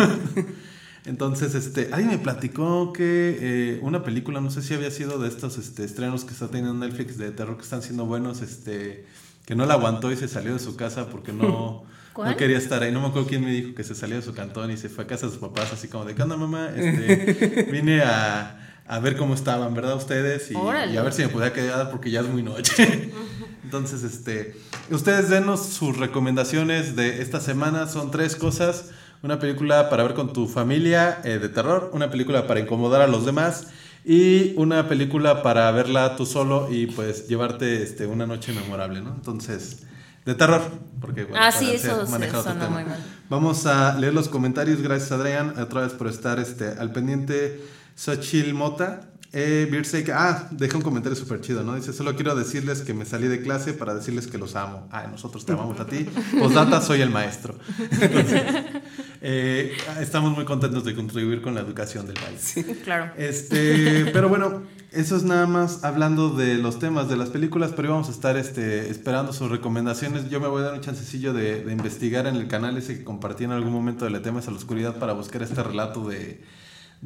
Entonces, 1.07 1.55
este, 1.55 1.91
alguien 1.93 2.11
me 2.11 2.19
platicó 2.19 2.93
que 2.93 3.39
eh, 3.41 3.79
una 3.83 4.03
película, 4.03 4.41
no 4.41 4.51
sé 4.51 4.61
si 4.61 4.75
había 4.75 4.91
sido 4.91 5.21
de 5.21 5.29
estos 5.29 5.57
este, 5.57 5.85
estrenos 5.85 6.25
que 6.25 6.33
está 6.33 6.49
teniendo 6.49 6.75
Netflix 6.75 7.17
de 7.17 7.31
terror 7.31 7.57
que 7.57 7.63
están 7.63 7.83
siendo 7.83 8.07
buenos, 8.07 8.43
este, 8.43 9.07
que 9.45 9.55
no 9.55 9.67
la 9.67 9.75
aguantó 9.75 10.11
y 10.11 10.17
se 10.17 10.27
salió 10.27 10.53
de 10.53 10.59
su 10.59 10.75
casa 10.75 11.09
porque 11.09 11.33
no, 11.33 11.85
¿Cuál? 12.17 12.31
no 12.31 12.37
quería 12.39 12.57
estar 12.57 12.83
ahí. 12.83 12.91
No 12.91 13.03
me 13.03 13.09
acuerdo 13.09 13.29
quién 13.29 13.45
me 13.45 13.51
dijo 13.51 13.75
que 13.75 13.85
se 13.85 13.95
salió 13.95 14.17
de 14.17 14.23
su 14.23 14.33
cantón 14.33 14.71
y 14.71 14.79
se 14.79 14.89
fue 14.89 15.05
a 15.05 15.07
casa 15.07 15.27
de 15.27 15.33
sus 15.33 15.41
papás, 15.41 15.71
así 15.75 15.87
como 15.87 16.07
de, 16.07 16.15
¿qué 16.15 16.23
onda, 16.23 16.39
mamá? 16.39 16.71
Este, 16.75 17.69
vine 17.71 18.01
a, 18.01 18.81
a 18.87 18.99
ver 19.01 19.19
cómo 19.19 19.35
estaban, 19.35 19.75
¿verdad? 19.75 19.97
Ustedes 19.97 20.51
y 20.51 20.57
a 20.57 21.03
ver 21.03 21.13
si 21.13 21.21
me 21.21 21.29
podía 21.29 21.53
quedar 21.53 21.91
porque 21.91 22.11
ya 22.11 22.21
es 22.21 22.27
muy 22.27 22.43
noche. 22.43 23.13
Entonces, 23.65 24.03
este, 24.03 24.57
ustedes 24.91 25.29
denos 25.29 25.67
sus 25.67 25.99
recomendaciones 25.99 26.97
de 26.97 27.21
esta 27.21 27.39
semana. 27.39 27.87
Son 27.87 28.11
tres 28.11 28.35
cosas. 28.35 28.93
Una 29.23 29.39
película 29.39 29.91
para 29.91 30.03
ver 30.03 30.15
con 30.15 30.33
tu 30.33 30.49
familia 30.49 31.21
eh, 31.23 31.39
de 31.39 31.51
terror, 31.51 31.91
una 31.93 32.11
película 32.11 32.47
para 32.47 32.61
incomodar 32.61 33.03
a 33.03 33.07
los 33.07 33.27
demás 33.27 33.67
y 34.07 34.55
una 34.57 34.89
película 34.89 35.43
para 35.43 35.71
verla 35.71 36.17
tú 36.17 36.25
solo 36.25 36.69
y 36.71 36.87
pues 36.87 37.29
llevarte 37.29 37.83
este, 37.83 38.07
una 38.07 38.27
noche 38.27 38.55
memorable, 38.55 39.03
¿no? 39.03 39.13
Entonces, 39.15 39.85
de 40.27 40.35
terror, 40.35 40.61
porque 41.01 41.25
bueno, 41.25 41.39
Ah, 41.43 41.51
sí, 41.53 41.71
eso 41.71 42.05
se 42.07 42.19
tema. 42.19 42.69
muy 42.69 42.85
mal. 42.85 42.99
Vamos 43.31 43.65
a 43.67 43.97
leer 43.99 44.13
los 44.13 44.29
comentarios. 44.29 44.83
Gracias, 44.83 45.13
Adrián, 45.13 45.55
otra 45.59 45.83
vez 45.83 45.93
por 45.93 46.09
estar 46.09 46.39
este, 46.39 46.69
al 46.69 46.93
pendiente. 46.93 47.63
Xochil 47.95 48.53
Mota. 48.53 49.01
Eh, 49.33 49.69
Beersake, 49.71 50.11
ah, 50.13 50.49
deja 50.51 50.77
un 50.77 50.83
comentario 50.83 51.17
súper 51.17 51.41
chido, 51.41 51.63
¿no? 51.63 51.75
Dice, 51.75 51.93
solo 51.93 52.15
quiero 52.15 52.35
decirles 52.35 52.83
que 52.83 52.95
me 52.95 53.05
salí 53.05 53.29
de 53.29 53.43
clase 53.43 53.73
para 53.73 53.95
decirles 53.95 54.27
que 54.27 54.39
los 54.39 54.57
amo. 54.57 54.89
Ah, 54.91 55.07
nosotros 55.11 55.45
te 55.45 55.53
amamos 55.53 55.79
a 55.81 55.87
ti. 55.87 56.07
Postdata, 56.39 56.81
soy 56.81 57.01
el 57.01 57.11
maestro. 57.11 57.55
Entonces, 58.01 58.43
eh, 59.21 59.77
estamos 60.01 60.35
muy 60.35 60.45
contentos 60.45 60.85
de 60.85 60.95
contribuir 60.95 61.43
con 61.43 61.55
la 61.55 61.61
educación 61.61 62.07
del 62.07 62.15
país. 62.15 62.55
Claro. 62.85 63.13
Este, 63.17 64.07
pero 64.13 64.29
bueno, 64.29 64.63
eso 64.93 65.17
es 65.17 65.25
nada 65.25 65.47
más 65.47 65.85
hablando 65.85 66.31
de 66.31 66.57
los 66.57 66.79
temas 66.79 67.09
de 67.09 67.17
las 67.17 67.31
películas, 67.31 67.73
pero 67.75 67.89
íbamos 67.89 68.09
a 68.09 68.13
estar 68.13 68.37
este, 68.37 68.91
esperando 68.91 69.33
sus 69.33 69.51
recomendaciones. 69.51 70.31
Yo 70.31 70.41
me 70.41 70.47
voy 70.47 70.63
a 70.63 70.67
dar 70.67 70.75
un 70.75 70.81
chancecillo 70.81 71.33
de, 71.33 71.65
de 71.65 71.73
investigar 71.73 72.27
en 72.27 72.37
el 72.37 72.49
canal 72.49 72.77
ese 72.77 72.99
que 72.99 73.05
compartí 73.05 73.45
en 73.45 73.53
algún 73.53 73.73
momento 73.73 74.05
de 74.05 74.13
Le 74.13 74.21
temas 74.21 74.49
a 74.49 74.51
la 74.51 74.57
oscuridad 74.57 74.97
para 74.97 75.13
buscar 75.13 75.43
este 75.43 75.63
relato 75.63 76.09
de 76.09 76.41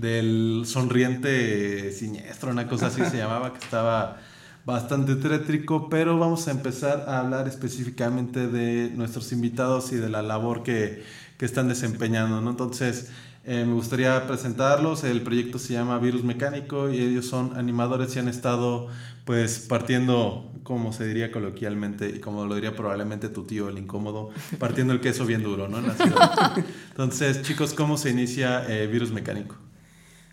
del 0.00 0.62
sonriente 0.66 1.92
siniestro, 1.92 2.50
una 2.50 2.66
cosa 2.66 2.86
así 2.86 3.04
se 3.04 3.16
llamaba, 3.18 3.52
que 3.52 3.58
estaba 3.58 4.18
bastante 4.64 5.16
tétrico, 5.16 5.88
pero 5.88 6.18
vamos 6.18 6.48
a 6.48 6.50
empezar 6.50 7.04
a 7.08 7.20
hablar 7.20 7.48
específicamente 7.48 8.46
de 8.46 8.90
nuestros 8.94 9.32
invitados 9.32 9.92
y 9.92 9.96
de 9.96 10.08
la 10.08 10.22
labor 10.22 10.62
que, 10.62 11.02
que 11.38 11.44
están 11.44 11.68
desempeñando, 11.68 12.40
¿no? 12.40 12.50
Entonces, 12.50 13.10
eh, 13.44 13.64
me 13.66 13.72
gustaría 13.72 14.26
presentarlos. 14.26 15.02
El 15.04 15.22
proyecto 15.22 15.58
se 15.58 15.72
llama 15.72 15.98
Virus 15.98 16.22
Mecánico 16.24 16.90
y 16.90 17.00
ellos 17.00 17.26
son 17.26 17.56
animadores 17.56 18.14
y 18.14 18.18
han 18.18 18.28
estado, 18.28 18.88
pues, 19.24 19.60
partiendo, 19.60 20.52
como 20.62 20.92
se 20.92 21.06
diría 21.06 21.32
coloquialmente 21.32 22.10
y 22.10 22.20
como 22.20 22.44
lo 22.44 22.54
diría 22.54 22.76
probablemente 22.76 23.28
tu 23.28 23.44
tío, 23.44 23.68
el 23.70 23.78
incómodo, 23.78 24.30
partiendo 24.58 24.92
el 24.92 25.00
queso 25.00 25.24
bien 25.24 25.42
duro, 25.42 25.68
¿no? 25.68 25.78
En 25.78 25.88
la 25.88 25.94
ciudad. 25.94 26.52
Entonces, 26.90 27.42
chicos, 27.42 27.72
¿cómo 27.72 27.96
se 27.96 28.10
inicia 28.10 28.66
eh, 28.68 28.86
Virus 28.86 29.10
Mecánico? 29.10 29.56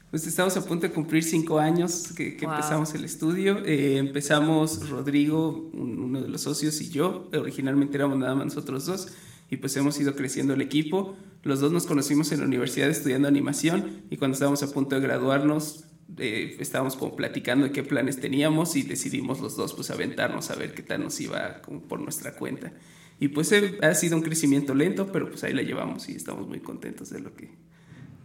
Pues 0.10 0.26
estamos 0.26 0.56
a 0.56 0.66
punto 0.66 0.88
de 0.88 0.94
cumplir 0.94 1.22
cinco 1.24 1.60
años 1.60 2.14
que, 2.16 2.38
que 2.38 2.46
Wow. 2.46 2.56
empezamos 2.56 2.94
el 2.96 3.04
estudio. 3.04 3.64
Eh, 3.66 3.98
empezamos 3.98 4.90
Rodrigo, 4.90 5.70
un- 5.74 6.00
uno 6.00 6.22
de 6.22 6.30
los 6.30 6.42
socios, 6.42 6.80
y 6.80 6.90
yo. 6.90 7.30
Originalmente 7.34 7.98
éramos 7.98 8.18
nada 8.18 8.34
más 8.34 8.46
nosotros 8.46 8.86
dos. 8.86 9.10
Y 9.50 9.58
pues 9.58 9.76
hemos 9.76 10.00
ido 10.00 10.16
creciendo 10.16 10.54
el 10.54 10.62
equipo. 10.62 11.18
Los 11.44 11.60
dos 11.60 11.72
nos 11.74 11.86
conocimos 11.86 12.32
en 12.32 12.40
la 12.40 12.46
universidad 12.46 12.90
estudiando 12.90 13.28
animación. 13.28 14.04
Y 14.10 14.16
cuando 14.18 14.34
estábamos 14.36 14.64
a 14.64 14.72
punto 14.72 14.96
de 14.96 15.02
graduarnos, 15.02 15.84
eh, 16.18 16.56
estábamos 16.60 16.96
como 16.96 17.16
platicando 17.18 17.66
de 17.66 17.72
qué 17.74 17.84
planes 17.84 18.20
teníamos. 18.22 18.78
Y 18.78 18.84
decidimos 18.84 19.42
los 19.42 19.58
dos 19.58 19.74
pues 19.74 19.90
aventarnos 19.92 20.52
a 20.52 20.56
ver 20.56 20.74
qué 20.74 20.84
tal 20.84 21.04
nos 21.04 21.20
iba 21.20 21.62
como 21.64 21.82
por 21.82 22.00
nuestra 22.00 22.34
cuenta. 22.36 22.72
Y 23.20 23.28
pues 23.30 23.52
eh, 23.52 23.78
ha 23.82 23.94
sido 23.94 24.16
un 24.16 24.24
crecimiento 24.24 24.74
lento, 24.74 25.12
pero 25.12 25.30
pues 25.30 25.44
ahí 25.44 25.54
la 25.54 25.64
llevamos 25.64 26.08
y 26.08 26.14
estamos 26.14 26.48
muy 26.48 26.60
contentos 26.62 27.10
de 27.10 27.20
lo 27.20 27.34
que, 27.36 27.50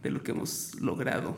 de 0.02 0.10
lo 0.12 0.22
que 0.22 0.30
hemos 0.30 0.76
logrado. 0.80 1.36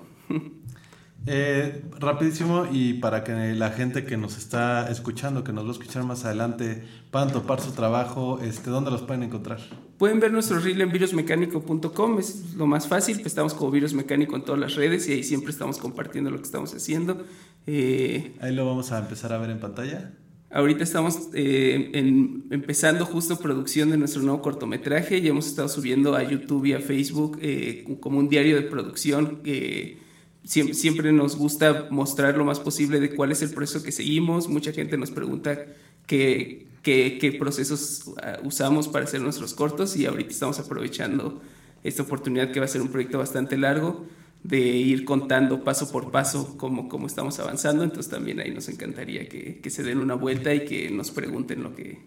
Eh, 1.26 1.82
rapidísimo 2.00 2.66
y 2.70 2.94
para 2.94 3.24
que 3.24 3.32
la 3.54 3.70
gente 3.70 4.04
que 4.04 4.18
nos 4.18 4.36
está 4.36 4.90
escuchando, 4.90 5.42
que 5.42 5.54
nos 5.54 5.64
va 5.64 5.68
a 5.68 5.72
escuchar 5.72 6.04
más 6.04 6.26
adelante, 6.26 6.84
puedan 7.10 7.32
topar 7.32 7.62
su 7.62 7.72
trabajo, 7.72 8.40
este, 8.42 8.68
¿dónde 8.68 8.90
los 8.90 9.00
pueden 9.02 9.22
encontrar? 9.22 9.58
Pueden 9.96 10.20
ver 10.20 10.32
nuestro 10.32 10.60
reel 10.60 10.82
en 10.82 10.92
virusmecánico.com, 10.92 12.18
es 12.18 12.54
lo 12.56 12.66
más 12.66 12.86
fácil, 12.86 13.16
pues 13.16 13.28
estamos 13.28 13.54
como 13.54 13.70
Virus 13.70 13.94
Mecánico 13.94 14.36
en 14.36 14.42
todas 14.42 14.60
las 14.60 14.74
redes 14.74 15.08
y 15.08 15.12
ahí 15.12 15.22
siempre 15.22 15.50
estamos 15.50 15.78
compartiendo 15.78 16.30
lo 16.30 16.36
que 16.36 16.42
estamos 16.42 16.74
haciendo. 16.74 17.24
Eh, 17.66 18.36
ahí 18.40 18.54
lo 18.54 18.66
vamos 18.66 18.92
a 18.92 18.98
empezar 18.98 19.32
a 19.32 19.38
ver 19.38 19.48
en 19.48 19.60
pantalla. 19.60 20.12
Ahorita 20.50 20.84
estamos 20.84 21.30
eh, 21.32 21.90
en, 21.94 22.44
empezando 22.50 23.06
justo 23.06 23.38
producción 23.38 23.90
de 23.90 23.96
nuestro 23.96 24.20
nuevo 24.20 24.42
cortometraje 24.42 25.18
y 25.18 25.26
hemos 25.26 25.46
estado 25.46 25.68
subiendo 25.68 26.14
a 26.14 26.22
YouTube 26.22 26.66
y 26.66 26.74
a 26.74 26.80
Facebook 26.80 27.38
eh, 27.40 27.96
como 28.00 28.18
un 28.18 28.28
diario 28.28 28.56
de 28.56 28.62
producción. 28.62 29.38
que 29.42 30.03
siempre, 30.44 30.74
siempre, 30.74 31.12
nos 31.12 31.36
gusta 31.36 31.88
mostrar 31.90 32.36
lo 32.36 32.44
más 32.44 32.60
posible 32.60 33.00
de 33.00 33.14
cuál 33.14 33.32
es 33.32 33.42
el 33.42 33.50
proceso 33.50 33.84
que 33.84 33.92
seguimos. 33.92 34.48
Mucha 34.48 34.72
gente 34.72 34.96
nos 34.96 35.10
pregunta 35.10 35.58
qué, 36.06 36.66
qué, 36.82 37.18
qué 37.20 37.32
procesos 37.32 38.10
ah, 38.22 38.38
usamos 38.44 38.88
para 38.88 39.04
hacer 39.04 39.20
nuestros 39.20 39.54
cortos 39.54 39.96
y 39.96 40.06
ahorita 40.06 40.30
estamos 40.30 40.58
aprovechando 40.58 41.40
esta 41.82 42.02
oportunidad 42.02 42.50
que 42.50 42.60
va 42.60 42.66
a 42.66 42.68
ser 42.68 42.82
un 42.82 42.88
proyecto 42.88 43.18
bastante 43.18 43.56
largo 43.56 44.06
de 44.42 44.58
ir 44.60 45.04
contando 45.06 45.64
paso 45.64 45.90
por 45.90 46.10
paso 46.10 46.56
cómo, 46.58 46.88
cómo 46.88 47.06
estamos 47.06 47.38
avanzando. 47.40 47.82
Entonces 47.82 48.10
también 48.10 48.40
ahí 48.40 48.50
nos 48.50 48.68
encantaría 48.68 49.28
que, 49.28 49.60
que, 49.60 49.70
se 49.70 49.82
den 49.82 49.98
una 49.98 50.14
vuelta 50.14 50.54
y 50.54 50.66
que 50.66 50.90
nos 50.90 51.10
pregunten 51.10 51.62
lo 51.62 51.74
que, 51.74 51.98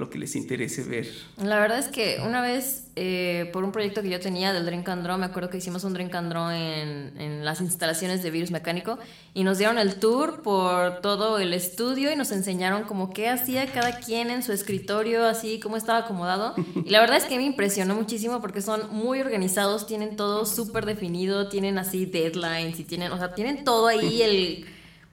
lo 0.00 0.10
que 0.10 0.18
les 0.18 0.34
interese 0.34 0.82
ver. 0.82 1.06
La 1.36 1.60
verdad 1.60 1.78
es 1.78 1.88
que 1.88 2.20
una 2.26 2.40
vez, 2.40 2.88
eh, 2.96 3.50
por 3.52 3.62
un 3.62 3.70
proyecto 3.70 4.02
que 4.02 4.08
yo 4.08 4.18
tenía 4.18 4.52
del 4.52 4.64
Drink 4.64 4.88
and 4.88 5.04
Draw, 5.04 5.18
me 5.18 5.26
acuerdo 5.26 5.50
que 5.50 5.58
hicimos 5.58 5.84
un 5.84 5.92
Drink 5.92 6.14
and 6.14 6.30
Draw 6.30 6.50
en, 6.50 7.20
en, 7.20 7.44
las 7.44 7.60
instalaciones 7.60 8.22
de 8.22 8.30
Virus 8.30 8.50
Mecánico 8.50 8.98
y 9.34 9.44
nos 9.44 9.58
dieron 9.58 9.78
el 9.78 9.96
tour 9.96 10.42
por 10.42 11.00
todo 11.02 11.38
el 11.38 11.52
estudio 11.52 12.10
y 12.10 12.16
nos 12.16 12.32
enseñaron 12.32 12.84
como 12.84 13.10
qué 13.10 13.28
hacía 13.28 13.66
cada 13.66 13.98
quien 13.98 14.30
en 14.30 14.42
su 14.42 14.52
escritorio, 14.52 15.26
así 15.26 15.60
cómo 15.60 15.76
estaba 15.76 16.00
acomodado. 16.00 16.54
Y 16.84 16.90
la 16.90 17.00
verdad 17.00 17.18
es 17.18 17.24
que 17.24 17.36
me 17.36 17.44
impresionó 17.44 17.94
muchísimo 17.94 18.40
porque 18.40 18.62
son 18.62 18.90
muy 18.90 19.20
organizados, 19.20 19.86
tienen 19.86 20.16
todo 20.16 20.46
súper 20.46 20.86
definido, 20.86 21.48
tienen 21.48 21.78
así 21.78 22.06
deadlines 22.06 22.80
y 22.80 22.84
tienen, 22.84 23.12
o 23.12 23.18
sea, 23.18 23.34
tienen 23.34 23.64
todo 23.64 23.86
ahí 23.86 24.22
el 24.22 24.66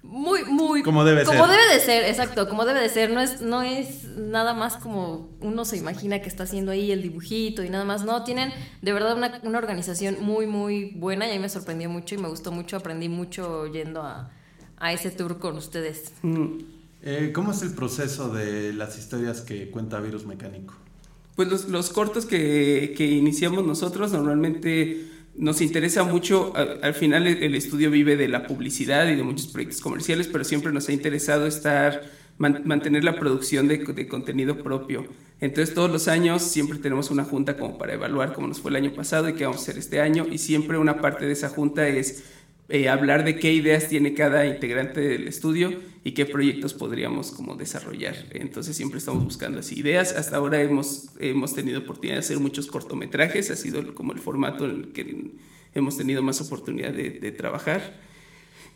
muy, 0.08 0.46
muy... 0.46 0.84
Como 0.84 1.04
debe 1.04 1.26
como 1.26 1.46
ser. 1.46 1.56
debe 1.56 1.74
de 1.74 1.80
ser, 1.80 2.06
exacto, 2.06 2.48
como 2.48 2.66
debe 2.66 2.80
de 2.82 2.90
ser. 2.90 3.12
No 3.12 3.20
es, 3.20 3.42
no 3.42 3.62
es 3.62 4.06
nada 4.18 4.54
más 4.54 4.78
como 4.78 5.30
uno 5.42 5.66
se 5.66 5.78
imagina 5.78 6.22
que 6.22 6.30
está 6.30 6.44
haciendo 6.44 6.72
ahí 6.72 6.92
el 6.92 7.02
dibujito 7.02 7.64
y 7.64 7.70
nada 7.70 7.84
más. 7.84 8.06
No, 8.06 8.24
tienen 8.24 8.54
de 8.82 8.94
verdad 8.94 9.16
una, 9.18 9.40
una 9.44 9.58
organización 9.58 10.18
muy, 10.22 10.48
muy 10.48 10.94
buena 10.96 11.28
y 11.28 11.32
a 11.32 11.34
mí 11.34 11.40
me 11.40 11.50
sorprendió 11.50 11.90
mucho 11.90 12.16
y 12.16 12.18
me 12.18 12.30
gustó 12.30 12.52
mucho. 12.52 12.78
Aprendí 12.78 13.10
mucho 13.10 13.68
yendo 13.68 14.02
a, 14.02 14.32
a 14.78 14.94
ese 14.94 15.12
tour 15.12 15.40
con 15.40 15.58
ustedes. 15.58 16.14
Mm. 16.22 16.60
Eh, 17.04 17.32
¿Cómo 17.34 17.52
es 17.52 17.62
el 17.62 17.74
proceso 17.74 18.30
de 18.30 18.74
las 18.74 18.98
historias 18.98 19.42
que 19.42 19.70
cuenta 19.70 20.00
Virus 20.00 20.26
Mecánico? 20.26 20.74
Pues 21.36 21.50
los, 21.50 21.70
los 21.70 21.90
cortos 21.90 22.26
que, 22.26 22.94
que 22.98 23.06
iniciamos 23.06 23.66
nosotros 23.66 24.12
normalmente 24.12 25.17
nos 25.38 25.62
interesa 25.62 26.04
mucho, 26.04 26.54
al, 26.56 26.94
final 26.94 27.28
el, 27.28 27.56
estudio 27.56 27.92
vive 27.92 28.16
de 28.16 28.28
la 28.28 28.48
publicidad 28.48 29.08
y 29.08 29.16
de 29.16 29.24
muchos 29.24 29.48
proyectos 29.48 29.82
comerciales, 29.82 30.28
pero 30.28 30.44
siempre 30.44 30.72
nos 30.72 30.90
ha 30.90 30.94
interesado 30.94 31.46
estar, 31.46 32.04
mantener 32.38 33.04
la 33.04 33.20
producción 33.20 33.68
de, 33.68 33.78
de, 33.78 34.08
contenido 34.08 34.64
propio. 34.64 35.06
Entonces 35.40 35.76
todos 35.76 35.92
los 35.92 36.08
años 36.08 36.42
siempre 36.42 36.80
tenemos 36.80 37.12
una 37.12 37.24
junta 37.24 37.56
como 37.56 37.78
para 37.78 37.94
evaluar 37.94 38.34
cómo 38.34 38.48
nos 38.48 38.60
fue 38.60 38.72
el 38.72 38.78
año 38.78 38.94
pasado 38.94 39.30
y 39.30 39.34
qué 39.34 39.46
vamos 39.46 39.60
a 39.60 39.64
hacer 39.64 39.78
este 39.78 40.02
año 40.02 40.26
y 40.30 40.40
siempre 40.40 40.80
una 40.80 41.00
parte 41.00 41.28
de 41.28 41.34
esa 41.34 41.50
junta 41.50 41.88
es 41.88 42.24
eh, 42.70 42.90
hablar 42.90 43.24
de 43.24 43.38
qué 43.38 43.54
ideas 43.54 43.88
tiene 43.88 44.14
cada 44.14 44.46
integrante 44.46 45.00
del 45.00 45.28
estudio 45.28 45.74
y 46.04 46.12
qué 46.12 46.26
proyectos 46.26 46.74
podríamos 46.74 47.32
como 47.32 47.56
desarrollar. 47.56 48.16
Entonces 48.32 48.76
siempre 48.76 49.00
estamos 49.00 49.24
buscando 49.24 49.60
así 49.60 49.80
ideas. 49.80 50.14
Hasta 50.14 50.38
ahora 50.38 50.62
hemos, 50.62 51.10
hemos 51.20 51.54
tenido 51.54 51.80
oportunidad 51.80 52.16
de 52.16 52.20
hacer 52.20 52.40
muchos 52.40 52.68
cortometrajes, 52.68 53.52
ha 53.52 53.56
sido 53.56 53.96
como 53.96 54.14
el 54.14 54.20
formato 54.20 54.66
en 54.66 54.72
el 54.72 54.88
que 54.94 55.32
hemos 55.74 55.98
tenido 55.98 56.22
más 56.24 56.42
oportunidad 56.42 56.92
de, 56.92 57.12
de 57.12 57.32
trabajar. 57.32 58.07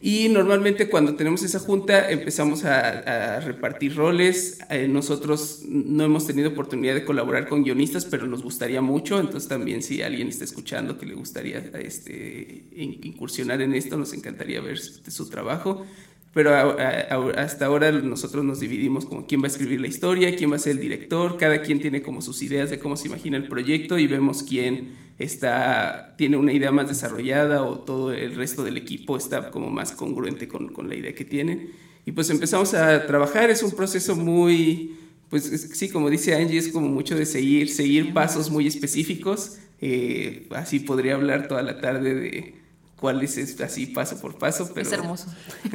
Y 0.04 0.30
normalmente 0.30 0.90
cuando 0.90 1.16
tenemos 1.16 1.44
esa 1.44 1.60
junta 1.60 2.10
empezamos 2.10 2.66
a, 2.66 3.40
repartir 3.42 3.96
roles. 3.96 4.60
Eh, 4.70 4.88
nosotros 4.88 5.62
no 5.68 6.04
hemos 6.04 6.26
tenido 6.26 6.50
oportunidad 6.50 6.96
de 6.96 7.06
colaborar 7.06 7.48
con 7.48 7.64
guionistas, 7.64 8.06
pero 8.06 8.26
nos 8.26 8.42
gustaría 8.42 8.82
mucho. 8.82 9.20
Entonces 9.20 9.48
también 9.48 9.84
si 9.84 10.02
alguien 10.02 10.28
está 10.28 10.44
escuchando 10.44 10.98
que 10.98 11.06
le 11.06 11.14
gustaría 11.14 11.60
este, 11.76 12.64
incursionar 12.76 13.62
en 13.62 13.76
esto, 13.76 13.96
nos 13.96 14.14
encantaría 14.14 14.60
ver 14.60 14.80
su 14.80 15.30
trabajo. 15.30 15.86
Pero 16.34 16.56
a, 16.56 16.62
a, 16.62 17.30
hasta 17.41 17.65
ahora 17.65 17.91
nosotros 17.91 18.46
nos 18.46 18.62
dividimos 18.62 19.06
como 19.06 19.28
quién 19.28 19.41
va 19.41 19.46
a 19.46 19.48
escribir 19.48 19.82
la 19.82 19.88
historia, 19.88 20.36
quién 20.36 20.52
va 20.52 20.56
a 20.56 20.60
ser 20.60 20.74
el 20.74 20.80
director, 20.80 21.38
cada 21.38 21.62
quien 21.62 21.82
tiene 21.82 22.02
como 22.02 22.22
sus 22.22 22.41
ideas 22.41 22.70
de 22.70 22.80
cómo 22.80 22.96
se 22.96 23.08
imagina 23.08 23.36
el 23.36 23.50
proyecto 23.50 23.98
y 23.98 24.08
vemos 24.08 24.44
quién 24.44 24.94
está, 25.20 26.15
tiene 26.17 26.38
una 26.38 26.54
idea 26.54 26.72
más 26.72 26.88
desarrollada 26.88 27.63
o 27.63 27.80
todo 27.80 28.13
el 28.13 28.36
resto 28.36 28.63
del 28.63 28.78
equipo 28.78 29.17
está 29.17 29.52
como 29.52 29.70
más 29.70 29.91
congruente 29.91 30.48
con, 30.48 30.70
con 30.70 30.88
la 30.88 30.96
idea 30.96 31.13
que 31.13 31.26
tienen. 31.26 31.72
Y 32.06 32.13
pues 32.13 32.30
empezamos 32.30 32.74
a 32.74 33.06
trabajar, 33.06 33.50
es 33.50 33.62
un 33.62 33.72
proceso 33.72 34.15
muy, 34.15 34.96
pues 35.30 35.44
sí, 35.44 35.89
como 35.89 36.10
dice 36.10 36.36
Angie, 36.36 36.58
es 36.58 36.70
como 36.70 36.88
mucho 36.88 37.15
de 37.15 37.26
seguir, 37.26 37.70
seguir 37.70 38.13
pasos 38.13 38.50
muy 38.50 38.67
específicos. 38.67 39.60
Eh, 39.82 40.48
así 40.52 40.80
podría 40.80 41.15
hablar 41.15 41.48
toda 41.48 41.62
la 41.62 41.80
tarde 41.80 42.15
de 42.15 42.61
cuál 43.02 43.22
es 43.24 43.60
así 43.62 43.88
paso 43.88 44.22
por 44.22 44.38
paso, 44.38 44.70
pero... 44.74 44.88
Es 44.88 44.94
hermoso. 44.94 45.26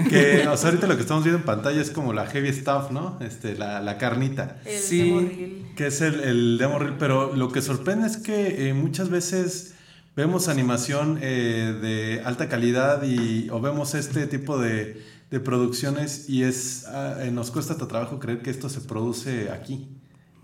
Que 0.09 0.47
o 0.49 0.57
sea, 0.57 0.71
ahorita 0.71 0.87
lo 0.87 0.95
que 0.95 1.03
estamos 1.03 1.25
viendo 1.25 1.41
en 1.41 1.45
pantalla 1.45 1.83
es 1.83 1.91
como 1.91 2.13
la 2.13 2.25
heavy 2.27 2.53
stuff, 2.53 2.93
¿no? 2.93 3.19
Este, 3.21 3.57
la, 3.57 3.81
la 3.83 3.99
carnita. 3.99 4.59
El 4.65 4.79
Sí. 4.79 4.99
demo 5.03 5.21
reel. 5.21 5.67
Que 5.77 5.89
es 5.89 6.01
el, 6.01 6.21
el 6.21 6.57
demo 6.57 6.79
reel, 6.79 6.95
pero 6.99 7.35
lo 7.35 7.51
que 7.51 7.61
sorprende 7.61 8.07
es 8.07 8.17
que 8.17 8.69
eh, 8.69 8.75
muchas 8.75 9.11
veces 9.11 9.75
vemos 10.15 10.47
animación 10.49 11.19
eh, 11.21 11.77
de 11.83 12.23
alta 12.25 12.49
calidad 12.49 13.03
y, 13.03 13.51
o 13.51 13.61
vemos 13.61 13.95
este 13.95 14.27
tipo 14.29 14.57
de, 14.59 15.03
de 15.31 15.41
producciones 15.41 16.29
y 16.31 16.45
es 16.45 16.87
ah, 16.87 17.17
eh, 17.23 17.31
nos 17.33 17.51
cuesta 17.51 17.73
hasta 17.73 17.89
trabajo 17.89 18.21
creer 18.21 18.41
que 18.41 18.51
esto 18.51 18.69
se 18.69 18.81
produce 18.83 19.51
aquí, 19.51 19.89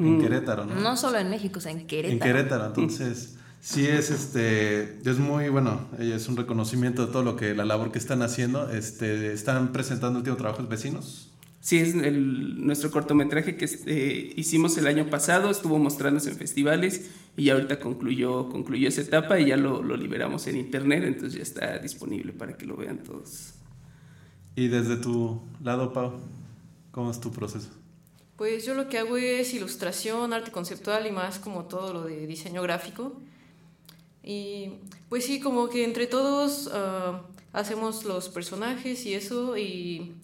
en 0.01 0.19
Mm. 0.19 0.21
Querétaro, 0.21 0.65
¿no? 0.67 0.75
No 0.75 0.97
solo 0.97 1.19
en 1.19 1.31
México, 1.31 1.59
o 1.59 1.63
sea, 1.63 1.71
en 1.71 1.87
Querétaro. 1.87 2.13
En 2.13 2.19
Querétaro, 2.19 2.67
entonces 2.67 3.37
sí 3.63 3.87
es 3.87 4.11
este 4.11 4.99
es 5.09 5.19
muy 5.19 5.49
bueno, 5.49 5.89
eh, 5.99 6.13
es 6.15 6.29
un 6.29 6.37
reconocimiento 6.37 7.07
de 7.07 7.13
todo 7.13 7.23
lo 7.23 7.37
que 7.37 7.55
la 7.55 7.65
labor 7.65 7.93
que 7.93 7.99
están 7.99 8.21
haciendo, 8.21 8.69
este 8.71 9.33
están 9.33 9.73
presentando 9.73 10.19
el 10.19 10.23
último 10.23 10.37
trabajo 10.37 10.67
vecinos. 10.67 11.31
Sí, 11.61 11.79
es 11.79 11.95
el, 11.95 12.67
nuestro 12.67 12.91
cortometraje 12.91 13.57
que 13.57 13.71
eh, 13.87 14.33
hicimos 14.35 14.77
el 14.79 14.89
año 14.89 15.09
pasado, 15.09 15.49
estuvo 15.49 15.79
mostrándose 15.79 16.31
en 16.31 16.37
festivales 16.37 17.13
y 17.37 17.45
ya 17.45 17.55
ahorita 17.55 17.79
concluyó, 17.79 18.49
concluyó 18.49 18.89
esa 18.89 19.01
etapa 19.01 19.39
y 19.39 19.47
ya 19.47 19.57
lo, 19.57 19.81
lo 19.81 19.97
liberamos 19.97 20.49
en 20.49 20.57
internet, 20.57 21.05
entonces 21.05 21.35
ya 21.35 21.43
está 21.43 21.79
disponible 21.79 22.33
para 22.33 22.57
que 22.57 22.67
lo 22.67 22.77
vean 22.77 22.99
todos. 23.05 23.55
Y 24.57 24.67
desde 24.67 24.97
tu 24.97 25.41
lado, 25.63 25.93
Pau, 25.93 26.15
¿cómo 26.91 27.13
es 27.13 27.21
tu 27.21 27.31
proceso? 27.31 27.69
Pues 28.37 28.67
yo 28.67 28.75
lo 28.75 28.89
que 28.89 28.99
hago 28.99 29.17
es 29.17 29.55
ilustración, 29.55 30.33
arte 30.33 30.51
conceptual 30.51 31.07
y 31.07 31.13
más 31.13 31.39
como 31.39 31.67
todo 31.67 31.93
lo 31.93 32.03
de 32.03 32.27
diseño 32.27 32.61
gráfico. 32.63 33.21
Y 34.23 34.71
pues 35.09 35.25
sí, 35.27 35.41
como 35.41 35.69
que 35.69 35.85
entre 35.85 36.07
todos 36.07 36.71
ah, 36.73 37.23
hacemos 37.53 38.05
los 38.05 38.29
personajes 38.29 39.05
y 39.07 39.15
eso. 39.15 39.57
Y 39.57 40.15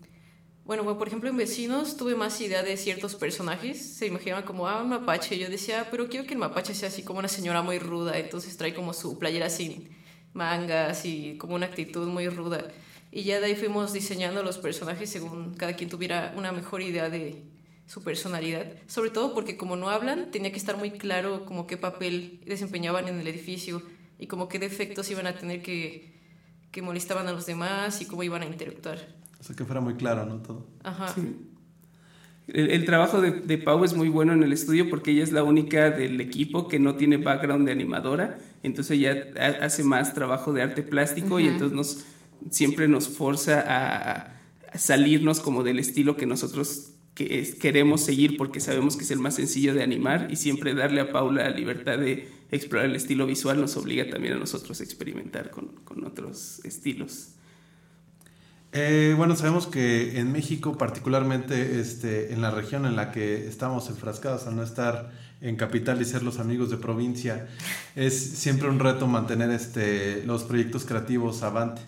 bueno, 0.64 0.84
bueno, 0.84 0.98
por 0.98 1.08
ejemplo 1.08 1.28
en 1.30 1.36
Vecinos 1.36 1.96
tuve 1.96 2.14
más 2.14 2.40
idea 2.40 2.62
de 2.62 2.76
ciertos 2.76 3.14
personajes. 3.16 3.94
Se 3.96 4.06
imaginaban 4.06 4.44
como, 4.44 4.68
ah, 4.68 4.82
un 4.82 4.90
mapache. 4.90 5.38
Yo 5.38 5.48
decía, 5.48 5.82
"Ah, 5.82 5.88
pero 5.90 6.08
quiero 6.08 6.26
que 6.26 6.34
el 6.34 6.38
mapache 6.40 6.74
sea 6.74 6.88
así 6.88 7.02
como 7.02 7.18
una 7.18 7.28
señora 7.28 7.62
muy 7.62 7.78
ruda. 7.78 8.18
Entonces 8.18 8.56
trae 8.56 8.74
como 8.74 8.92
su 8.92 9.18
playera 9.18 9.50
sin 9.50 9.88
mangas 10.34 11.04
y 11.04 11.36
como 11.38 11.54
una 11.54 11.66
actitud 11.66 12.06
muy 12.06 12.28
ruda. 12.28 12.68
Y 13.10 13.22
ya 13.24 13.40
de 13.40 13.46
ahí 13.46 13.56
fuimos 13.56 13.92
diseñando 13.92 14.42
los 14.42 14.58
personajes 14.58 15.10
según 15.10 15.54
cada 15.54 15.74
quien 15.74 15.88
tuviera 15.90 16.34
una 16.36 16.52
mejor 16.52 16.82
idea 16.82 17.08
de 17.08 17.42
su 17.88 18.04
personalidad. 18.04 18.66
Sobre 18.86 19.10
todo 19.10 19.34
porque 19.34 19.56
como 19.56 19.74
no 19.74 19.88
hablan, 19.88 20.30
tenía 20.30 20.52
que 20.52 20.58
estar 20.58 20.76
muy 20.76 20.92
claro 20.92 21.44
como 21.44 21.66
qué 21.66 21.76
papel 21.76 22.38
desempeñaban 22.46 23.08
en 23.08 23.18
el 23.18 23.26
edificio 23.26 23.82
y 24.20 24.26
como 24.28 24.46
qué 24.48 24.60
defectos 24.60 25.10
iban 25.10 25.26
a 25.26 25.34
tener 25.36 25.62
que, 25.62 26.12
que 26.70 26.82
molestaban 26.82 27.26
a 27.26 27.32
los 27.32 27.46
demás 27.46 28.00
y 28.00 28.04
cómo 28.04 28.22
iban 28.22 28.42
a 28.42 28.46
interactuar. 28.46 28.98
O 29.40 29.42
sea, 29.42 29.56
que 29.56 29.64
fuera 29.64 29.80
muy 29.80 29.94
claro, 29.94 30.24
¿no? 30.26 30.36
Todo. 30.42 30.66
Ajá. 30.84 31.14
El, 32.48 32.70
el 32.70 32.84
trabajo 32.86 33.20
de, 33.20 33.30
de 33.32 33.58
Pau 33.58 33.84
es 33.84 33.94
muy 33.94 34.08
bueno 34.08 34.32
en 34.32 34.42
el 34.42 34.52
estudio 34.52 34.88
porque 34.88 35.10
ella 35.10 35.22
es 35.22 35.32
la 35.32 35.42
única 35.44 35.90
del 35.90 36.20
equipo 36.20 36.66
que 36.68 36.78
no 36.78 36.94
tiene 36.96 37.18
background 37.18 37.66
de 37.66 37.72
animadora, 37.72 38.38
entonces 38.62 38.98
ella 38.98 39.28
ha- 39.38 39.64
hace 39.66 39.84
más 39.84 40.14
trabajo 40.14 40.52
de 40.52 40.62
arte 40.62 40.82
plástico 40.82 41.40
y 41.40 41.46
entonces 41.46 41.76
nos, 41.76 42.04
siempre 42.50 42.88
nos 42.88 43.08
forza 43.08 43.60
a, 43.60 44.32
a 44.72 44.78
salirnos 44.78 45.40
como 45.40 45.62
del 45.62 45.78
estilo 45.78 46.16
que 46.16 46.24
nosotros 46.26 46.92
que 47.18 47.40
es- 47.40 47.56
queremos 47.56 48.00
seguir 48.04 48.36
porque 48.36 48.60
sabemos 48.60 48.96
que 48.96 49.02
es 49.02 49.10
el 49.10 49.18
más 49.18 49.34
sencillo 49.34 49.74
de 49.74 49.82
animar 49.82 50.28
y 50.30 50.36
siempre 50.36 50.72
darle 50.72 51.00
a 51.00 51.10
Paula 51.10 51.50
la 51.50 51.56
libertad 51.56 51.98
de 51.98 52.28
explorar 52.52 52.88
el 52.88 52.94
estilo 52.94 53.26
visual 53.26 53.60
nos 53.60 53.76
obliga 53.76 54.08
también 54.08 54.34
a 54.34 54.38
nosotros 54.38 54.80
a 54.80 54.84
experimentar 54.84 55.50
con, 55.50 55.66
con 55.84 56.04
otros 56.04 56.60
estilos. 56.64 57.30
Eh, 58.72 59.14
bueno, 59.16 59.34
sabemos 59.34 59.66
que 59.66 60.18
en 60.20 60.30
México, 60.30 60.76
particularmente 60.78 61.80
este, 61.80 62.32
en 62.32 62.40
la 62.40 62.50
región 62.52 62.86
en 62.86 62.94
la 62.96 63.10
que 63.10 63.48
estamos 63.48 63.88
enfrascados, 63.88 64.46
al 64.46 64.54
no 64.56 64.62
estar 64.62 65.10
en 65.40 65.56
capital 65.56 66.00
y 66.00 66.04
ser 66.04 66.22
los 66.22 66.38
amigos 66.38 66.70
de 66.70 66.76
provincia, 66.76 67.48
es 67.96 68.14
siempre 68.18 68.68
un 68.68 68.78
reto 68.78 69.06
mantener 69.08 69.50
este, 69.50 70.22
los 70.24 70.44
proyectos 70.44 70.84
creativos 70.84 71.42
avante. 71.42 71.82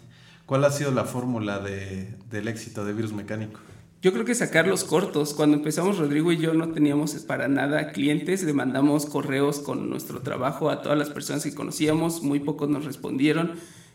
¿Cuál 0.47 0.65
ha 0.65 0.71
sido 0.73 0.91
la 0.91 1.05
fórmula 1.05 1.61
de- 1.61 2.09
del 2.31 2.49
éxito 2.49 2.85
de 2.85 2.93
Virus 2.95 3.13
Mecánico? 3.13 3.61
Yo 4.03 4.13
creo 4.15 4.25
que 4.25 4.35
sacar 4.35 4.67
los 4.67 4.85
cortos. 4.85 5.35
Cuando 5.35 5.57
empezamos 5.59 5.99
Rodrigo 5.99 6.33
y 6.33 6.39
yo 6.39 6.55
no 6.55 6.71
teníamos 6.73 7.13
para 7.25 7.49
nada 7.49 7.93
clientes, 7.93 8.43
le 8.45 8.55
mandamos 8.55 9.05
correos 9.05 9.59
con 9.61 9.91
nuestro 9.91 10.21
trabajo 10.23 10.71
a 10.71 10.81
todas 10.81 10.99
las 10.99 11.11
personas 11.11 11.43
que 11.45 11.55
conocíamos, 11.55 12.23
muy 12.23 12.41
pocos 12.41 12.71
nos 12.71 12.87
respondieron 12.87 13.53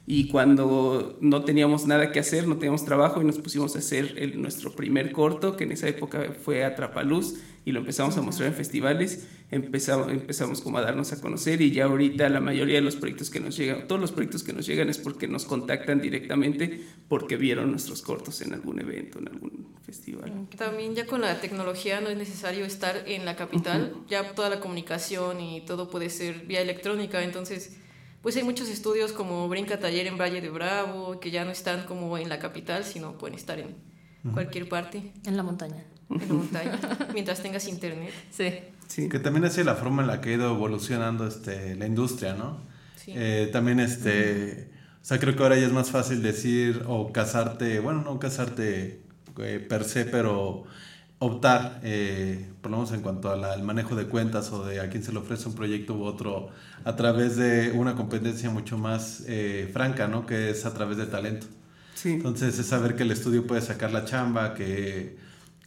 y 0.08 0.28
cuando 0.28 1.18
no 1.22 1.44
teníamos 1.44 1.88
nada 1.88 2.12
que 2.12 2.20
hacer, 2.20 2.48
no 2.48 2.58
teníamos 2.58 2.86
trabajo 2.86 3.20
y 3.20 3.26
nos 3.26 3.40
pusimos 3.40 3.76
a 3.76 3.80
hacer 3.80 4.14
el- 4.18 4.40
nuestro 4.40 4.76
primer 4.76 5.12
corto, 5.12 5.58
que 5.58 5.64
en 5.64 5.72
esa 5.72 5.88
época 5.88 6.36
fue 6.44 6.64
Atrapaluz 6.64 7.40
y 7.66 7.72
lo 7.72 7.80
empezamos 7.80 8.16
a 8.16 8.22
mostrar 8.22 8.50
en 8.50 8.54
festivales, 8.54 9.28
empezamos, 9.50 10.12
empezamos 10.12 10.62
como 10.62 10.78
a 10.78 10.82
darnos 10.82 11.12
a 11.14 11.20
conocer 11.20 11.62
y 11.64 11.72
ya 11.72 11.86
ahorita 11.86 12.30
la 12.30 12.40
mayoría 12.42 12.76
de 12.76 12.82
los 12.82 12.96
proyectos 12.96 13.32
que 13.32 13.40
nos 13.40 13.58
llegan, 13.58 13.88
todos 13.88 14.00
los 14.00 14.12
proyectos 14.12 14.44
que 14.44 14.54
nos 14.54 14.68
llegan 14.68 14.90
es 14.90 15.00
porque 15.00 15.28
nos 15.28 15.46
contactan 15.46 16.00
directamente 16.00 16.82
porque 17.08 17.38
vieron 17.38 17.72
nuestros 17.72 18.04
cortos 18.04 18.42
en 18.42 18.54
algún 18.54 18.80
evento, 18.80 19.18
en 19.18 19.30
algún 19.30 19.75
festival. 19.96 20.48
También 20.58 20.96
ya 20.96 21.06
con 21.06 21.22
la 21.22 21.40
tecnología 21.40 22.02
no 22.02 22.10
es 22.10 22.18
necesario 22.18 22.66
estar 22.66 23.04
en 23.08 23.26
la 23.26 23.36
capital, 23.36 23.94
ya 24.10 24.34
toda 24.34 24.50
la 24.50 24.60
comunicación 24.60 25.40
y 25.40 25.62
todo 25.62 25.90
puede 25.90 26.10
ser 26.10 26.46
vía 26.46 26.62
electrónica, 26.62 27.24
entonces 27.24 27.78
pues 28.22 28.36
hay 28.38 28.44
muchos 28.44 28.70
estudios 28.70 29.12
como 29.12 29.48
Brinca 29.48 29.80
Taller 29.80 30.08
en 30.08 30.18
Valle 30.18 30.42
de 30.42 30.50
Bravo, 30.50 31.20
que 31.20 31.30
ya 31.30 31.46
no 31.46 31.52
están 31.52 31.86
como 31.86 32.18
en 32.18 32.28
la 32.28 32.40
capital, 32.40 32.84
sino 32.84 33.18
pueden 33.20 33.38
estar 33.38 33.60
en 33.60 33.76
cualquier 34.34 34.68
parte, 34.68 35.14
En 35.26 35.38
la 35.38 35.44
montaña. 35.44 35.84
en 36.10 36.28
la 36.28 36.34
montaña, 36.34 36.80
mientras 37.14 37.42
tengas 37.44 37.68
internet. 37.68 38.12
Sí. 38.32 38.52
Sí. 38.88 39.10
Que 39.10 39.20
también 39.20 39.50
sido 39.52 39.66
la 39.66 39.76
forma 39.76 40.02
en 40.02 40.08
la 40.08 40.22
que 40.22 40.30
ha 40.30 40.34
ido 40.34 40.52
evolucionando 40.52 41.28
este, 41.28 41.76
la 41.76 41.86
industria, 41.86 42.34
¿no? 42.34 42.62
Sí. 42.96 43.14
Eh, 43.16 43.50
también, 43.52 43.80
este, 43.80 44.72
o 45.02 45.06
sea, 45.06 45.20
creo 45.20 45.36
que 45.36 45.44
ahora 45.44 45.58
ya 45.58 45.68
es 45.68 45.72
más 45.72 45.92
fácil 45.92 46.24
decir 46.24 46.84
o 46.88 47.12
casarte, 47.12 47.80
bueno, 47.80 48.02
no 48.02 48.18
casarte 48.18 49.05
eh, 49.40 49.60
per 49.60 49.84
se, 49.84 50.06
pero 50.06 50.64
optar, 51.20 51.80
eh, 51.84 52.50
por 52.62 52.72
lo 52.72 52.78
menos 52.78 52.92
en 52.94 53.02
cuanto 53.02 53.32
al 53.32 53.44
al 53.44 53.64
manejo 53.64 53.96
de 53.96 54.08
cuentas 54.08 54.52
o 54.52 54.66
de 54.66 54.80
a 54.82 54.90
quién 54.90 55.04
se 55.04 55.12
le 55.12 55.20
ofrece 55.20 55.48
un 55.48 55.56
proyecto 55.56 55.94
u 55.96 56.04
otro, 56.04 56.50
a 56.84 56.96
través 56.96 57.38
de 57.38 57.72
una 57.72 57.96
competencia 57.96 58.50
mucho 58.50 58.78
más 58.78 59.24
eh, 59.28 59.70
franca, 59.74 60.08
¿no? 60.08 60.26
Que 60.26 60.50
es 60.50 60.66
a 60.66 60.74
través 60.74 60.98
de 60.98 61.06
talento. 61.06 61.48
Sí. 61.94 62.12
Entonces 62.14 62.60
es 62.60 62.66
saber 62.68 62.96
que 62.96 63.04
el 63.04 63.12
estudio 63.12 63.48
puede 63.48 63.62
sacar 63.62 63.92
la 63.92 64.06
chamba, 64.06 64.54
que, 64.54 65.18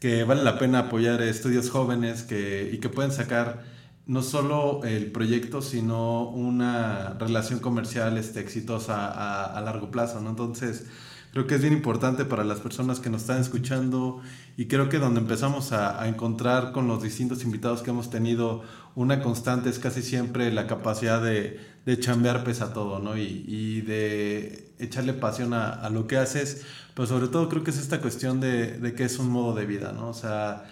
que 0.00 0.24
vale 0.24 0.42
la 0.42 0.58
pena 0.58 0.80
apoyar 0.80 1.22
estudios 1.22 1.70
jóvenes 1.70 2.22
que, 2.22 2.70
y 2.72 2.78
que 2.78 2.88
pueden 2.90 3.12
sacar 3.12 3.64
no 4.06 4.22
solo 4.22 4.82
el 4.84 5.10
proyecto, 5.12 5.60
sino 5.62 6.28
una 6.30 7.14
relación 7.18 7.58
comercial 7.60 8.16
este, 8.18 8.40
exitosa 8.40 9.06
a, 9.06 9.44
a 9.44 9.60
largo 9.60 9.90
plazo. 9.90 10.20
¿no? 10.20 10.30
Entonces 10.30 10.86
creo 11.32 11.46
que 11.46 11.54
es 11.56 11.60
bien 11.60 11.72
importante 11.74 12.24
para 12.24 12.44
las 12.44 12.60
personas 12.60 13.00
que 13.00 13.10
nos 13.10 13.22
están 13.22 13.40
escuchando 13.40 14.20
y 14.56 14.66
creo 14.66 14.88
que 14.88 14.98
donde 14.98 15.20
empezamos 15.20 15.72
a, 15.72 16.00
a 16.02 16.08
encontrar 16.08 16.72
con 16.72 16.88
los 16.88 17.02
distintos 17.02 17.44
invitados 17.44 17.82
que 17.82 17.90
hemos 17.90 18.10
tenido 18.10 18.62
una 18.94 19.20
constante 19.22 19.68
es 19.70 19.78
casi 19.78 20.02
siempre 20.02 20.50
la 20.52 20.66
capacidad 20.66 21.22
de, 21.22 21.60
de 21.86 21.98
chambear 22.00 22.44
pese 22.44 22.64
a 22.64 22.72
todo, 22.72 22.98
¿no? 22.98 23.16
Y, 23.16 23.44
y 23.46 23.80
de 23.82 24.72
echarle 24.78 25.12
pasión 25.14 25.52
a, 25.54 25.70
a 25.70 25.90
lo 25.90 26.06
que 26.06 26.16
haces, 26.16 26.64
pero 26.94 27.06
sobre 27.06 27.28
todo 27.28 27.48
creo 27.48 27.62
que 27.62 27.70
es 27.70 27.78
esta 27.78 28.00
cuestión 28.00 28.40
de, 28.40 28.78
de 28.78 28.94
que 28.94 29.04
es 29.04 29.18
un 29.18 29.28
modo 29.30 29.54
de 29.54 29.66
vida, 29.66 29.92
¿no? 29.92 30.08
O 30.08 30.14
sea, 30.14 30.64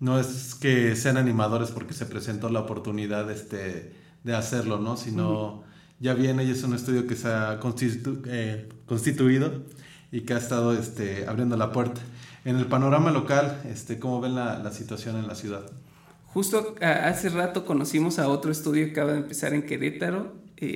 no 0.00 0.18
es 0.18 0.54
que 0.54 0.96
sean 0.96 1.16
animadores 1.16 1.70
porque 1.70 1.92
se 1.94 2.06
presentó 2.06 2.48
la 2.50 2.60
oportunidad 2.60 3.30
este, 3.30 3.92
de 4.22 4.34
hacerlo, 4.34 4.78
¿no? 4.80 4.96
Sino 4.96 5.62
ya 6.00 6.14
viene 6.14 6.44
y 6.44 6.50
es 6.50 6.62
un 6.62 6.74
estudio 6.74 7.06
que 7.06 7.16
se 7.16 7.28
ha 7.28 7.60
constitu- 7.60 8.22
eh, 8.26 8.68
constituido 8.86 9.62
y 10.16 10.20
que 10.22 10.34
ha 10.34 10.38
estado 10.38 10.72
este, 10.72 11.26
abriendo 11.26 11.56
la 11.56 11.72
puerta. 11.72 12.00
En 12.44 12.56
el 12.56 12.66
panorama 12.66 13.10
local, 13.10 13.60
este, 13.68 13.98
¿cómo 13.98 14.20
ven 14.20 14.34
la, 14.34 14.58
la 14.60 14.70
situación 14.70 15.16
en 15.16 15.26
la 15.26 15.34
ciudad? 15.34 15.62
Justo 16.26 16.74
hace 16.80 17.28
rato 17.30 17.64
conocimos 17.64 18.18
a 18.18 18.28
otro 18.28 18.50
estudio 18.52 18.84
que 18.86 18.92
acaba 18.92 19.12
de 19.12 19.18
empezar 19.18 19.54
en 19.54 19.62
Querétaro. 19.66 20.32
eh, 20.56 20.66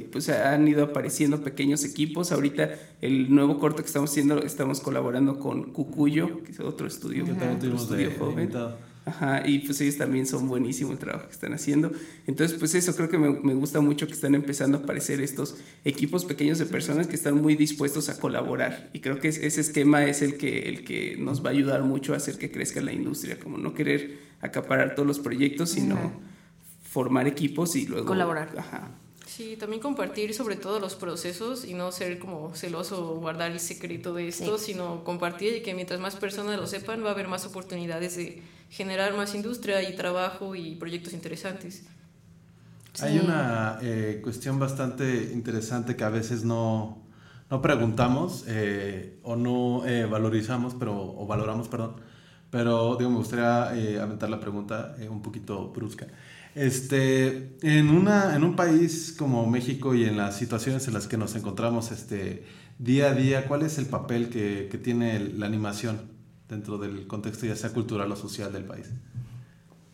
eh, 0.00 0.08
pues 0.12 0.28
han 0.28 0.68
ido 0.68 0.84
apareciendo 0.84 1.42
pequeños 1.42 1.82
equipos. 1.84 2.30
Ahorita 2.32 2.70
el 3.00 3.34
nuevo 3.34 3.58
corto 3.58 3.82
que 3.82 3.86
estamos 3.86 4.10
haciendo, 4.10 4.42
estamos 4.42 4.80
colaborando 4.80 5.38
con 5.38 5.72
Cucuyo, 5.72 6.42
que 6.44 6.52
es 6.52 6.60
otro 6.60 6.86
estudio, 6.86 7.24
Que 7.24 7.32
también 7.34 7.58
tuvimos 7.58 7.88
de, 7.88 8.04
estudio 8.04 8.10
de 8.10 8.16
joven. 8.16 8.40
invitado. 8.40 8.76
Ajá, 9.08 9.42
y 9.46 9.60
pues 9.60 9.80
ellos 9.80 9.96
también 9.96 10.26
son 10.26 10.48
buenísimos 10.48 10.92
el 10.92 10.98
trabajo 10.98 11.26
que 11.28 11.32
están 11.34 11.52
haciendo. 11.54 11.90
Entonces, 12.26 12.58
pues 12.58 12.74
eso 12.74 12.94
creo 12.94 13.08
que 13.08 13.16
me, 13.18 13.30
me 13.30 13.54
gusta 13.54 13.80
mucho 13.80 14.06
que 14.06 14.12
están 14.12 14.34
empezando 14.34 14.78
a 14.78 14.80
aparecer 14.82 15.20
estos 15.20 15.56
equipos 15.84 16.24
pequeños 16.24 16.58
de 16.58 16.66
personas 16.66 17.06
que 17.06 17.16
están 17.16 17.40
muy 17.40 17.56
dispuestos 17.56 18.08
a 18.08 18.18
colaborar. 18.20 18.90
Y 18.92 19.00
creo 19.00 19.18
que 19.18 19.28
es- 19.28 19.38
ese 19.38 19.60
esquema 19.60 20.04
es 20.04 20.20
el 20.22 20.36
que, 20.36 20.68
el 20.68 20.84
que 20.84 21.16
nos 21.18 21.42
va 21.44 21.48
a 21.48 21.52
ayudar 21.52 21.82
mucho 21.84 22.12
a 22.12 22.16
hacer 22.18 22.36
que 22.38 22.50
crezca 22.50 22.80
la 22.80 22.92
industria, 22.92 23.38
como 23.38 23.56
no 23.58 23.72
querer 23.74 24.18
acaparar 24.40 24.94
todos 24.94 25.06
los 25.06 25.18
proyectos, 25.18 25.70
sino 25.70 25.96
formar 26.82 27.26
equipos 27.26 27.76
y 27.76 27.86
luego... 27.86 28.06
Colaborar. 28.06 28.54
Ajá. 28.56 28.90
Sí, 29.38 29.56
también 29.56 29.80
compartir 29.80 30.34
sobre 30.34 30.56
todo 30.56 30.80
los 30.80 30.96
procesos 30.96 31.64
y 31.64 31.72
no 31.72 31.92
ser 31.92 32.18
como 32.18 32.56
celoso 32.56 33.12
o 33.12 33.20
guardar 33.20 33.52
el 33.52 33.60
secreto 33.60 34.12
de 34.12 34.26
esto, 34.26 34.58
sino 34.58 35.04
compartir 35.04 35.54
y 35.54 35.62
que 35.62 35.74
mientras 35.74 36.00
más 36.00 36.16
personas 36.16 36.58
lo 36.58 36.66
sepan 36.66 37.04
va 37.04 37.10
a 37.10 37.12
haber 37.12 37.28
más 37.28 37.46
oportunidades 37.46 38.16
de 38.16 38.42
generar 38.68 39.14
más 39.14 39.36
industria 39.36 39.88
y 39.88 39.94
trabajo 39.94 40.56
y 40.56 40.74
proyectos 40.74 41.12
interesantes. 41.12 41.84
Hay 43.00 43.20
una 43.20 43.78
eh, 43.80 44.18
cuestión 44.24 44.58
bastante 44.58 45.30
interesante 45.32 45.94
que 45.94 46.02
a 46.02 46.10
veces 46.10 46.42
no, 46.42 46.98
no 47.48 47.62
preguntamos 47.62 48.44
eh, 48.48 49.20
o 49.22 49.36
no 49.36 49.86
eh, 49.86 50.04
valorizamos, 50.06 50.74
pero, 50.74 51.14
o 51.16 51.28
valoramos, 51.28 51.68
perdón. 51.68 51.94
Pero 52.50 52.96
digo, 52.96 53.10
me 53.10 53.18
gustaría 53.18 53.76
eh, 53.76 54.00
aventar 54.00 54.30
la 54.30 54.40
pregunta 54.40 54.96
eh, 54.98 55.08
un 55.08 55.20
poquito 55.20 55.68
brusca. 55.68 56.06
Este, 56.54 57.50
en, 57.62 57.90
una, 57.90 58.34
en 58.34 58.42
un 58.42 58.56
país 58.56 59.14
como 59.16 59.48
México 59.48 59.94
y 59.94 60.04
en 60.04 60.16
las 60.16 60.36
situaciones 60.36 60.86
en 60.88 60.94
las 60.94 61.06
que 61.06 61.16
nos 61.16 61.36
encontramos 61.36 61.92
este, 61.92 62.42
día 62.78 63.10
a 63.10 63.14
día, 63.14 63.46
¿cuál 63.46 63.62
es 63.62 63.78
el 63.78 63.86
papel 63.86 64.28
que, 64.28 64.68
tiene 64.82 65.20
la 65.20 65.46
animación 65.46 66.00
dentro 66.48 66.78
del 66.78 67.06
contexto 67.06 67.46
ya 67.46 67.54
sea 67.56 67.70
cultural 67.70 68.10
o 68.10 68.16
social 68.16 68.52
del 68.52 68.64
país? 68.64 68.86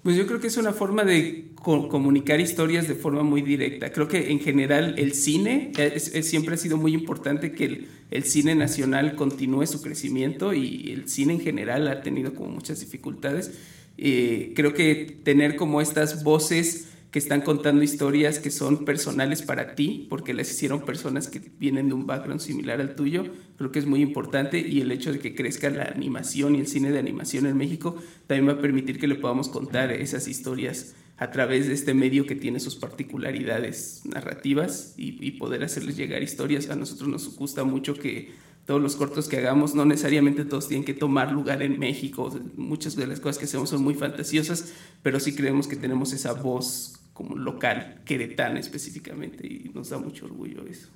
Pues 0.02 0.16
yo 0.16 0.26
creo 0.26 0.38
que 0.38 0.48
es 0.48 0.56
una 0.58 0.72
forma 0.72 1.02
de 1.04 1.52
co- 1.54 1.88
comunicar 1.88 2.38
historias 2.38 2.86
de 2.88 2.94
forma 2.94 3.22
muy 3.22 3.40
directa. 3.40 3.90
Creo 3.90 4.06
que 4.06 4.30
en 4.32 4.38
general 4.40 4.94
el 4.98 5.14
cine 5.14 5.72
es- 5.78 6.12
siempre 6.26 6.54
ha 6.54 6.58
sido 6.58 6.76
muy 6.76 6.92
importante 6.94 7.52
que 7.52 7.64
el, 7.64 7.88
el 8.10 8.24
cine 8.24 8.54
nacional 8.54 9.16
continúe 9.16 9.66
su 9.66 9.80
crecimiento 9.80 10.52
y 10.52 10.90
el 10.92 11.08
cine 11.08 11.32
en 11.34 11.40
general 11.40 11.88
ha 11.88 12.02
tenido 12.02 12.34
como 12.34 12.50
muchas 12.50 12.80
dificultades. 12.80 13.52
Eh, 13.96 14.52
creo 14.56 14.74
que 14.74 15.20
tener 15.22 15.56
como 15.56 15.80
estas 15.80 16.24
voces 16.24 16.88
que 17.14 17.20
están 17.20 17.42
contando 17.42 17.84
historias 17.84 18.40
que 18.40 18.50
son 18.50 18.84
personales 18.84 19.40
para 19.42 19.76
ti, 19.76 20.08
porque 20.10 20.34
las 20.34 20.50
hicieron 20.50 20.84
personas 20.84 21.28
que 21.28 21.40
vienen 21.60 21.86
de 21.86 21.94
un 21.94 22.06
background 22.08 22.40
similar 22.40 22.80
al 22.80 22.96
tuyo, 22.96 23.26
creo 23.56 23.70
que 23.70 23.78
es 23.78 23.86
muy 23.86 24.02
importante 24.02 24.58
y 24.58 24.80
el 24.80 24.90
hecho 24.90 25.12
de 25.12 25.20
que 25.20 25.32
crezca 25.36 25.70
la 25.70 25.84
animación 25.84 26.56
y 26.56 26.58
el 26.58 26.66
cine 26.66 26.90
de 26.90 26.98
animación 26.98 27.46
en 27.46 27.56
México 27.56 27.94
también 28.26 28.48
va 28.48 28.58
a 28.58 28.60
permitir 28.60 28.98
que 28.98 29.06
le 29.06 29.14
podamos 29.14 29.48
contar 29.48 29.92
esas 29.92 30.26
historias 30.26 30.96
a 31.16 31.30
través 31.30 31.68
de 31.68 31.74
este 31.74 31.94
medio 31.94 32.26
que 32.26 32.34
tiene 32.34 32.58
sus 32.58 32.74
particularidades 32.74 34.02
narrativas 34.06 34.94
y, 34.96 35.24
y 35.24 35.30
poder 35.38 35.62
hacerles 35.62 35.96
llegar 35.96 36.20
historias. 36.20 36.68
A 36.68 36.74
nosotros 36.74 37.08
nos 37.08 37.36
gusta 37.36 37.62
mucho 37.62 37.94
que 37.94 38.32
todos 38.66 38.80
los 38.80 38.96
cortos 38.96 39.28
que 39.28 39.36
hagamos, 39.38 39.74
no 39.74 39.84
necesariamente 39.84 40.44
todos 40.44 40.68
tienen 40.68 40.84
que 40.84 40.94
tomar 40.94 41.32
lugar 41.32 41.62
en 41.62 41.78
México. 41.78 42.32
Muchas 42.56 42.96
de 42.96 43.06
las 43.06 43.20
cosas 43.20 43.38
que 43.38 43.44
hacemos 43.44 43.70
son 43.70 43.82
muy 43.82 43.94
fantasiosas, 43.94 44.72
pero 45.02 45.20
sí 45.20 45.34
creemos 45.34 45.66
que 45.66 45.76
tenemos 45.76 46.12
esa 46.12 46.32
voz 46.32 47.00
como 47.12 47.36
local, 47.36 48.02
queretana 48.04 48.58
específicamente, 48.58 49.46
y 49.46 49.70
nos 49.74 49.90
da 49.90 49.98
mucho 49.98 50.24
orgullo 50.26 50.66
eso. 50.66 50.88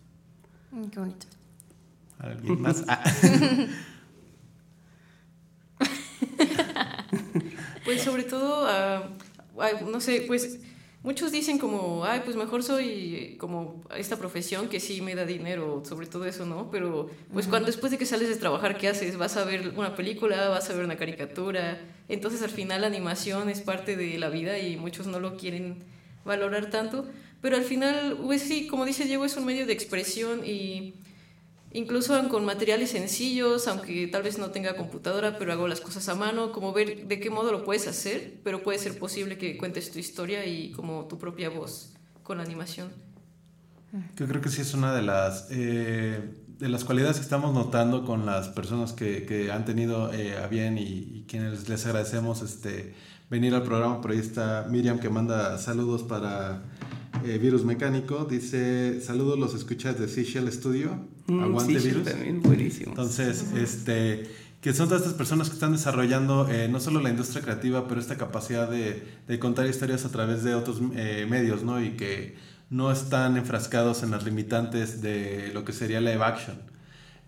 Mm, 0.73 0.85
Qué 0.85 1.01
bonito. 1.01 1.27
¿Alguien 2.19 2.61
más? 2.61 2.85
Ah. 2.89 3.05
Pues 7.85 8.03
sobre 8.03 8.25
todo, 8.25 8.67
ah, 8.67 9.09
no 9.91 10.01
sé, 10.03 10.25
pues 10.27 10.61
muchos 11.03 11.33
dicen 11.33 11.59
como, 11.59 12.05
ay, 12.05 12.23
pues 12.25 12.37
mejor 12.37 12.63
soy 12.63 13.37
como 13.39 13.83
esta 13.97 14.17
profesión 14.17 14.69
que 14.69 14.81
sí 14.81 15.01
me 15.01 15.15
da 15.15 15.25
dinero, 15.25 15.83
sobre 15.87 16.07
todo 16.07 16.25
eso, 16.25 16.45
¿no? 16.45 16.71
Pero 16.71 17.09
pues 17.33 17.47
cuando 17.47 17.67
después 17.67 17.93
de 17.93 17.99
que 17.99 18.07
sales 18.07 18.29
de 18.29 18.37
trabajar, 18.37 18.77
¿qué 18.77 18.89
haces? 18.89 19.17
Vas 19.17 19.37
a 19.37 19.45
ver 19.45 19.73
una 19.77 19.95
película, 19.95 20.49
vas 20.49 20.69
a 20.71 20.75
ver 20.75 20.85
una 20.85 20.97
caricatura. 20.97 21.81
Entonces 22.09 22.43
al 22.43 22.51
final 22.51 22.81
la 22.81 22.87
animación 22.89 23.49
es 23.49 23.61
parte 23.61 23.97
de 23.97 24.19
la 24.19 24.29
vida 24.29 24.59
y 24.59 24.77
muchos 24.77 25.07
no 25.07 25.21
lo 25.21 25.37
quieren 25.37 25.77
valorar 26.25 26.71
tanto. 26.71 27.07
Pero 27.41 27.57
al 27.57 27.65
final, 27.65 28.19
pues 28.25 28.43
sí, 28.43 28.67
como 28.67 28.85
dice 28.85 29.05
Diego, 29.05 29.25
es 29.25 29.37
un 29.37 29.45
medio 29.45 29.67
de 29.67 29.73
expresión 29.73 30.45
y 30.45 30.95
incluso 31.73 32.29
con 32.29 32.45
materiales 32.45 32.91
sencillos, 32.91 33.69
aunque 33.69 34.07
tal 34.09 34.23
vez 34.23 34.39
no 34.39 34.51
tenga 34.51 34.77
computadora, 34.77 35.39
pero 35.39 35.53
hago 35.53 35.69
las 35.69 35.81
cosas 35.81 36.09
a 36.09 36.15
mano, 36.15 36.53
como 36.53 36.73
ver 36.73 37.07
de 37.07 37.21
qué 37.21 37.31
modo 37.31 37.53
lo 37.53 37.65
puedes 37.65 37.87
hacer, 37.87 38.41
pero 38.45 38.63
puede 38.63 38.79
ser 38.79 38.99
posible 38.99 39.39
que 39.39 39.57
cuentes 39.59 39.91
tu 39.91 39.99
historia 39.99 40.47
y 40.47 40.73
como 40.73 41.07
tu 41.07 41.19
propia 41.19 41.51
voz 41.51 41.95
con 42.23 42.39
la 42.39 42.45
animación. 42.45 42.91
Yo 44.17 44.27
creo 44.27 44.41
que 44.43 44.51
sí 44.51 44.61
es 44.61 44.75
una 44.75 44.95
de 44.95 45.03
las, 45.03 45.49
eh, 45.51 46.21
de 46.59 46.69
las 46.69 46.85
cualidades 46.85 47.17
que 47.17 47.23
estamos 47.23 47.55
notando 47.55 48.05
con 48.05 48.27
las 48.27 48.49
personas 48.49 48.93
que, 48.93 49.25
que 49.25 49.51
han 49.51 49.65
tenido 49.65 50.13
eh, 50.13 50.37
a 50.37 50.47
bien 50.47 50.77
y, 50.77 50.83
y, 50.83 51.25
quienes 51.27 51.69
les 51.69 51.87
agradecemos 51.87 52.43
este, 52.43 52.95
venir 53.31 53.55
al 53.55 53.63
programa. 53.63 54.03
Por 54.03 54.11
ahí 54.11 54.19
está 54.19 54.67
Miriam 54.69 54.99
que 54.99 55.09
manda 55.09 55.57
saludos 55.57 56.03
para 56.03 56.63
eh, 57.25 57.39
Virus 57.39 57.65
Mecánico. 57.65 58.25
Dice, 58.25 59.01
saludos 59.01 59.39
los 59.39 59.55
escuchas 59.55 59.99
de 59.99 60.09
Seashell 60.09 60.51
Studio. 60.53 60.99
Mm, 61.27 61.41
Aguante 61.41 61.75
Seashell 61.75 61.99
Virus. 61.99 62.13
también, 62.13 62.43
buenísimo. 62.43 62.91
Entonces, 62.91 63.45
este, 63.57 64.29
que 64.61 64.73
son 64.73 64.89
todas 64.89 65.03
estas 65.03 65.17
personas 65.17 65.49
que 65.49 65.55
están 65.55 65.73
desarrollando 65.73 66.49
eh, 66.51 66.69
no 66.69 66.81
solo 66.81 67.01
la 67.01 67.11
industria 67.11 67.43
creativa, 67.43 67.87
pero 67.89 68.01
esta 68.01 68.17
capacidad 68.17 68.69
de, 68.71 69.03
de 69.27 69.39
contar 69.39 69.67
historias 69.67 70.05
a 70.05 70.11
través 70.11 70.43
de 70.43 70.55
otros 70.55 70.81
eh, 70.95 71.27
medios, 71.29 71.63
¿no? 71.63 71.83
Y 71.83 71.91
que 71.91 72.37
no 72.71 72.91
están 72.93 73.37
enfrascados 73.37 74.03
en 74.03 74.11
las 74.11 74.25
limitantes 74.25 75.01
de 75.01 75.51
lo 75.55 75.65
que 75.65 75.73
sería 75.73 76.01
live 76.01 76.23
action. 76.23 76.57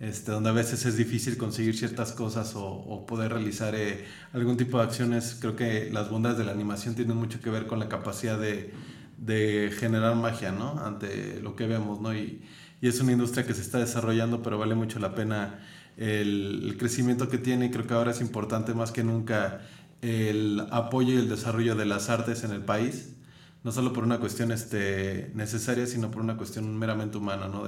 Este, 0.00 0.32
donde 0.32 0.48
a 0.48 0.52
veces 0.52 0.86
es 0.86 0.96
difícil 0.96 1.36
conseguir 1.36 1.76
ciertas 1.76 2.12
cosas 2.12 2.54
o, 2.54 2.64
o 2.66 3.04
poder 3.04 3.32
realizar 3.34 3.74
eh, 3.74 4.06
algún 4.32 4.56
tipo 4.56 4.78
de 4.78 4.84
acciones. 4.84 5.36
Creo 5.38 5.56
que 5.56 5.90
las 5.92 6.08
bondades 6.08 6.38
de 6.38 6.44
la 6.44 6.52
animación 6.52 6.94
tienen 6.94 7.18
mucho 7.18 7.38
que 7.42 7.50
ver 7.50 7.66
con 7.66 7.78
la 7.78 7.90
capacidad 7.90 8.38
de, 8.40 8.72
de 9.20 9.70
generar 9.78 10.16
magia, 10.16 10.50
¿no? 10.50 10.80
Ante 10.84 11.40
lo 11.42 11.54
que 11.54 11.66
vemos, 11.66 12.00
¿no? 12.00 12.14
Y, 12.14 12.42
es 12.82 12.98
una 13.00 13.12
industria 13.12 13.46
que 13.46 13.52
se 13.52 13.60
está 13.60 13.78
desarrollando, 13.78 14.42
pero 14.42 14.58
vale 14.58 14.74
mucho 14.74 14.98
la 15.00 15.14
pena 15.14 15.60
el, 15.98 16.76
crecimiento 16.78 17.28
que 17.28 17.36
tiene 17.36 17.66
y 17.66 17.70
creo 17.70 17.86
que 17.86 17.92
ahora 17.92 18.12
es 18.12 18.22
importante 18.22 18.72
más 18.72 18.90
que 18.90 19.04
nunca 19.04 19.60
el 20.00 20.66
apoyo 20.70 21.12
y 21.12 21.18
el 21.18 21.28
desarrollo 21.28 21.74
de 21.74 21.84
las 21.84 22.08
artes 22.08 22.42
en 22.42 22.52
el 22.52 22.62
país, 22.64 23.16
no 23.64 23.70
solo 23.70 23.92
por 23.92 24.02
una 24.04 24.18
cuestión 24.18 24.50
este, 24.50 25.30
necesaria, 25.34 25.86
sino 25.86 26.10
por 26.10 26.22
una 26.22 26.38
cuestión 26.38 26.74
meramente 26.78 27.18
humana, 27.18 27.48
¿no? 27.48 27.64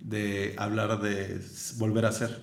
De, 0.00 0.54
hablar 0.58 1.00
de 1.00 1.40
volver 1.78 2.04
a 2.04 2.12
ser. 2.12 2.42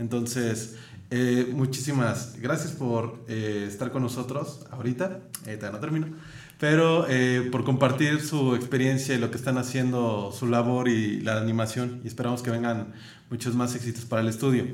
Entonces, 0.00 0.74
eh, 1.10 1.48
muchísimas 1.52 2.40
gracias 2.40 2.72
por 2.72 3.24
eh, 3.28 3.66
estar 3.68 3.92
con 3.92 4.02
nosotros 4.02 4.66
ahorita, 4.72 5.20
eh, 5.46 5.60
no 5.62 5.78
termino, 5.78 6.08
pero 6.58 7.06
eh, 7.08 7.48
por 7.50 7.64
compartir 7.64 8.20
su 8.20 8.54
experiencia 8.54 9.14
y 9.14 9.18
lo 9.18 9.30
que 9.30 9.36
están 9.36 9.58
haciendo, 9.58 10.32
su 10.32 10.46
labor 10.46 10.88
y 10.88 11.20
la 11.20 11.38
animación, 11.38 12.00
y 12.04 12.08
esperamos 12.08 12.42
que 12.42 12.50
vengan 12.50 12.92
muchos 13.30 13.54
más 13.54 13.74
éxitos 13.74 14.04
para 14.04 14.22
el 14.22 14.28
estudio. 14.28 14.66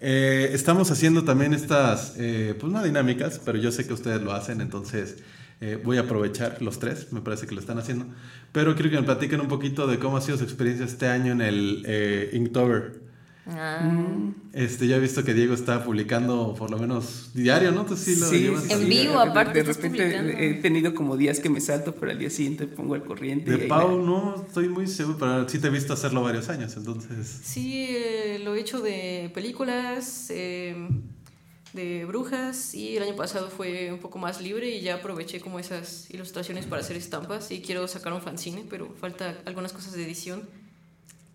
Eh, 0.00 0.50
estamos 0.52 0.90
haciendo 0.90 1.24
también 1.24 1.54
estas, 1.54 2.14
eh, 2.18 2.56
pues 2.58 2.72
no 2.72 2.82
dinámicas, 2.82 3.40
pero 3.44 3.58
yo 3.58 3.70
sé 3.70 3.86
que 3.86 3.92
ustedes 3.92 4.20
lo 4.20 4.32
hacen, 4.32 4.60
entonces 4.60 5.16
eh, 5.64 5.80
voy 5.80 5.96
a 5.96 6.00
aprovechar 6.00 6.60
los 6.60 6.80
tres, 6.80 7.12
me 7.12 7.20
parece 7.20 7.46
que 7.46 7.54
lo 7.54 7.60
están 7.60 7.78
haciendo. 7.78 8.06
Pero 8.50 8.74
quiero 8.74 8.90
que 8.90 8.96
me 8.96 9.04
platiquen 9.04 9.40
un 9.40 9.46
poquito 9.46 9.86
de 9.86 10.00
cómo 10.00 10.16
ha 10.16 10.20
sido 10.20 10.36
su 10.36 10.42
experiencia 10.42 10.84
este 10.84 11.06
año 11.06 11.30
en 11.30 11.40
el 11.40 11.84
eh, 11.86 12.30
Inktober. 12.32 13.11
Ah. 13.44 13.90
Este, 14.52 14.86
ya 14.86 14.96
he 14.96 15.00
visto 15.00 15.24
que 15.24 15.34
Diego 15.34 15.52
está 15.54 15.82
publicando 15.84 16.54
por 16.56 16.70
lo 16.70 16.78
menos 16.78 17.30
diario, 17.34 17.72
¿no? 17.72 17.84
Tú 17.84 17.96
sí 17.96 18.14
lo 18.16 18.26
Sí, 18.28 18.38
llevas 18.38 18.62
sí, 18.64 18.72
En 18.72 18.88
vivo, 18.88 19.14
de- 19.14 19.30
aparte, 19.30 19.54
De 19.54 19.60
estás 19.70 19.76
repente 19.78 19.98
publicando. 20.04 20.32
he 20.38 20.54
tenido 20.62 20.94
como 20.94 21.16
días 21.16 21.40
que 21.40 21.50
me 21.50 21.60
salto, 21.60 21.94
pero 21.96 22.12
al 22.12 22.18
día 22.20 22.30
siguiente 22.30 22.66
pongo 22.68 22.94
al 22.94 23.02
corriente. 23.04 23.50
De 23.50 23.58
Pau 23.66 23.98
la- 23.98 24.04
no 24.06 24.44
estoy 24.46 24.68
muy 24.68 24.86
seguro, 24.86 25.18
pero 25.18 25.48
sí 25.48 25.58
te 25.58 25.66
he 25.66 25.70
visto 25.70 25.92
hacerlo 25.92 26.22
varios 26.22 26.48
años, 26.50 26.76
entonces... 26.76 27.26
Sí, 27.42 27.86
eh, 27.90 28.40
lo 28.44 28.54
he 28.54 28.60
hecho 28.60 28.80
de 28.80 29.30
películas, 29.34 30.28
eh, 30.30 30.76
de 31.72 32.04
brujas 32.04 32.74
y 32.74 32.96
el 32.96 33.02
año 33.02 33.16
pasado 33.16 33.48
fue 33.50 33.90
un 33.92 33.98
poco 33.98 34.18
más 34.18 34.40
libre 34.40 34.68
y 34.70 34.82
ya 34.82 34.96
aproveché 34.96 35.40
como 35.40 35.58
esas 35.58 36.08
ilustraciones 36.10 36.66
para 36.66 36.82
hacer 36.82 36.96
estampas 36.96 37.50
y 37.50 37.60
quiero 37.62 37.88
sacar 37.88 38.12
un 38.12 38.20
fanzine, 38.20 38.64
pero 38.70 38.94
falta 39.00 39.38
algunas 39.46 39.72
cosas 39.72 39.94
de 39.94 40.04
edición. 40.04 40.42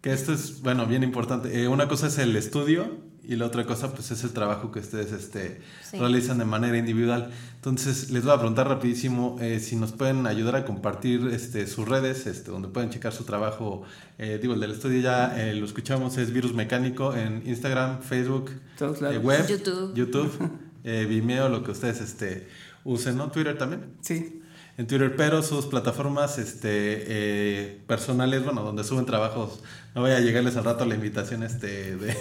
Que 0.07 0.13
esto 0.13 0.31
es, 0.33 0.61
bueno, 0.61 0.85
bien 0.85 1.03
importante. 1.03 1.61
Eh, 1.61 1.67
una 1.67 1.87
cosa 1.87 2.07
es 2.07 2.17
el 2.17 2.35
estudio 2.35 2.87
y 3.23 3.35
la 3.35 3.45
otra 3.45 3.65
cosa 3.65 3.93
pues 3.93 4.09
es 4.11 4.23
el 4.23 4.31
trabajo 4.31 4.71
que 4.71 4.79
ustedes 4.79 5.11
este, 5.11 5.59
Sí. 5.83 5.97
realizan 5.97 6.37
de 6.37 6.45
manera 6.45 6.77
individual. 6.77 7.29
Entonces 7.55 8.09
les 8.11 8.23
voy 8.23 8.33
a 8.33 8.37
preguntar 8.37 8.69
rapidísimo 8.69 9.35
eh, 9.41 9.59
si 9.59 9.75
nos 9.75 9.91
pueden 9.91 10.25
ayudar 10.25 10.55
a 10.55 10.63
compartir 10.63 11.27
este, 11.33 11.67
sus 11.67 11.87
redes, 11.89 12.25
este, 12.25 12.51
donde 12.51 12.69
pueden 12.69 12.89
checar 12.89 13.11
su 13.11 13.25
trabajo. 13.25 13.83
Eh, 14.17 14.39
digo, 14.41 14.53
el 14.53 14.61
del 14.61 14.71
estudio 14.71 15.01
ya 15.01 15.37
eh, 15.37 15.53
lo 15.55 15.65
escuchamos, 15.65 16.17
es 16.17 16.31
Virus 16.31 16.53
Mecánico 16.53 17.13
en 17.13 17.43
Instagram, 17.45 18.01
Facebook, 18.01 18.51
eh, 18.79 19.17
web, 19.17 19.45
YouTube. 19.45 19.93
YouTube 19.93 20.49
eh, 20.85 21.05
Vimeo, 21.09 21.49
lo 21.49 21.63
que 21.63 21.71
ustedes 21.71 21.99
este, 21.99 22.47
usen, 22.85 23.17
¿no? 23.17 23.29
Twitter 23.29 23.57
también 23.57 23.81
Sí. 23.99 24.36
En 24.77 24.85
Twitter, 24.85 25.15
pero 25.15 25.41
sus 25.41 25.65
plataformas 25.65 26.37
este, 26.37 26.69
eh, 26.69 27.81
personales, 27.87 28.43
bueno, 28.43 28.61
donde 28.61 28.83
suben 28.83 29.05
trabajos, 29.05 29.63
no 29.95 30.03
vaya 30.03 30.17
a 30.17 30.19
llegarles 30.19 30.55
al 30.55 30.65
rato 30.65 30.85
la 30.85 30.93
invitación 30.93 31.41
este 31.41 31.95
de, 31.95 32.15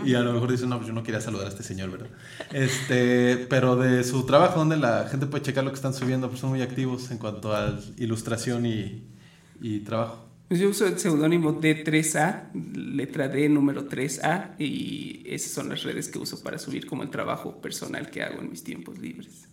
y 0.04 0.14
a 0.14 0.20
lo 0.20 0.32
mejor 0.32 0.50
dicen, 0.50 0.68
no, 0.68 0.78
pues 0.78 0.88
yo 0.88 0.94
no 0.94 1.04
quería 1.04 1.20
saludar 1.20 1.46
a 1.46 1.50
este 1.50 1.62
señor, 1.62 1.92
¿verdad? 1.92 2.08
Este, 2.52 3.46
pero 3.48 3.76
de 3.76 4.02
su 4.02 4.26
trabajo, 4.26 4.58
donde 4.58 4.76
la 4.76 5.06
gente 5.08 5.26
puede 5.26 5.44
checar 5.44 5.62
lo 5.62 5.70
que 5.70 5.76
están 5.76 5.94
subiendo, 5.94 6.28
pues 6.28 6.40
son 6.40 6.50
muy 6.50 6.60
activos 6.60 7.08
en 7.12 7.18
cuanto 7.18 7.54
a 7.54 7.78
ilustración 7.98 8.66
y, 8.66 9.04
y 9.60 9.80
trabajo. 9.80 10.26
Pues 10.48 10.58
yo 10.60 10.68
uso 10.68 10.86
el 10.86 10.98
seudónimo 10.98 11.60
D3A, 11.60 12.52
letra 12.52 13.28
D 13.28 13.48
número 13.48 13.88
3A, 13.88 14.56
y 14.58 15.22
esas 15.26 15.52
son 15.52 15.68
las 15.68 15.84
redes 15.84 16.08
que 16.08 16.18
uso 16.18 16.42
para 16.42 16.58
subir 16.58 16.86
como 16.86 17.04
el 17.04 17.10
trabajo 17.10 17.60
personal 17.60 18.10
que 18.10 18.22
hago 18.22 18.40
en 18.40 18.50
mis 18.50 18.64
tiempos 18.64 18.98
libres. 18.98 19.48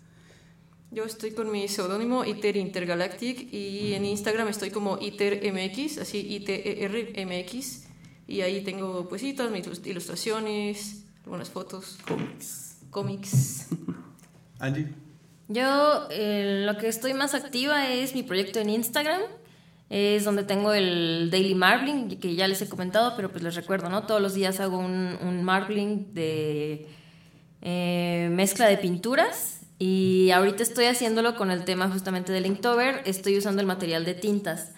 Yo 0.94 1.06
estoy 1.06 1.32
con 1.32 1.52
mi 1.52 1.68
seudónimo 1.68 2.24
ITER 2.24 2.56
Intergalactic 2.58 3.52
y 3.52 3.94
en 3.94 4.06
Instagram 4.06 4.48
estoy 4.50 4.70
como 4.70 5.00
ITERMX, 5.02 5.98
así 5.98 6.20
ITERMX, 6.36 7.88
y 8.28 8.42
ahí 8.42 8.62
tengo 8.64 9.10
pues 9.10 9.22
sí, 9.22 9.34
todas 9.34 9.52
mis 9.52 9.66
ilus- 9.66 9.86
ilustraciones, 9.88 11.06
algunas 11.24 11.50
fotos, 11.50 11.98
Cómics. 12.08 12.78
cómics. 12.92 13.68
Angie, 14.60 14.88
Yo 15.48 16.08
eh, 16.12 16.64
lo 16.66 16.78
que 16.78 16.88
estoy 16.90 17.14
más 17.16 17.34
activa 17.34 17.90
es 17.90 18.14
mi 18.14 18.22
proyecto 18.24 18.60
en 18.60 18.70
Instagram. 18.70 19.22
Es 19.90 20.24
donde 20.24 20.44
tengo 20.44 20.74
el 20.74 21.30
Daily 21.32 21.54
Marbling, 21.56 22.18
que 22.20 22.34
ya 22.36 22.48
les 22.48 22.62
he 22.62 22.70
comentado, 22.70 23.14
pero 23.16 23.32
pues 23.32 23.44
les 23.44 23.54
recuerdo, 23.56 23.90
¿no? 23.90 24.06
Todos 24.08 24.22
los 24.22 24.34
días 24.34 24.60
hago 24.60 24.78
un, 24.80 25.18
un 25.22 25.44
marbling 25.44 26.14
de 26.14 26.88
eh, 27.62 28.30
mezcla 28.32 28.68
de 28.68 28.78
pinturas. 28.78 29.53
Y 29.86 30.32
ahorita 30.32 30.64
estoy 30.64 30.86
haciéndolo 30.86 31.36
con 31.36 31.52
el 31.52 31.66
tema 31.66 31.90
justamente 31.90 32.32
del 32.32 32.46
Inktober. 32.46 33.02
Estoy 33.04 33.38
usando 33.38 33.60
el 33.60 33.68
material 33.68 34.06
de 34.06 34.14
tintas. 34.14 34.70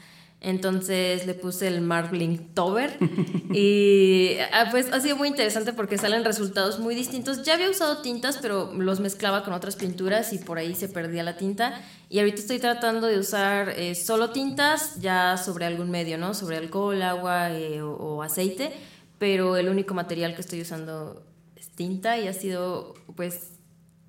Entonces 0.41 1.27
le 1.27 1.35
puse 1.35 1.67
el 1.67 1.81
Marbling 1.81 2.55
Tober 2.55 2.97
y 3.53 4.37
ah, 4.51 4.69
pues 4.71 4.91
ha 4.91 4.99
sido 5.01 5.15
muy 5.15 5.27
interesante 5.27 5.73
porque 5.73 5.99
salen 5.99 6.25
resultados 6.25 6.79
muy 6.79 6.95
distintos. 6.95 7.43
Ya 7.43 7.53
había 7.53 7.69
usado 7.69 8.01
tintas, 8.01 8.39
pero 8.41 8.73
los 8.73 8.99
mezclaba 8.99 9.43
con 9.43 9.53
otras 9.53 9.75
pinturas 9.75 10.33
y 10.33 10.39
por 10.39 10.57
ahí 10.57 10.73
se 10.73 10.89
perdía 10.89 11.21
la 11.21 11.37
tinta. 11.37 11.79
Y 12.09 12.17
ahorita 12.17 12.39
estoy 12.39 12.57
tratando 12.57 13.05
de 13.05 13.19
usar 13.19 13.75
eh, 13.77 13.93
solo 13.93 14.31
tintas 14.31 14.99
ya 14.99 15.37
sobre 15.37 15.65
algún 15.65 15.91
medio, 15.91 16.17
¿no? 16.17 16.33
Sobre 16.33 16.57
alcohol, 16.57 16.99
agua 17.03 17.51
eh, 17.51 17.83
o, 17.83 17.91
o 17.91 18.23
aceite, 18.23 18.71
pero 19.19 19.55
el 19.55 19.69
único 19.69 19.93
material 19.93 20.33
que 20.33 20.41
estoy 20.41 20.61
usando 20.61 21.23
es 21.55 21.69
tinta 21.69 22.17
y 22.17 22.27
ha 22.27 22.33
sido 22.33 22.95
pues 23.15 23.54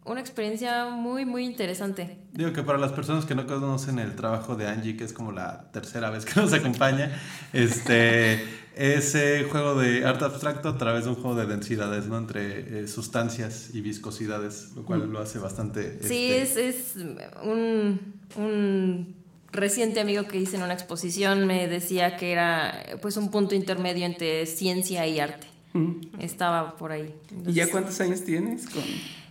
una 0.06 0.20
experiencia 0.20 0.86
muy, 0.86 1.24
muy 1.24 1.44
interesante. 1.44 2.18
digo 2.32 2.52
que 2.52 2.62
para 2.62 2.78
las 2.78 2.92
personas 2.92 3.24
que 3.24 3.34
no 3.34 3.46
conocen 3.46 3.98
el 3.98 4.14
trabajo 4.14 4.56
de 4.56 4.66
Angie, 4.66 4.96
que 4.96 5.04
es 5.04 5.12
como 5.12 5.32
la 5.32 5.70
tercera 5.72 6.10
vez 6.10 6.24
que 6.24 6.40
nos 6.40 6.52
acompaña, 6.52 7.10
este, 7.52 8.44
ese 8.76 9.44
juego 9.44 9.74
de 9.74 10.04
arte 10.04 10.24
abstracto 10.24 10.68
a 10.68 10.78
través 10.78 11.04
de 11.04 11.10
un 11.10 11.16
juego 11.16 11.34
de 11.34 11.46
densidades, 11.46 12.06
¿no? 12.06 12.18
Entre 12.18 12.80
eh, 12.80 12.88
sustancias 12.88 13.70
y 13.74 13.80
viscosidades, 13.80 14.72
lo 14.76 14.84
cual 14.84 15.10
lo 15.10 15.18
hace 15.18 15.38
bastante... 15.38 15.98
Sí, 16.02 16.32
este, 16.32 16.68
es, 16.68 16.96
es 16.96 17.04
un, 17.42 18.00
un 18.36 19.16
reciente 19.52 20.00
amigo 20.00 20.24
que 20.28 20.38
hice 20.38 20.56
en 20.56 20.62
una 20.62 20.74
exposición 20.74 21.46
me 21.46 21.66
decía 21.66 22.16
que 22.16 22.32
era 22.32 22.98
pues 23.00 23.16
un 23.16 23.30
punto 23.30 23.54
intermedio 23.54 24.06
entre 24.06 24.46
ciencia 24.46 25.06
y 25.06 25.18
arte. 25.18 25.46
Mm. 25.72 26.20
Estaba 26.20 26.76
por 26.76 26.92
ahí. 26.92 27.14
¿Y 27.46 27.52
ya 27.52 27.70
cuántos 27.70 28.00
años 28.00 28.22
tienes? 28.24 28.66
Con... 28.66 28.82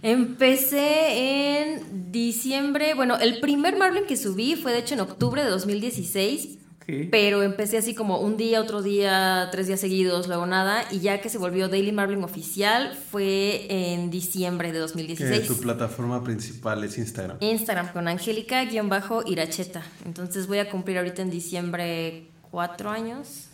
Empecé 0.05 1.63
en 1.71 2.11
diciembre, 2.11 2.93
bueno, 2.93 3.17
el 3.17 3.39
primer 3.39 3.75
Marblin 3.75 4.05
que 4.05 4.17
subí 4.17 4.55
fue 4.55 4.71
de 4.71 4.77
hecho 4.79 4.93
en 4.93 4.99
octubre 4.99 5.43
de 5.43 5.49
2016, 5.49 6.59
Ok. 6.81 7.07
pero 7.09 7.41
empecé 7.41 7.79
así 7.79 7.95
como 7.95 8.19
un 8.19 8.37
día, 8.37 8.61
otro 8.61 8.83
día, 8.83 9.49
tres 9.51 9.65
días 9.65 9.79
seguidos, 9.79 10.27
luego 10.27 10.45
nada, 10.45 10.83
y 10.91 10.99
ya 10.99 11.21
que 11.21 11.29
se 11.29 11.39
volvió 11.39 11.69
Daily 11.69 11.91
Marbling 11.91 12.23
oficial 12.23 12.95
fue 13.09 13.65
en 13.67 14.11
diciembre 14.11 14.67
de 14.67 14.73
Que 14.73 14.79
2016. 14.79 15.47
tu 15.47 15.57
plataforma 15.57 16.23
principal 16.23 16.83
es 16.83 16.99
Instagram. 16.99 17.37
Instagram 17.39 17.91
con 17.91 18.07
Angélica-Iracheta. 18.07 19.81
Entonces 20.05 20.45
voy 20.45 20.59
a 20.59 20.69
cumplir 20.69 20.99
ahorita 20.99 21.23
en 21.23 21.31
diciembre 21.31 22.27
cuatro 22.51 22.91
años. 22.91 23.47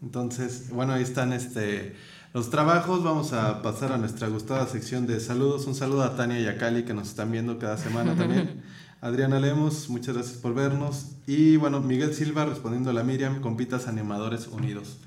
Entonces, 0.00 0.70
bueno, 0.70 0.92
ahí 0.92 1.02
están 1.02 1.32
este 1.32 1.94
los 2.36 2.50
trabajos. 2.50 3.02
Vamos 3.02 3.32
a 3.32 3.62
pasar 3.62 3.92
a 3.92 3.96
nuestra 3.96 4.28
gustada 4.28 4.66
sección 4.66 5.06
de 5.06 5.20
saludos. 5.20 5.66
Un 5.66 5.74
saludo 5.74 6.02
a 6.02 6.16
Tania 6.16 6.38
y 6.38 6.46
a 6.46 6.58
Cali 6.58 6.84
que 6.84 6.92
nos 6.92 7.08
están 7.08 7.32
viendo 7.32 7.58
cada 7.58 7.78
semana 7.78 8.14
también. 8.14 8.62
Adriana 9.00 9.40
Lemos, 9.40 9.88
muchas 9.88 10.14
gracias 10.14 10.36
por 10.36 10.52
vernos. 10.52 11.12
Y 11.26 11.56
bueno, 11.56 11.80
Miguel 11.80 12.12
Silva 12.12 12.44
respondiendo 12.44 12.90
a 12.90 12.92
la 12.92 13.04
Miriam, 13.04 13.40
compitas 13.40 13.88
animadores 13.88 14.48
unidos. 14.48 14.98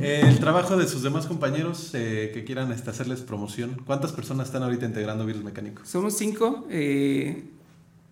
El 0.00 0.40
trabajo 0.40 0.76
de 0.76 0.88
sus 0.88 1.04
demás 1.04 1.26
compañeros 1.26 1.90
eh, 1.94 2.32
que 2.34 2.42
quieran 2.42 2.72
este, 2.72 2.90
hacerles 2.90 3.20
promoción. 3.20 3.80
¿Cuántas 3.86 4.10
personas 4.10 4.48
están 4.48 4.64
ahorita 4.64 4.84
integrando 4.84 5.24
Virus 5.24 5.44
Mecánico? 5.44 5.82
Somos 5.84 6.18
cinco. 6.18 6.66
eh, 6.68 7.44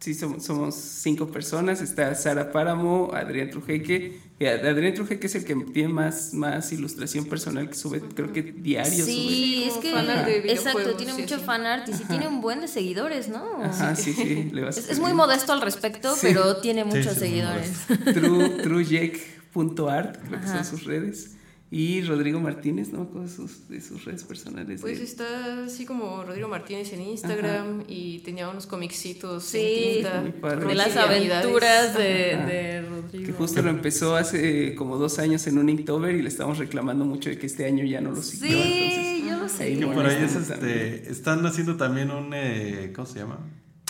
sí, 0.00 0.14
somos, 0.14 0.44
somos 0.44 0.74
cinco 0.74 1.28
personas. 1.28 1.80
Está 1.80 2.14
Sara 2.14 2.50
Páramo, 2.52 3.10
Adrián 3.14 3.50
Trujeque. 3.50 4.18
Adrián 4.40 4.94
Trujeque 4.94 5.26
es 5.26 5.34
el 5.34 5.44
que 5.44 5.54
tiene 5.54 5.90
más, 5.90 6.32
más 6.32 6.72
ilustración 6.72 7.26
personal 7.26 7.68
que 7.68 7.74
sube, 7.74 8.00
creo 8.00 8.32
que 8.32 8.42
diario 8.42 9.04
Sí, 9.04 9.64
es 9.66 9.74
como 9.74 9.84
que 10.24 10.50
exacto, 10.50 10.94
tiene 10.96 11.12
mucho 11.12 11.34
así. 11.34 11.44
fanart 11.44 11.86
y 11.90 11.92
sí 11.92 12.04
tiene 12.08 12.26
un 12.26 12.40
buen 12.40 12.62
de 12.62 12.68
seguidores, 12.68 13.28
¿no? 13.28 13.44
sube. 13.44 13.64
Ajá, 13.66 13.96
sí, 13.96 14.14
sí. 14.14 14.48
le 14.50 14.66
Es, 14.66 14.88
es 14.88 14.98
muy 14.98 15.12
modesto 15.12 15.52
al 15.52 15.60
respecto, 15.60 16.14
Sí. 16.16 16.28
pero 16.28 16.56
tiene 16.56 16.84
Sí, 16.84 16.88
muchos 16.88 17.04
sí, 17.04 17.10
es 17.10 17.18
seguidores. 17.18 17.70
True, 18.14 18.48
truejec.art, 18.62 20.16
creo 20.26 20.40
que 20.40 20.46
son 20.48 20.64
sus 20.64 20.84
redes. 20.84 21.32
Y 21.72 22.02
Rodrigo 22.02 22.40
Martínez, 22.40 22.92
no 22.92 22.98
me 22.98 23.04
acuerdo 23.04 23.28
de 23.28 23.32
sus, 23.32 23.68
de 23.68 23.80
sus 23.80 24.04
redes 24.04 24.24
personales. 24.24 24.80
Pues 24.80 24.98
de- 24.98 25.04
está 25.04 25.64
así 25.66 25.84
como 25.86 26.24
Rodrigo 26.24 26.48
Martínez 26.48 26.92
en 26.92 27.00
Instagram 27.02 27.84
y 27.86 28.18
tenía 28.20 28.48
unos 28.48 28.66
comicitos 28.66 29.44
Sí, 29.44 30.02
en 30.04 30.32
tinta. 30.32 30.56
De 30.66 30.74
las 30.74 30.96
aventuras 30.96 31.96
de, 31.96 32.02
de 32.02 32.42
Que 32.42 32.86
Rodrigo. 32.88 33.34
justo 33.38 33.62
lo 33.62 33.70
empezó 33.70 34.16
hace 34.16 34.74
como 34.74 34.96
dos 34.96 35.20
años 35.20 35.46
en 35.46 35.58
un 35.58 35.68
Inktober 35.68 36.16
y 36.16 36.22
le 36.22 36.28
estamos 36.28 36.58
reclamando 36.58 37.04
mucho 37.04 37.30
de 37.30 37.38
que 37.38 37.46
este 37.46 37.66
año 37.66 37.84
ya 37.84 38.00
no 38.00 38.10
lo 38.10 38.20
siguió. 38.20 38.48
Sí, 38.60 39.24
yo 39.28 39.36
lo 39.38 39.48
sé. 39.48 39.78
Que 39.78 39.86
por 39.86 40.06
ahí 40.06 40.16
es 40.24 40.34
molestan 40.34 40.58
también. 40.58 40.78
este. 40.78 41.12
Están 41.12 41.46
haciendo 41.46 41.76
también 41.76 42.10
un. 42.10 42.32
eh, 42.34 42.92
¿Cómo 42.96 43.06
se 43.06 43.20
llama? 43.20 43.38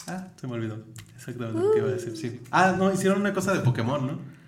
Ah, 0.06 0.28
se 0.38 0.46
me 0.46 0.52
olvidó. 0.52 0.84
Exactamente 1.16 1.60
que 1.72 1.78
iba 1.78 1.88
a 1.88 1.92
decir, 1.92 2.14
sí. 2.16 2.40
Ah, 2.50 2.74
no, 2.78 2.92
hicieron 2.92 3.20
una 3.20 3.32
cosa 3.32 3.54
de 3.54 3.60
Pokémon, 3.60 4.06
¿no? 4.06 4.39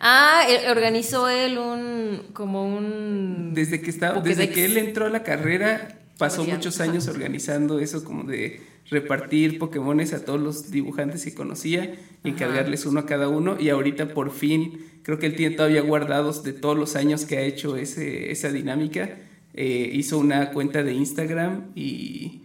Ah, 0.00 0.46
organizó 0.70 1.28
él 1.28 1.58
un 1.58 2.20
como 2.32 2.66
un 2.66 3.52
Desde 3.54 3.80
que 3.80 3.90
estaba, 3.90 4.14
Pokédex. 4.14 4.38
desde 4.38 4.52
que 4.52 4.64
él 4.66 4.76
entró 4.76 5.06
a 5.06 5.10
la 5.10 5.22
carrera, 5.22 5.98
pasó 6.18 6.44
muchos 6.44 6.80
años 6.80 7.08
organizando 7.08 7.78
eso 7.80 8.04
como 8.04 8.24
de 8.24 8.60
repartir 8.90 9.58
Pokémones 9.58 10.12
a 10.12 10.24
todos 10.24 10.40
los 10.40 10.70
dibujantes 10.70 11.24
que 11.24 11.34
conocía 11.34 11.94
y 12.22 12.28
encargarles 12.28 12.86
uno 12.86 13.00
a 13.00 13.06
cada 13.06 13.28
uno. 13.28 13.56
Y 13.58 13.70
ahorita 13.70 14.14
por 14.14 14.32
fin 14.32 14.84
creo 15.02 15.18
que 15.18 15.26
él 15.26 15.36
tiene 15.36 15.56
todavía 15.56 15.80
guardados 15.80 16.42
de 16.42 16.52
todos 16.52 16.76
los 16.76 16.96
años 16.96 17.24
que 17.24 17.38
ha 17.38 17.42
hecho 17.42 17.76
ese, 17.76 18.30
esa 18.30 18.50
dinámica. 18.50 19.10
Eh, 19.54 19.90
hizo 19.92 20.18
una 20.18 20.50
cuenta 20.50 20.82
de 20.82 20.92
Instagram 20.92 21.72
y, 21.74 22.42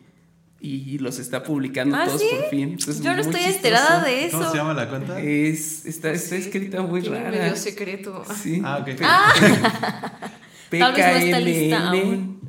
y 0.62 0.98
los 1.00 1.18
está 1.20 1.44
publicando 1.44 1.96
¿Ah, 1.98 2.06
todos 2.06 2.22
sí? 2.22 2.28
por 2.32 2.50
fin 2.50 2.70
Entonces, 2.72 3.02
Yo 3.04 3.10
no 3.10 3.16
muy 3.18 3.22
estoy 3.22 3.42
chistoso. 3.42 3.56
enterada 3.58 4.04
de 4.04 4.26
eso. 4.26 4.38
¿Cómo 4.38 4.52
se 4.52 4.58
llama 4.58 4.74
la 4.74 4.90
cuenta? 4.90 5.20
es, 5.22 5.86
está, 5.86 6.12
está 6.12 6.36
escrita 6.36 6.82
muy 6.82 7.02
Tiene 7.02 7.18
rara 7.18 7.32
medio 7.32 7.56
secreto. 7.56 8.24
Sí. 8.42 8.62
Ah, 8.64 8.78
ok. 8.82 8.90
Tal 10.80 10.94
vez 10.94 11.12
no 11.12 11.18
está 11.18 11.40
lista 11.40 11.90
aún. 11.90 12.42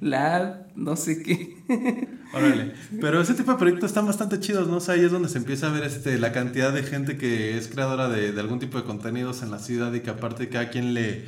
Lab, 0.00 0.66
no 0.76 0.96
sé 0.96 1.22
qué. 1.22 1.56
Órale. 2.32 2.72
Pero 3.00 3.20
ese 3.20 3.34
tipo 3.34 3.52
de 3.52 3.58
proyectos 3.58 3.90
están 3.90 4.06
bastante 4.06 4.38
chidos, 4.38 4.68
¿no? 4.68 4.76
O 4.76 4.80
sea, 4.80 4.94
ahí 4.94 5.04
es 5.04 5.10
donde 5.10 5.28
se 5.28 5.38
empieza 5.38 5.68
a 5.68 5.72
ver 5.72 5.84
este, 5.84 6.18
la 6.18 6.32
cantidad 6.32 6.72
de 6.72 6.82
gente 6.82 7.16
que 7.16 7.58
es 7.58 7.68
creadora 7.68 8.08
de, 8.08 8.32
de 8.32 8.40
algún 8.40 8.58
tipo 8.60 8.78
de 8.78 8.84
contenidos 8.84 9.42
en 9.42 9.50
la 9.50 9.58
ciudad 9.58 9.92
y 9.92 10.00
que 10.00 10.10
aparte 10.10 10.48
cada 10.48 10.70
quien 10.70 10.94
le, 10.94 11.24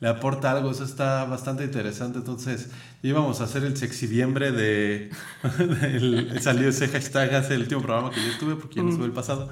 le 0.00 0.08
aporta 0.08 0.50
algo. 0.50 0.70
Eso 0.70 0.84
está 0.84 1.24
bastante 1.24 1.64
interesante. 1.64 2.18
Entonces, 2.18 2.68
íbamos 3.02 3.40
a 3.40 3.44
hacer 3.44 3.64
el 3.64 3.76
sexiviembre 3.76 4.50
de... 4.52 5.10
del- 5.58 6.40
salió 6.42 6.68
ese 6.68 6.88
hashtag 6.88 7.34
hace 7.34 7.54
el 7.54 7.60
último 7.62 7.82
programa 7.82 8.10
que 8.10 8.20
yo 8.24 8.38
tuve, 8.38 8.56
porque 8.56 8.76
ya 8.76 8.82
no 8.82 8.92
sube 8.92 9.04
el 9.06 9.12
pasado. 9.12 9.48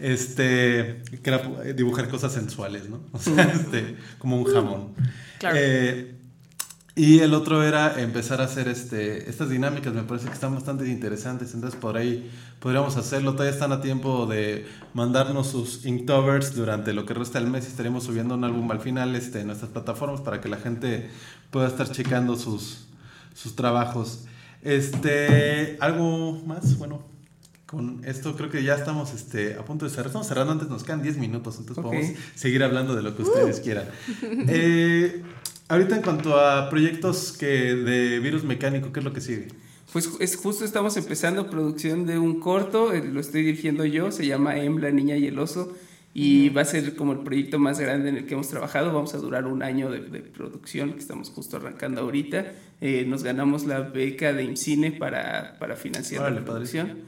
Este, 0.00 1.02
que 1.22 1.30
era 1.30 1.38
dibujar 1.74 2.08
cosas 2.08 2.32
sensuales, 2.32 2.88
¿no? 2.88 3.00
O 3.12 3.18
sea, 3.18 3.44
este, 3.44 3.96
como 4.18 4.36
un 4.36 4.44
jamón. 4.44 4.94
Claro. 5.38 5.56
Eh, 5.58 6.16
y 6.96 7.20
el 7.20 7.34
otro 7.34 7.64
era 7.64 8.00
empezar 8.00 8.40
a 8.40 8.44
hacer 8.44 8.68
este, 8.68 9.28
estas 9.28 9.50
dinámicas, 9.50 9.92
me 9.92 10.04
parece 10.04 10.28
que 10.28 10.34
están 10.34 10.54
bastante 10.54 10.88
interesantes, 10.88 11.52
entonces 11.52 11.78
por 11.78 11.96
ahí 11.96 12.30
podríamos 12.60 12.96
hacerlo. 12.96 13.32
Todavía 13.32 13.52
están 13.52 13.72
a 13.72 13.80
tiempo 13.80 14.26
de 14.26 14.64
mandarnos 14.92 15.48
sus 15.48 15.84
Inktovers 15.84 16.54
durante 16.54 16.92
lo 16.92 17.04
que 17.04 17.14
resta 17.14 17.40
del 17.40 17.50
mes 17.50 17.64
y 17.64 17.68
estaremos 17.68 18.04
subiendo 18.04 18.36
un 18.36 18.44
álbum 18.44 18.70
al 18.70 18.80
final 18.80 19.16
este, 19.16 19.40
en 19.40 19.48
nuestras 19.48 19.72
plataformas 19.72 20.20
para 20.20 20.40
que 20.40 20.48
la 20.48 20.58
gente 20.58 21.10
pueda 21.50 21.66
estar 21.66 21.90
checando 21.90 22.36
sus, 22.36 22.86
sus 23.34 23.56
trabajos. 23.56 24.26
Este, 24.62 25.76
¿Algo 25.80 26.44
más? 26.46 26.78
Bueno, 26.78 27.02
con 27.66 28.04
esto 28.04 28.36
creo 28.36 28.50
que 28.50 28.62
ya 28.62 28.76
estamos 28.76 29.12
este, 29.12 29.54
a 29.54 29.64
punto 29.64 29.84
de 29.84 29.90
cerrar. 29.90 30.06
Estamos 30.06 30.28
cerrando 30.28 30.52
antes, 30.52 30.68
nos 30.68 30.84
quedan 30.84 31.02
10 31.02 31.16
minutos, 31.18 31.56
entonces 31.58 31.82
podemos 31.82 32.16
seguir 32.36 32.62
hablando 32.62 32.94
de 32.94 33.02
lo 33.02 33.16
que 33.16 33.22
ustedes 33.22 33.58
quieran. 33.58 33.88
Eh, 34.46 35.24
ahorita 35.68 35.96
en 35.96 36.02
cuanto 36.02 36.38
a 36.38 36.68
proyectos 36.70 37.32
que 37.32 37.46
de 37.46 38.18
virus 38.20 38.44
mecánico, 38.44 38.92
¿qué 38.92 39.00
es 39.00 39.04
lo 39.04 39.12
que 39.12 39.20
sigue? 39.20 39.48
Pues 39.92 40.10
es 40.18 40.36
justo 40.36 40.64
estamos 40.64 40.96
empezando 40.96 41.48
producción 41.48 42.06
de 42.06 42.18
un 42.18 42.40
corto, 42.40 42.92
eh, 42.92 43.04
lo 43.04 43.20
estoy 43.20 43.44
dirigiendo 43.44 43.84
yo, 43.84 44.10
se 44.10 44.26
llama 44.26 44.56
Em, 44.56 44.78
la 44.78 44.90
niña 44.90 45.16
y 45.16 45.26
el 45.26 45.38
oso, 45.38 45.72
y 46.12 46.48
va 46.48 46.62
a 46.62 46.64
ser 46.64 46.94
como 46.96 47.12
el 47.12 47.20
proyecto 47.20 47.58
más 47.58 47.78
grande 47.78 48.08
en 48.08 48.16
el 48.16 48.26
que 48.26 48.34
hemos 48.34 48.48
trabajado. 48.48 48.92
Vamos 48.92 49.14
a 49.14 49.18
durar 49.18 49.46
un 49.46 49.62
año 49.62 49.90
de, 49.90 50.00
de 50.00 50.20
producción, 50.20 50.92
que 50.92 51.00
estamos 51.00 51.30
justo 51.30 51.56
arrancando 51.56 52.00
ahorita. 52.02 52.52
Eh, 52.80 53.04
nos 53.06 53.24
ganamos 53.24 53.64
la 53.64 53.80
beca 53.80 54.32
de 54.32 54.44
IMCINE 54.44 54.92
para, 54.92 55.56
para 55.58 55.74
financiar 55.74 56.22
Órale, 56.22 56.40
la 56.40 56.44
producción. 56.44 56.98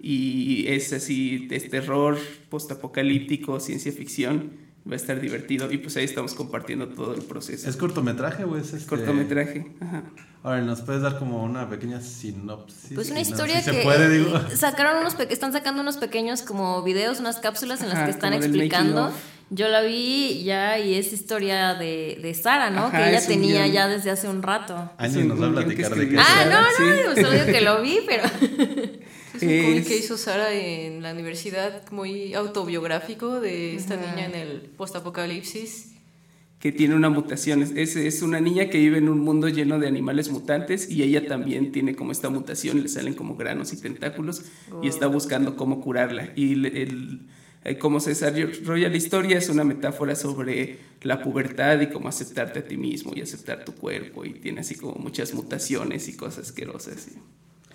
Y 0.00 0.66
es 0.68 0.92
así, 0.92 1.46
es 1.50 1.70
terror, 1.70 2.18
postapocalíptico, 2.48 3.60
ciencia 3.60 3.92
ficción. 3.92 4.65
Va 4.88 4.92
a 4.92 4.96
estar 4.96 5.20
divertido 5.20 5.70
y 5.72 5.78
pues 5.78 5.96
ahí 5.96 6.04
estamos 6.04 6.34
compartiendo 6.34 6.86
todo 6.88 7.14
el 7.14 7.22
proceso. 7.22 7.68
¿Es 7.68 7.76
cortometraje 7.76 8.44
o 8.44 8.56
es 8.56 8.72
este... 8.72 8.88
cortometraje. 8.88 9.72
Ajá. 9.80 10.04
Ahora, 10.44 10.60
¿nos 10.62 10.80
puedes 10.82 11.02
dar 11.02 11.18
como 11.18 11.42
una 11.42 11.68
pequeña 11.68 12.00
sinopsis? 12.00 12.92
Pues 12.94 13.10
una 13.10 13.20
historia 13.20 13.60
si 13.60 13.70
que 13.72 13.76
se 13.78 13.82
puede, 13.82 14.08
digo. 14.08 14.40
sacaron 14.54 14.98
unos 14.98 15.16
pe- 15.16 15.26
están 15.32 15.52
sacando 15.52 15.82
unos 15.82 15.96
pequeños 15.96 16.42
como 16.42 16.82
videos, 16.84 17.18
unas 17.18 17.38
cápsulas 17.38 17.80
en 17.82 17.88
las 17.88 17.96
Ajá, 17.96 18.04
que 18.04 18.10
están 18.12 18.32
explicando. 18.32 19.12
Yo 19.50 19.68
la 19.68 19.80
vi 19.82 20.42
ya 20.44 20.78
y 20.78 20.94
es 20.94 21.12
historia 21.12 21.74
de, 21.74 22.18
de 22.22 22.34
Sara, 22.34 22.70
¿no? 22.70 22.86
Ajá, 22.86 22.98
que 23.04 23.10
ella 23.10 23.26
tenía 23.26 23.62
guion. 23.62 23.72
ya 23.74 23.88
desde 23.88 24.10
hace 24.10 24.28
un 24.28 24.42
rato. 24.42 24.90
Un 25.00 25.28
nos 25.28 25.40
va 25.42 25.48
a 25.48 25.52
platicar 25.52 25.94
de 25.94 26.08
qué 26.08 26.16
Ah, 26.18 26.44
no, 26.48 26.60
no, 26.60 27.14
Sí. 27.14 27.20
solo 27.22 27.30
digo 27.32 27.46
que 27.46 27.60
lo 27.60 27.80
vi, 27.82 27.98
pero 28.06 28.22
Es 29.36 29.42
un 29.42 29.48
cómic 29.64 29.78
Es- 29.82 29.88
que 29.88 29.96
hizo 29.98 30.16
Sara 30.16 30.52
en 30.52 31.02
la 31.02 31.12
universidad 31.12 31.90
muy 31.90 32.34
autobiográfico 32.34 33.40
de 33.40 33.74
esta 33.74 33.96
niña 33.96 34.26
en 34.26 34.34
el 34.34 34.60
postapocalipsis. 34.76 35.92
que 36.58 36.72
tiene 36.72 36.94
una 36.96 37.10
mutación. 37.10 37.62
Es- 37.62 37.96
Es, 37.96 38.22
una 38.22 38.40
niña 38.40 38.70
que 38.70 38.78
vive 38.78 38.96
en 38.98 39.08
un 39.10 39.20
mundo 39.20 39.48
lleno 39.48 39.78
de 39.78 39.86
animales 39.86 40.30
mutantes 40.30 40.90
y 40.90 41.02
ella 41.02 41.26
también 41.28 41.70
tiene 41.70 41.94
como 41.94 42.12
esta 42.12 42.30
mutación, 42.30 42.82
le 42.82 42.88
salen 42.88 43.14
como 43.14 43.36
granos 43.36 43.72
y 43.74 43.76
tentáculos 43.80 44.42
y 44.82 44.88
está 44.88 45.06
buscando 45.06 45.54
cómo 45.54 45.80
curarla. 45.82 46.32
Y 46.34 46.54
el, 46.54 46.66
el- 46.66 47.20
eh, 47.64 47.78
cómo 47.78 48.00
se 48.00 48.10
desarrolla 48.10 48.88
la 48.88 48.96
historia 48.96 49.36
es 49.38 49.48
una 49.48 49.64
metáfora 49.64 50.14
sobre 50.16 50.78
la 51.02 51.20
pubertad 51.22 51.80
y 51.80 51.88
cómo 51.88 52.08
aceptarte 52.08 52.60
a 52.60 52.64
ti 52.66 52.76
mismo 52.76 53.12
y 53.14 53.20
aceptar 53.20 53.64
tu 53.64 53.72
cuerpo 53.74 54.24
y 54.24 54.32
tiene 54.34 54.60
así 54.60 54.76
como 54.76 54.94
muchas 54.94 55.34
mutaciones 55.34 56.08
y 56.08 56.16
cosas 56.16 56.46
asquerosas. 56.48 57.08
y 57.08 57.18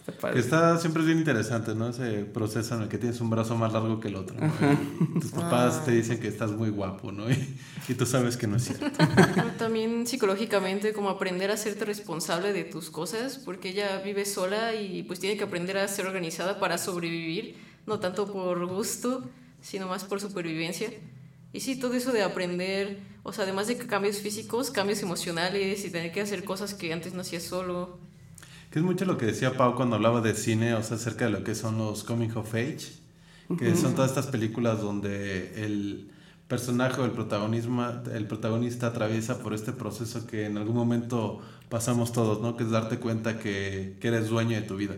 está 0.08 0.32
está 0.32 0.78
siempre 0.78 1.02
es 1.02 1.08
bien 1.08 1.20
interesante, 1.20 1.76
¿no? 1.76 1.90
Ese 1.90 2.26
proceso 2.26 2.76
en 2.76 2.84
el 2.84 2.90
que 2.90 2.98
tienes 2.98 3.22
un 3.22 3.30
brazo 3.30 3.56
más 3.56 3.72
largo 3.74 4.00
que 4.00 4.08
el 4.08 4.16
otro. 4.16 4.36
¿no? 4.40 4.52
Y 5.16 5.20
Tus 5.20 5.32
papás 5.32 5.86
te 5.86 5.92
dicen 5.92 6.20
que 6.20 6.28
estás 6.28 6.52
muy 6.52 6.70
guapo, 6.70 7.12
¿no? 7.12 7.30
Y, 7.30 7.58
y 7.88 7.94
tú 7.94 8.06
sabes 8.06 8.38
que 8.38 8.48
no 8.48 8.58
es 8.58 8.66
cierto. 8.66 8.86
También 9.58 10.08
psicológicamente 10.08 10.94
como 10.94 11.10
aprender 11.10 11.52
a 11.52 11.54
hacerte 11.54 11.86
responsable 11.86 12.54
de 12.54 12.64
tus 12.64 12.90
cosas, 12.90 13.38
porque 13.38 13.70
ella 13.70 14.02
vive 14.04 14.26
sola 14.26 14.76
y 14.76 15.04
pues 15.04 15.20
tiene 15.20 15.38
que 15.38 15.44
aprender 15.44 15.78
a 15.78 15.88
ser 15.88 16.08
organizada 16.08 16.60
para 16.60 16.78
sobrevivir, 16.78 17.58
no 17.86 18.00
tanto 18.00 18.32
por 18.32 18.66
gusto, 18.68 19.24
sino 19.62 19.88
más 19.88 20.04
por 20.04 20.20
supervivencia. 20.20 20.90
Y 21.54 21.60
sí, 21.60 21.76
todo 21.78 21.94
eso 21.94 22.12
de 22.12 22.24
aprender, 22.24 23.00
o 23.24 23.34
sea, 23.34 23.44
además 23.44 23.68
de 23.68 23.78
cambios 23.78 24.18
físicos, 24.18 24.72
cambios 24.72 25.02
emocionales 25.04 25.84
y 25.84 25.90
tener 25.90 26.12
que 26.12 26.22
hacer 26.22 26.44
cosas 26.44 26.74
que 26.74 26.94
antes 26.94 27.14
no 27.14 27.22
hacías 27.22 27.44
solo. 27.44 28.00
Que 28.72 28.80
es 28.80 28.86
mucho 28.86 29.06
lo 29.06 29.18
que 29.18 29.26
decía 29.26 29.58
Pau 29.58 29.76
cuando 29.76 29.98
hablaba 29.98 30.22
de 30.22 30.34
cine, 30.34 30.74
o 30.74 30.82
sea, 30.82 30.96
acerca 30.96 31.26
de 31.26 31.32
lo 31.32 31.44
que 31.44 31.56
son 31.56 31.78
los 31.78 32.04
coming 32.04 32.32
of 32.36 32.54
age, 32.56 32.94
que 33.60 33.76
son 33.76 33.96
todas 33.96 34.12
estas 34.12 34.28
películas 34.28 34.80
donde 34.80 35.64
el 35.64 36.10
personaje 36.48 37.02
o 37.02 37.06
el, 37.06 37.12
protagonismo, 37.12 37.86
el 38.14 38.28
protagonista 38.28 38.88
atraviesa 38.88 39.40
por 39.40 39.54
este 39.54 39.74
proceso 39.74 40.26
que 40.26 40.46
en 40.46 40.58
algún 40.58 40.76
momento 40.76 41.42
pasamos 41.70 42.14
todos, 42.14 42.42
¿no? 42.42 42.56
Que 42.56 42.64
es 42.64 42.70
darte 42.70 42.98
cuenta 42.98 43.40
que, 43.40 43.98
que 44.00 44.08
eres 44.08 44.30
dueño 44.30 44.56
de 44.56 44.64
tu 44.64 44.78
vida. 44.78 44.96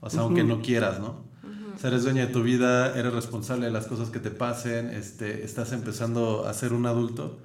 O 0.00 0.10
sea, 0.10 0.20
aunque 0.20 0.44
no 0.44 0.60
quieras, 0.60 1.00
¿no? 1.00 1.24
O 1.74 1.78
sea, 1.78 1.88
eres 1.88 2.04
dueño 2.04 2.26
de 2.26 2.32
tu 2.32 2.42
vida, 2.42 2.98
eres 2.98 3.12
responsable 3.12 3.66
de 3.66 3.72
las 3.72 3.86
cosas 3.86 4.08
que 4.08 4.18
te 4.18 4.30
pasen, 4.30 4.88
este, 4.88 5.44
estás 5.44 5.72
empezando 5.72 6.46
a 6.46 6.54
ser 6.54 6.72
un 6.72 6.86
adulto 6.86 7.40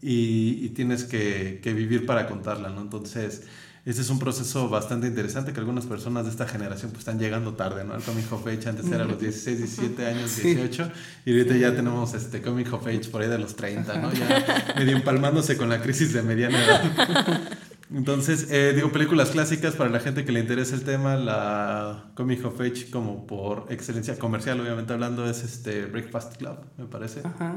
y, 0.00 0.64
y 0.64 0.68
tienes 0.70 1.04
que, 1.04 1.60
que, 1.62 1.72
vivir 1.74 2.06
para 2.06 2.28
contarla, 2.28 2.70
¿no? 2.70 2.82
Entonces, 2.82 3.44
este 3.84 4.02
es 4.02 4.10
un 4.10 4.20
proceso 4.20 4.68
bastante 4.68 5.08
interesante 5.08 5.52
que 5.52 5.58
algunas 5.58 5.86
personas 5.86 6.24
de 6.24 6.30
esta 6.30 6.46
generación 6.46 6.92
pues 6.92 7.00
están 7.00 7.18
llegando 7.18 7.54
tarde, 7.54 7.84
¿no? 7.84 7.96
El 7.96 8.02
Comic 8.02 8.32
of 8.32 8.46
Age 8.46 8.68
antes 8.68 8.86
era 8.86 9.02
a 9.02 9.06
los 9.06 9.18
16, 9.18 9.58
17 9.58 10.06
años, 10.06 10.36
18 10.36 10.92
y 11.24 11.32
ahorita 11.32 11.56
ya 11.56 11.74
tenemos 11.74 12.14
este 12.14 12.40
Comic 12.40 12.72
of 12.72 12.86
Age 12.86 13.08
por 13.10 13.22
ahí 13.22 13.28
de 13.28 13.38
los 13.38 13.56
30, 13.56 13.98
¿no? 13.98 14.12
Ya 14.12 14.74
medio 14.78 14.96
empalmándose 14.96 15.56
con 15.56 15.68
la 15.68 15.82
crisis 15.82 16.12
de 16.12 16.22
mediana 16.22 16.64
edad. 16.64 17.40
Entonces, 17.94 18.46
eh, 18.50 18.72
digo, 18.74 18.90
películas 18.90 19.30
clásicas 19.30 19.74
para 19.74 19.90
la 19.90 20.00
gente 20.00 20.24
que 20.24 20.32
le 20.32 20.40
interesa 20.40 20.74
el 20.74 20.82
tema, 20.82 21.16
la 21.16 22.04
Comic 22.14 22.44
of 22.46 22.58
Age 22.60 22.88
como 22.90 23.26
por 23.26 23.66
excelencia 23.68 24.18
comercial, 24.18 24.60
obviamente 24.60 24.92
hablando, 24.92 25.28
es 25.28 25.42
este 25.42 25.84
Breakfast 25.86 26.36
Club, 26.36 26.56
me 26.78 26.86
parece. 26.86 27.20
Ajá. 27.24 27.56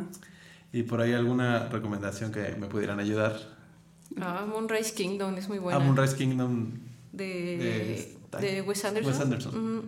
Y 0.73 0.83
por 0.83 0.99
ahí 0.99 1.13
alguna 1.13 1.69
recomendación 1.69 2.33
que 2.33 2.55
me 2.59 2.67
pudieran 2.67 2.99
ayudar. 2.99 3.54
Ah, 4.19 4.45
Moonrise 4.47 4.93
Kingdom 4.93 5.37
es 5.37 5.47
muy 5.49 5.59
buena. 5.59 5.79
Ah, 5.79 5.83
Moonrise 5.83 6.15
Kingdom. 6.15 6.71
De, 7.11 8.17
de, 8.39 8.39
de 8.41 8.61
Wes 8.61 8.83
Anderson. 8.85 9.11
Wes 9.11 9.21
Anderson. 9.21 9.83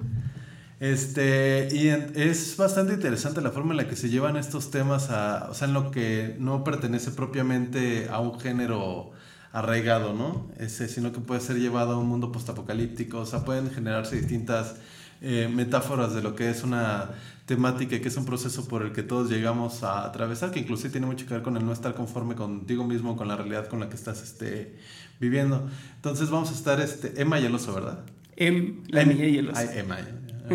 Este, 0.79 1.69
y 1.71 1.87
es 1.87 2.55
bastante 2.55 2.93
interesante 2.93 3.41
la 3.41 3.49
forma 3.49 3.71
en 3.71 3.77
la 3.77 3.87
que 3.87 3.95
se 3.95 4.09
llevan 4.09 4.37
estos 4.37 4.69
temas 4.69 5.09
a, 5.09 5.47
o 5.49 5.53
sea, 5.55 5.67
en 5.67 5.73
lo 5.73 5.89
que 5.89 6.35
no 6.39 6.63
pertenece 6.63 7.11
propiamente 7.11 8.07
a 8.09 8.19
un 8.19 8.39
género 8.39 9.11
arraigado, 9.51 10.13
¿no? 10.13 10.51
Ese, 10.59 10.87
sino 10.87 11.11
que 11.11 11.19
puede 11.19 11.41
ser 11.41 11.57
llevado 11.57 11.93
a 11.93 11.97
un 11.97 12.07
mundo 12.07 12.31
postapocalíptico, 12.31 13.19
o 13.19 13.25
sea, 13.25 13.43
pueden 13.43 13.71
generarse 13.71 14.17
distintas 14.17 14.75
eh, 15.21 15.49
metáforas 15.51 16.13
de 16.13 16.21
lo 16.21 16.35
que 16.35 16.51
es 16.51 16.63
una 16.63 17.09
temática 17.47 17.99
que 18.01 18.09
es 18.09 18.17
un 18.17 18.25
proceso 18.25 18.67
por 18.67 18.83
el 18.83 18.91
que 18.91 19.03
todos 19.03 19.29
llegamos 19.29 19.81
a 19.81 20.05
atravesar, 20.05 20.51
que 20.51 20.59
inclusive 20.59 20.89
tiene 20.89 21.07
mucho 21.07 21.25
que 21.25 21.33
ver 21.33 21.43
con 21.43 21.55
el 21.55 21.65
no 21.65 21.71
estar 21.71 21.95
conforme 21.95 22.35
contigo 22.35 22.83
mismo, 22.83 23.15
con 23.15 23.29
la 23.29 23.37
realidad 23.37 23.67
con 23.67 23.79
la 23.79 23.87
que 23.87 23.95
estás 23.95 24.21
este, 24.21 24.75
viviendo. 25.19 25.65
Entonces 25.95 26.29
vamos 26.29 26.51
a 26.51 26.53
estar, 26.53 26.81
este, 26.81 27.19
Emma 27.19 27.39
y 27.39 27.45
el 27.45 27.55
oso, 27.55 27.73
¿verdad? 27.73 28.03
Em, 28.35 28.83
la 28.89 29.05
niña 29.05 29.25
y 29.27 29.37
el 29.37 29.49
oso. 29.49 29.59
Ay, 29.59 29.79
Emma, 29.79 29.97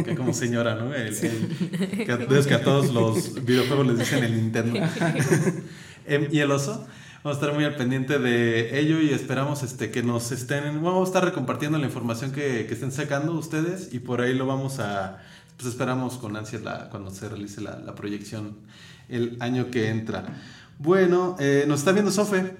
que 0.05 0.15
como 0.15 0.35
señora, 0.35 0.75
¿no? 0.75 0.95
El, 0.95 1.15
sí. 1.15 1.29
el, 1.29 2.07
que, 2.07 2.47
que, 2.47 2.55
a 2.55 2.63
todos 2.63 2.93
los 2.93 3.43
videojuegos 3.43 3.87
les 3.87 3.99
dicen 3.99 4.23
el 4.25 4.37
Nintendo. 4.37 4.79
em, 6.07 6.29
y 6.31 6.41
el 6.41 6.51
oso. 6.51 6.87
Vamos 7.25 7.39
a 7.39 7.41
estar 7.41 7.55
muy 7.55 7.65
al 7.65 7.77
pendiente 7.77 8.19
de 8.19 8.81
ello 8.81 9.01
y 9.01 9.11
esperamos 9.11 9.63
este, 9.63 9.91
que 9.91 10.03
nos 10.03 10.31
estén, 10.33 10.83
vamos 10.83 11.09
a 11.09 11.11
estar 11.11 11.25
recompartiendo 11.25 11.79
la 11.79 11.87
información 11.87 12.33
que, 12.33 12.67
que 12.67 12.75
estén 12.75 12.91
sacando 12.93 13.33
ustedes 13.33 13.95
y 13.95 14.01
por 14.01 14.21
ahí 14.21 14.35
lo 14.35 14.45
vamos 14.45 14.81
a, 14.81 15.23
pues 15.63 15.75
esperamos 15.75 16.19
con 16.19 16.37
ansias 16.37 16.63
la, 16.63 16.89
cuando 16.91 17.11
se 17.11 17.29
realice 17.29 17.61
la, 17.61 17.79
la 17.79 17.95
proyección 17.95 18.57
el 19.09 19.37
año 19.41 19.71
que 19.71 19.89
entra. 19.89 20.25
Bueno, 20.79 21.37
eh, 21.39 21.65
nos 21.69 21.81
está 21.81 21.93
viendo 21.93 22.11
Sofe. 22.11 22.57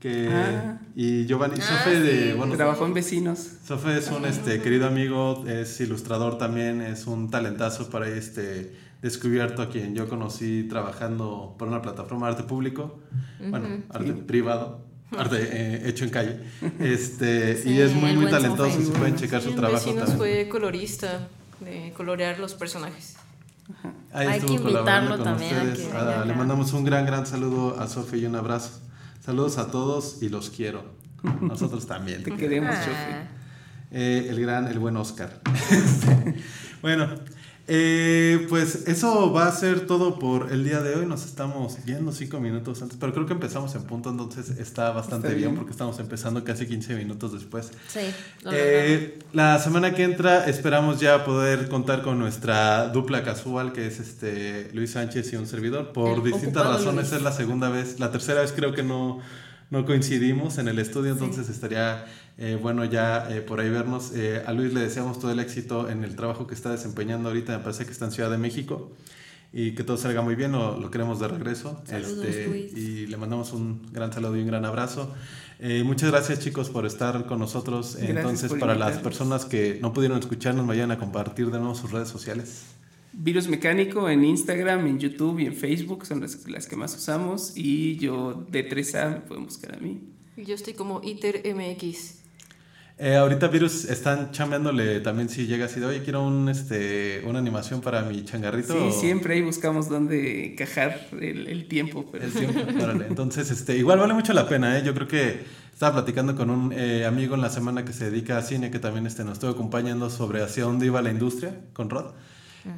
Que, 0.00 0.28
Ah. 0.30 0.78
y 0.94 1.24
Giovanni, 1.26 1.54
Ah, 1.58 1.62
Sofe 1.62 2.00
de, 2.00 2.34
bueno, 2.34 2.54
Trabajó 2.54 2.84
en 2.86 2.92
Vecinos. 2.94 3.38
Sofe 3.66 3.96
es 3.96 4.10
un 4.10 4.24
este, 4.26 4.60
querido 4.60 4.86
amigo, 4.86 5.44
es 5.48 5.80
ilustrador 5.80 6.36
también, 6.38 6.80
es 6.82 7.06
un 7.06 7.30
talentazo 7.30 7.88
para 7.88 8.06
este 8.08 8.76
descubierto 9.00 9.62
a 9.62 9.68
quien 9.70 9.94
yo 9.94 10.06
conocí 10.08 10.64
trabajando 10.68 11.54
por 11.58 11.68
una 11.68 11.80
plataforma 11.82 12.26
de 12.26 12.32
arte 12.34 12.44
público, 12.44 12.98
bueno, 13.40 13.68
arte 13.88 14.12
privado, 14.12 14.80
arte 15.16 15.36
eh, 15.40 15.88
hecho 15.88 16.04
en 16.04 16.10
calle, 16.10 16.40
este, 16.78 17.62
y 17.64 17.78
es 17.80 17.94
muy 17.94 18.14
muy 18.16 18.30
talentoso, 18.30 18.78
si 18.80 18.90
pueden 18.90 19.16
checar 19.16 19.40
su 19.42 19.52
trabajo 19.52 19.84
Vecinos 19.86 20.08
también. 20.10 20.18
fue 20.18 20.48
colorista, 20.50 21.28
de 21.60 21.92
colorear 21.96 22.38
los 22.38 22.54
personajes. 22.54 23.16
Ahí 24.12 24.26
Hay 24.28 24.38
estuvo 24.38 24.56
que 24.56 24.62
colaborando 24.62 25.14
invitarlo 25.14 25.16
con 25.16 25.24
también 25.24 25.54
a 25.68 25.72
ustedes. 25.72 25.88
que 25.88 25.96
Ah, 25.96 26.24
le 26.26 26.34
mandamos 26.34 26.72
un 26.72 26.84
gran, 26.84 27.04
gran 27.06 27.26
saludo 27.26 27.78
a 27.80 27.86
Sofe 27.88 28.18
y 28.18 28.24
un 28.26 28.36
abrazo. 28.36 28.80
Saludos 29.24 29.58
a 29.58 29.70
todos 29.70 30.22
y 30.22 30.28
los 30.28 30.50
quiero. 30.50 30.84
Nosotros 31.40 31.86
también. 31.86 32.22
Te 32.22 32.34
queremos, 32.36 32.74
Ah. 32.74 32.80
Chofe. 32.84 33.36
Eh, 33.92 34.26
el 34.30 34.40
gran, 34.40 34.66
el 34.68 34.78
buen 34.78 34.96
Oscar. 34.96 35.40
Este, 35.70 36.36
bueno, 36.82 37.08
eh, 37.68 38.46
pues 38.48 38.86
eso 38.86 39.32
va 39.32 39.48
a 39.48 39.52
ser 39.52 39.86
todo 39.86 40.18
por 40.20 40.52
el 40.52 40.62
día 40.64 40.80
de 40.80 40.94
hoy. 40.94 41.06
Nos 41.06 41.24
estamos 41.24 41.78
viendo 41.84 42.12
cinco 42.12 42.38
minutos 42.38 42.80
antes, 42.80 42.96
pero 43.00 43.12
creo 43.12 43.26
que 43.26 43.32
empezamos 43.32 43.74
en 43.74 43.82
punto, 43.82 44.10
entonces 44.10 44.50
está 44.58 44.90
bastante 44.92 45.26
Está 45.28 45.36
bien. 45.36 45.48
bien. 45.50 45.56
porque 45.56 45.72
estamos 45.72 45.98
empezando 45.98 46.44
casi 46.44 46.66
15 46.66 46.94
minutos 46.94 47.32
después. 47.32 47.72
Sí, 47.88 48.00
lo 48.42 48.50
Eh, 48.54 49.18
la 49.32 49.58
semana 49.58 49.94
que 49.94 50.04
entra 50.04 50.46
esperamos 50.46 51.00
ya 51.00 51.24
poder 51.24 51.68
contar 51.68 52.02
con 52.02 52.18
nuestra 52.20 52.88
dupla 52.88 53.24
casual, 53.24 53.72
que 53.72 53.86
es 53.86 53.98
este 53.98 54.70
Luis 54.72 54.92
Sánchez 54.92 55.32
y 55.32 55.36
un 55.36 55.46
servidor. 55.48 55.92
Por 55.92 56.18
El 56.18 56.24
distintas 56.24 56.64
razones 56.64 57.06
Luis. 57.10 57.12
es 57.14 57.22
la 57.22 57.32
segunda 57.32 57.68
vez, 57.68 57.98
la 57.98 58.12
tercera 58.12 58.42
vez 58.42 58.52
creo 58.52 58.72
que 58.72 58.84
no, 58.84 59.18
no 59.70 59.84
coincidimos 59.84 60.58
en 60.58 60.68
el 60.68 60.78
estudio, 60.78 61.12
entonces 61.12 61.48
estaría 61.48 62.04
eh, 62.38 62.58
bueno 62.60 62.84
ya 62.84 63.28
eh, 63.30 63.40
por 63.40 63.60
ahí 63.60 63.70
vernos. 63.70 64.12
Eh, 64.14 64.42
a 64.46 64.52
Luis 64.52 64.72
le 64.72 64.80
deseamos 64.80 65.18
todo 65.18 65.30
el 65.30 65.38
éxito 65.40 65.88
en 65.88 66.04
el 66.04 66.16
trabajo 66.16 66.46
que 66.46 66.54
está 66.54 66.70
desempeñando 66.70 67.28
ahorita, 67.28 67.56
me 67.56 67.62
parece 67.64 67.84
que 67.86 67.92
está 67.92 68.04
en 68.06 68.12
Ciudad 68.12 68.30
de 68.30 68.38
México. 68.38 68.92
Y 69.52 69.74
que 69.74 69.84
todo 69.84 69.96
salga 69.96 70.20
muy 70.20 70.34
bien, 70.34 70.52
lo, 70.52 70.78
lo 70.78 70.90
queremos 70.90 71.18
de 71.18 71.28
regreso. 71.28 71.80
Saludos, 71.86 72.24
Este, 72.26 72.46
Luis. 72.48 72.72
y 72.76 73.06
le 73.06 73.16
mandamos 73.16 73.52
un 73.52 73.90
gran 73.90 74.12
saludo 74.12 74.36
y 74.36 74.40
un 74.40 74.48
gran 74.48 74.64
abrazo. 74.66 75.14
Eh, 75.60 75.82
muchas 75.82 76.10
gracias 76.10 76.40
chicos 76.40 76.68
por 76.68 76.84
estar 76.84 77.24
con 77.26 77.38
nosotros. 77.38 77.94
Gracias 77.96 78.16
Entonces, 78.16 78.52
para 78.54 78.74
las 78.74 78.98
personas 78.98 79.46
que 79.46 79.78
no 79.80 79.94
pudieron 79.94 80.18
escucharnos, 80.18 80.66
vayan 80.66 80.90
a 80.90 80.98
compartir 80.98 81.46
de 81.50 81.58
nuevo 81.58 81.74
sus 81.74 81.90
redes 81.90 82.08
sociales. 82.08 82.64
Virus 83.14 83.48
Mecánico 83.48 84.10
en 84.10 84.24
Instagram, 84.24 84.86
en 84.88 84.98
YouTube 84.98 85.38
y 85.38 85.46
en 85.46 85.54
Facebook 85.54 86.04
son 86.04 86.20
las, 86.20 86.46
las 86.50 86.66
que 86.66 86.76
más 86.76 86.94
usamos. 86.94 87.52
Y 87.56 87.96
yo 87.96 88.44
de 88.50 88.68
3A 88.68 89.10
me 89.10 89.20
pueden 89.20 89.44
buscar 89.46 89.76
a 89.76 89.78
mí. 89.78 90.00
Yo 90.36 90.54
estoy 90.54 90.74
como 90.74 91.00
ITER 91.02 91.42
MX. 91.54 92.25
Eh, 92.98 93.14
ahorita 93.14 93.48
Virus 93.48 93.84
están 93.84 94.30
chambeándole 94.30 95.00
también 95.00 95.28
si 95.28 95.46
llega 95.46 95.66
así 95.66 95.80
de, 95.80 95.86
oye, 95.86 96.02
quiero 96.02 96.26
un, 96.26 96.48
este, 96.48 97.22
una 97.26 97.38
animación 97.38 97.82
para 97.82 98.00
mi 98.02 98.24
changarrito. 98.24 98.72
Sí, 98.72 99.00
siempre 99.00 99.34
ahí 99.34 99.42
buscamos 99.42 99.90
dónde 99.90 100.52
encajar 100.52 101.08
el, 101.20 101.46
el 101.46 101.68
tiempo. 101.68 102.06
Pero 102.10 102.24
El 102.24 102.32
tiempo, 102.32 102.60
órale. 102.82 103.06
Entonces, 103.06 103.50
este, 103.50 103.76
igual 103.76 103.98
vale 103.98 104.14
mucho 104.14 104.32
la 104.32 104.48
pena, 104.48 104.78
¿eh? 104.78 104.82
Yo 104.82 104.94
creo 104.94 105.08
que 105.08 105.44
estaba 105.70 105.96
platicando 105.96 106.34
con 106.34 106.48
un 106.48 106.72
eh, 106.72 107.04
amigo 107.04 107.34
en 107.34 107.42
la 107.42 107.50
semana 107.50 107.84
que 107.84 107.92
se 107.92 108.10
dedica 108.10 108.38
a 108.38 108.42
cine, 108.42 108.70
que 108.70 108.78
también 108.78 109.06
este, 109.06 109.24
nos 109.24 109.34
estuvo 109.34 109.50
acompañando 109.50 110.08
sobre 110.08 110.42
hacia 110.42 110.64
dónde 110.64 110.86
iba 110.86 111.02
la 111.02 111.10
industria, 111.10 111.54
con 111.74 111.90
Rod. 111.90 112.14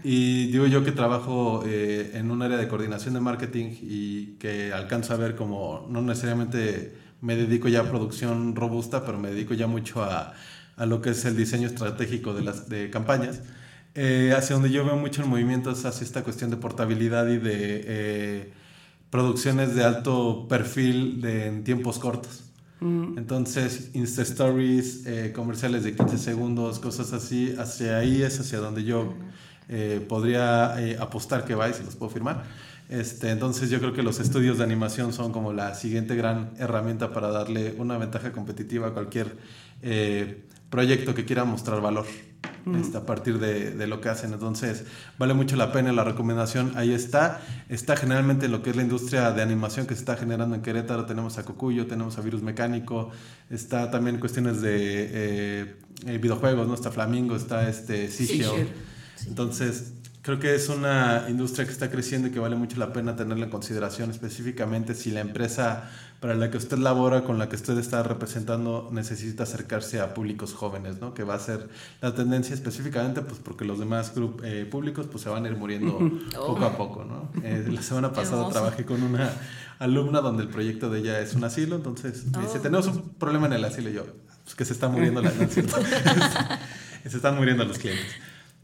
Y 0.05 0.49
digo 0.49 0.67
yo 0.67 0.85
que 0.85 0.93
trabajo 0.93 1.63
eh, 1.65 2.11
en 2.13 2.31
un 2.31 2.43
área 2.43 2.59
de 2.59 2.69
coordinación 2.69 3.15
de 3.15 3.21
marketing 3.21 3.71
y 3.81 4.37
que 4.39 4.71
alcanzo 4.71 5.15
a 5.15 5.17
ver 5.17 5.35
como 5.35 5.87
no 5.89 6.03
necesariamente 6.03 6.93
me 7.21 7.37
dedico 7.37 7.69
ya 7.69 7.81
a 7.81 7.85
producción 7.85 8.55
robusta, 8.57 9.05
pero 9.05 9.19
me 9.19 9.31
dedico 9.31 9.55
ya 9.55 9.67
mucho 9.67 10.03
a, 10.03 10.35
a 10.77 10.87
lo 10.87 11.01
que 11.03 11.11
es 11.11 11.25
el 11.25 11.37
diseño 11.37 11.67
estratégico 11.67 12.35
de 12.35 12.43
las 12.43 12.69
de 12.69 12.91
campañas. 12.91 13.41
Eh, 13.95 14.35
hacia 14.37 14.55
donde 14.55 14.71
yo 14.71 14.85
veo 14.85 14.97
mucho 14.97 15.23
el 15.23 15.29
movimiento 15.29 15.71
es 15.71 15.85
hacia 15.85 16.05
esta 16.05 16.23
cuestión 16.23 16.51
de 16.51 16.57
portabilidad 16.57 17.27
y 17.29 17.39
de 17.39 17.85
eh, 17.87 18.53
producciones 19.11 19.75
de 19.75 19.85
alto 19.85 20.47
perfil 20.49 21.21
de, 21.21 21.47
en 21.47 21.65
tiempos 21.65 21.99
cortos. 21.99 22.45
Entonces, 22.81 23.91
Insta 23.95 24.23
Stories, 24.23 25.05
eh, 25.05 25.33
comerciales 25.35 25.83
de 25.83 25.97
15 25.97 26.17
segundos, 26.17 26.79
cosas 26.79 27.13
así, 27.13 27.53
hacia 27.59 27.99
ahí 27.99 28.23
es 28.23 28.39
hacia 28.39 28.59
donde 28.59 28.85
yo 28.85 29.15
eh, 29.69 30.05
podría 30.09 30.81
eh, 30.81 30.97
apostar 31.01 31.45
que 31.45 31.57
va 31.57 31.69
y 31.69 31.75
se 31.75 31.83
los 31.83 31.97
puedo 31.97 32.11
firmar. 32.11 32.45
Este, 32.89 33.31
entonces 33.31 33.69
yo 33.69 33.81
creo 33.81 33.93
que 33.93 34.03
los 34.03 34.19
estudios 34.19 34.59
de 34.59 34.65
animación 34.65 35.13
son 35.13 35.31
como 35.31 35.53
la 35.53 35.75
siguiente 35.75 36.17
gran 36.17 36.53
herramienta 36.59 37.13
para 37.13 37.29
darle 37.29 37.75
una 37.77 37.99
ventaja 37.99 38.33
competitiva 38.33 38.89
a 38.89 38.91
cualquier 38.93 39.37
eh, 39.83 40.45
proyecto 40.71 41.15
que 41.15 41.27
quiera 41.27 41.45
mostrar 41.45 41.83
valor 41.83 42.07
este, 42.81 42.97
a 42.97 43.05
partir 43.05 43.39
de, 43.39 43.73
de 43.73 43.87
lo 43.87 44.01
que 44.01 44.09
hacen. 44.09 44.33
Entonces 44.33 44.85
vale 45.19 45.35
mucho 45.35 45.57
la 45.57 45.71
pena 45.71 45.93
la 45.93 46.05
recomendación. 46.05 46.73
Ahí 46.77 46.93
está. 46.93 47.43
Está 47.69 47.95
generalmente 47.97 48.47
en 48.47 48.53
lo 48.53 48.63
que 48.63 48.71
es 48.71 48.77
la 48.77 48.83
industria 48.83 49.33
de 49.33 49.43
animación 49.43 49.87
que 49.87 49.95
se 49.95 50.01
está 50.01 50.17
generando 50.17 50.55
en 50.55 50.63
Querétaro. 50.63 51.05
Tenemos 51.05 51.37
a 51.37 51.45
Cocuyo, 51.45 51.87
tenemos 51.87 52.17
a 52.17 52.23
Virus 52.23 52.43
Mecánico. 52.43 53.11
Está 53.51 53.91
también 53.91 54.19
cuestiones 54.19 54.63
de 54.63 54.77
eh, 54.77 55.77
eh, 56.07 56.19
videojuegos, 56.19 56.67
¿no? 56.67 56.75
Está 56.75 56.91
Flamingo, 56.91 57.37
está 57.37 57.69
este 57.69 58.11
Sigil. 58.11 58.45
Sigil. 58.45 58.69
Entonces, 59.27 59.95
Creo 60.23 60.39
que 60.39 60.55
es 60.55 60.69
una 60.69 61.27
industria 61.29 61.65
que 61.65 61.73
está 61.73 61.91
creciendo 61.91 62.29
y 62.29 62.31
que 62.31 62.41
vale 62.41 62.57
mucho 62.57 62.77
la 62.79 62.93
pena 62.93 63.17
tenerla 63.17 63.45
en 63.45 63.51
consideración, 63.51 64.11
específicamente 64.11 64.95
si 64.95 65.11
la 65.11 65.21
empresa 65.21 65.91
para 66.21 66.35
la 66.35 66.51
que 66.51 66.57
usted 66.57 66.79
labora, 66.79 67.23
con 67.23 67.39
la 67.39 67.49
que 67.49 67.55
usted 67.55 67.79
está 67.79 68.03
representando, 68.03 68.89
necesita 68.93 69.45
acercarse 69.45 70.01
a 70.01 70.15
públicos 70.15 70.53
jóvenes, 70.53 71.01
¿no? 71.01 71.15
Que 71.15 71.23
va 71.23 71.35
a 71.35 71.39
ser 71.39 71.69
la 72.01 72.15
tendencia 72.15 72.55
específicamente, 72.55 73.23
pues 73.23 73.41
porque 73.43 73.65
los 73.65 73.79
demás 73.79 74.13
eh, 74.43 74.67
públicos 74.69 75.07
pues 75.11 75.23
se 75.23 75.29
van 75.29 75.47
a 75.47 75.49
ir 75.49 75.57
muriendo 75.57 75.99
poco 76.35 76.65
a 76.65 76.77
poco, 76.77 77.05
¿no? 77.05 77.31
Eh, 77.45 77.65
la 77.71 77.83
semana 77.83 78.13
pasada 78.13 78.49
trabajé 78.49 78.85
con 78.85 79.03
una 79.03 79.31
alumna 79.79 80.21
donde 80.21 80.43
el 80.43 80.49
proyecto 80.49 80.91
de 80.91 80.99
ella 80.99 81.21
es 81.21 81.35
un 81.35 81.45
asilo, 81.45 81.77
entonces 81.77 82.25
me 82.27 82.43
dice, 82.43 82.59
Oh. 82.59 82.63
tenemos 82.63 82.87
un 82.89 83.11
problema 83.15 83.47
en 83.47 83.53
el 83.53 83.65
asilo 83.65 83.91
y 83.91 83.93
yo, 83.93 84.07
pues 84.43 84.57
que 84.57 84.65
se 84.65 84.73
está 84.73 84.89
muriendo 84.89 85.23
la... 85.23 85.31
se 87.09 87.17
están 87.17 87.37
muriendo 87.37 87.65
los 87.65 87.79
clientes. 87.79 88.07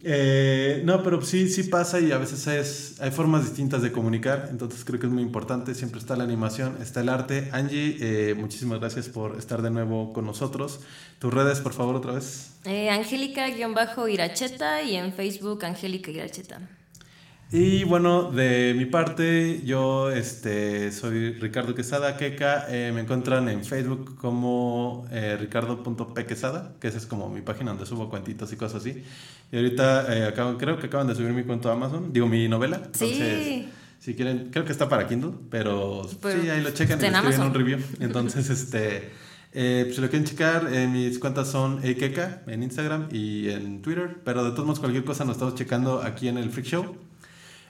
Eh, 0.07 0.83
no, 0.85 1.03
pero 1.03 1.23
sí, 1.23 1.49
sí 1.49 1.63
pasa 1.63 1.99
y 1.99 2.13
a 2.13 2.19
veces 2.19 2.47
es, 2.47 3.01
hay 3.01 3.11
formas 3.11 3.43
distintas 3.45 3.81
de 3.81 3.91
comunicar, 3.91 4.49
entonces 4.51 4.85
creo 4.85 5.01
que 5.01 5.07
es 5.07 5.13
muy 5.13 5.23
importante, 5.23 5.75
siempre 5.75 5.99
está 5.99 6.15
la 6.15 6.25
animación, 6.25 6.77
está 6.83 7.01
el 7.01 7.09
arte. 7.09 7.49
Angie, 7.53 7.97
eh, 8.01 8.35
muchísimas 8.35 8.81
gracias 8.81 9.09
por 9.09 9.39
estar 9.39 9.63
de 9.63 9.71
nuevo 9.71 10.13
con 10.13 10.27
nosotros. 10.27 10.81
Tus 11.19 11.33
redes, 11.33 11.61
por 11.61 11.73
favor, 11.73 11.97
otra 11.97 12.13
vez. 12.13 12.51
Eh, 12.65 12.91
Angélica-Iracheta 12.91 14.83
y 14.83 14.97
en 14.97 15.15
Facebook 15.15 15.65
Angélica 15.65 16.11
Iracheta. 16.11 16.61
Y 17.57 17.85
bueno, 17.85 18.33
de 18.33 18.75
mi 18.77 18.85
parte, 18.85 19.61
yo 19.65 20.11
este, 20.11 20.91
soy 20.91 21.35
Ricardo 21.35 21.73
Quesada 21.73 22.17
Queca. 22.17 22.67
eh, 22.69 22.91
me 22.93 23.03
encuentran 23.03 23.49
en 23.49 23.65
Facebook 23.65 24.17
como 24.17 25.07
eh, 25.13 25.37
ricardo.pquesada, 25.39 26.75
que 26.81 26.89
esa 26.89 26.99
es 26.99 27.07
como 27.07 27.29
mi 27.31 27.43
página 27.43 27.71
donde 27.71 27.87
subo 27.87 28.11
cuentitos 28.11 28.53
y 28.53 28.57
cosas 28.57 28.81
así. 28.81 29.05
Y 29.53 29.57
ahorita 29.57 30.17
eh, 30.17 30.25
acaban- 30.27 30.57
creo 30.57 30.81
que 30.81 30.87
acaban 30.87 31.07
de 31.07 31.15
subir 31.15 31.31
mi 31.31 31.45
cuento 31.45 31.71
a 31.71 31.75
Amazon, 31.75 32.13
digo 32.13 32.27
mi 32.27 32.49
novela. 32.49 32.79
Entonces, 32.87 33.45
Sí. 33.45 33.69
si 34.01 34.15
quieren, 34.17 34.49
creo 34.51 34.65
que 34.65 34.73
está 34.73 34.89
para 34.89 35.07
Kindle, 35.07 35.35
pero, 35.49 36.09
Pero, 36.21 36.43
sí, 36.43 36.49
ahí 36.51 36.61
lo 36.61 36.71
checan 36.73 36.99
y 37.01 37.05
escriben 37.07 37.41
un 37.41 37.55
review. 37.55 37.79
Entonces, 38.01 38.51
este, 38.51 39.11
eh, 39.53 39.83
pues, 39.85 39.95
si 39.95 40.01
lo 40.03 40.11
quieren 40.11 40.27
checar, 40.27 40.69
eh, 40.73 40.89
mis 40.89 41.21
cuentas 41.21 41.47
son 41.53 41.79
Eikeka 41.85 42.43
en 42.49 42.65
Instagram 42.65 43.11
y 43.13 43.51
en 43.51 43.81
Twitter, 43.81 44.17
pero 44.25 44.43
de 44.43 44.51
todos 44.51 44.65
modos 44.67 44.81
cualquier 44.81 45.05
cosa 45.05 45.25
nos 45.25 45.37
estamos 45.37 45.55
checando 45.55 46.03
aquí 46.03 46.27
en 46.27 46.37
el 46.39 46.51
Freak 46.51 46.67
Show. 46.67 46.97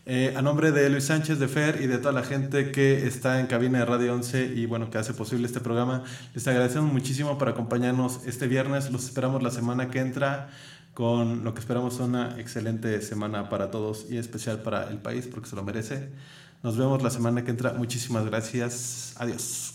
Eh, 0.07 0.35
a 0.37 0.43
nombre 0.43 0.71
de 0.71 0.91
Luis 0.91 1.05
Sánchez 1.05 1.39
de 1.39 1.49
Fer 1.49 1.81
y 1.81 1.87
de 1.87 1.97
toda 1.97 2.13
la 2.13 2.23
gente 2.23 2.71
que 2.73 3.07
está 3.07 3.41
en 3.41 3.47
cabina 3.47 3.79
de 3.79 3.87
Radio 3.87 4.15
11 4.15 4.53
y 4.55 4.67
bueno, 4.67 4.91
que 4.91 4.99
hace 4.99 5.15
posible 5.15 5.47
este 5.47 5.61
programa, 5.61 6.05
les 6.35 6.47
agradecemos 6.47 6.93
muchísimo 6.93 7.39
por 7.39 7.49
acompañarnos 7.49 8.21
este 8.27 8.47
viernes. 8.47 8.91
Los 8.91 9.05
esperamos 9.05 9.43
la 9.43 9.51
semana 9.51 9.89
que 9.89 10.01
entra 10.01 10.51
con 10.93 11.43
lo 11.43 11.55
que 11.55 11.61
esperamos 11.61 11.99
una 12.01 12.39
excelente 12.39 13.01
semana 13.01 13.49
para 13.49 13.71
todos 13.71 14.07
y 14.11 14.19
especial 14.19 14.61
para 14.61 14.91
el 14.91 14.99
país 14.99 15.27
porque 15.27 15.49
se 15.49 15.57
lo 15.57 15.65
merece. 15.65 16.11
Nos 16.63 16.77
vemos 16.77 17.03
la 17.03 17.11
semana 17.11 17.43
que 17.43 17.51
entra. 17.51 17.73
Muchísimas 17.73 18.27
gracias. 18.27 19.15
Adiós. 19.17 19.75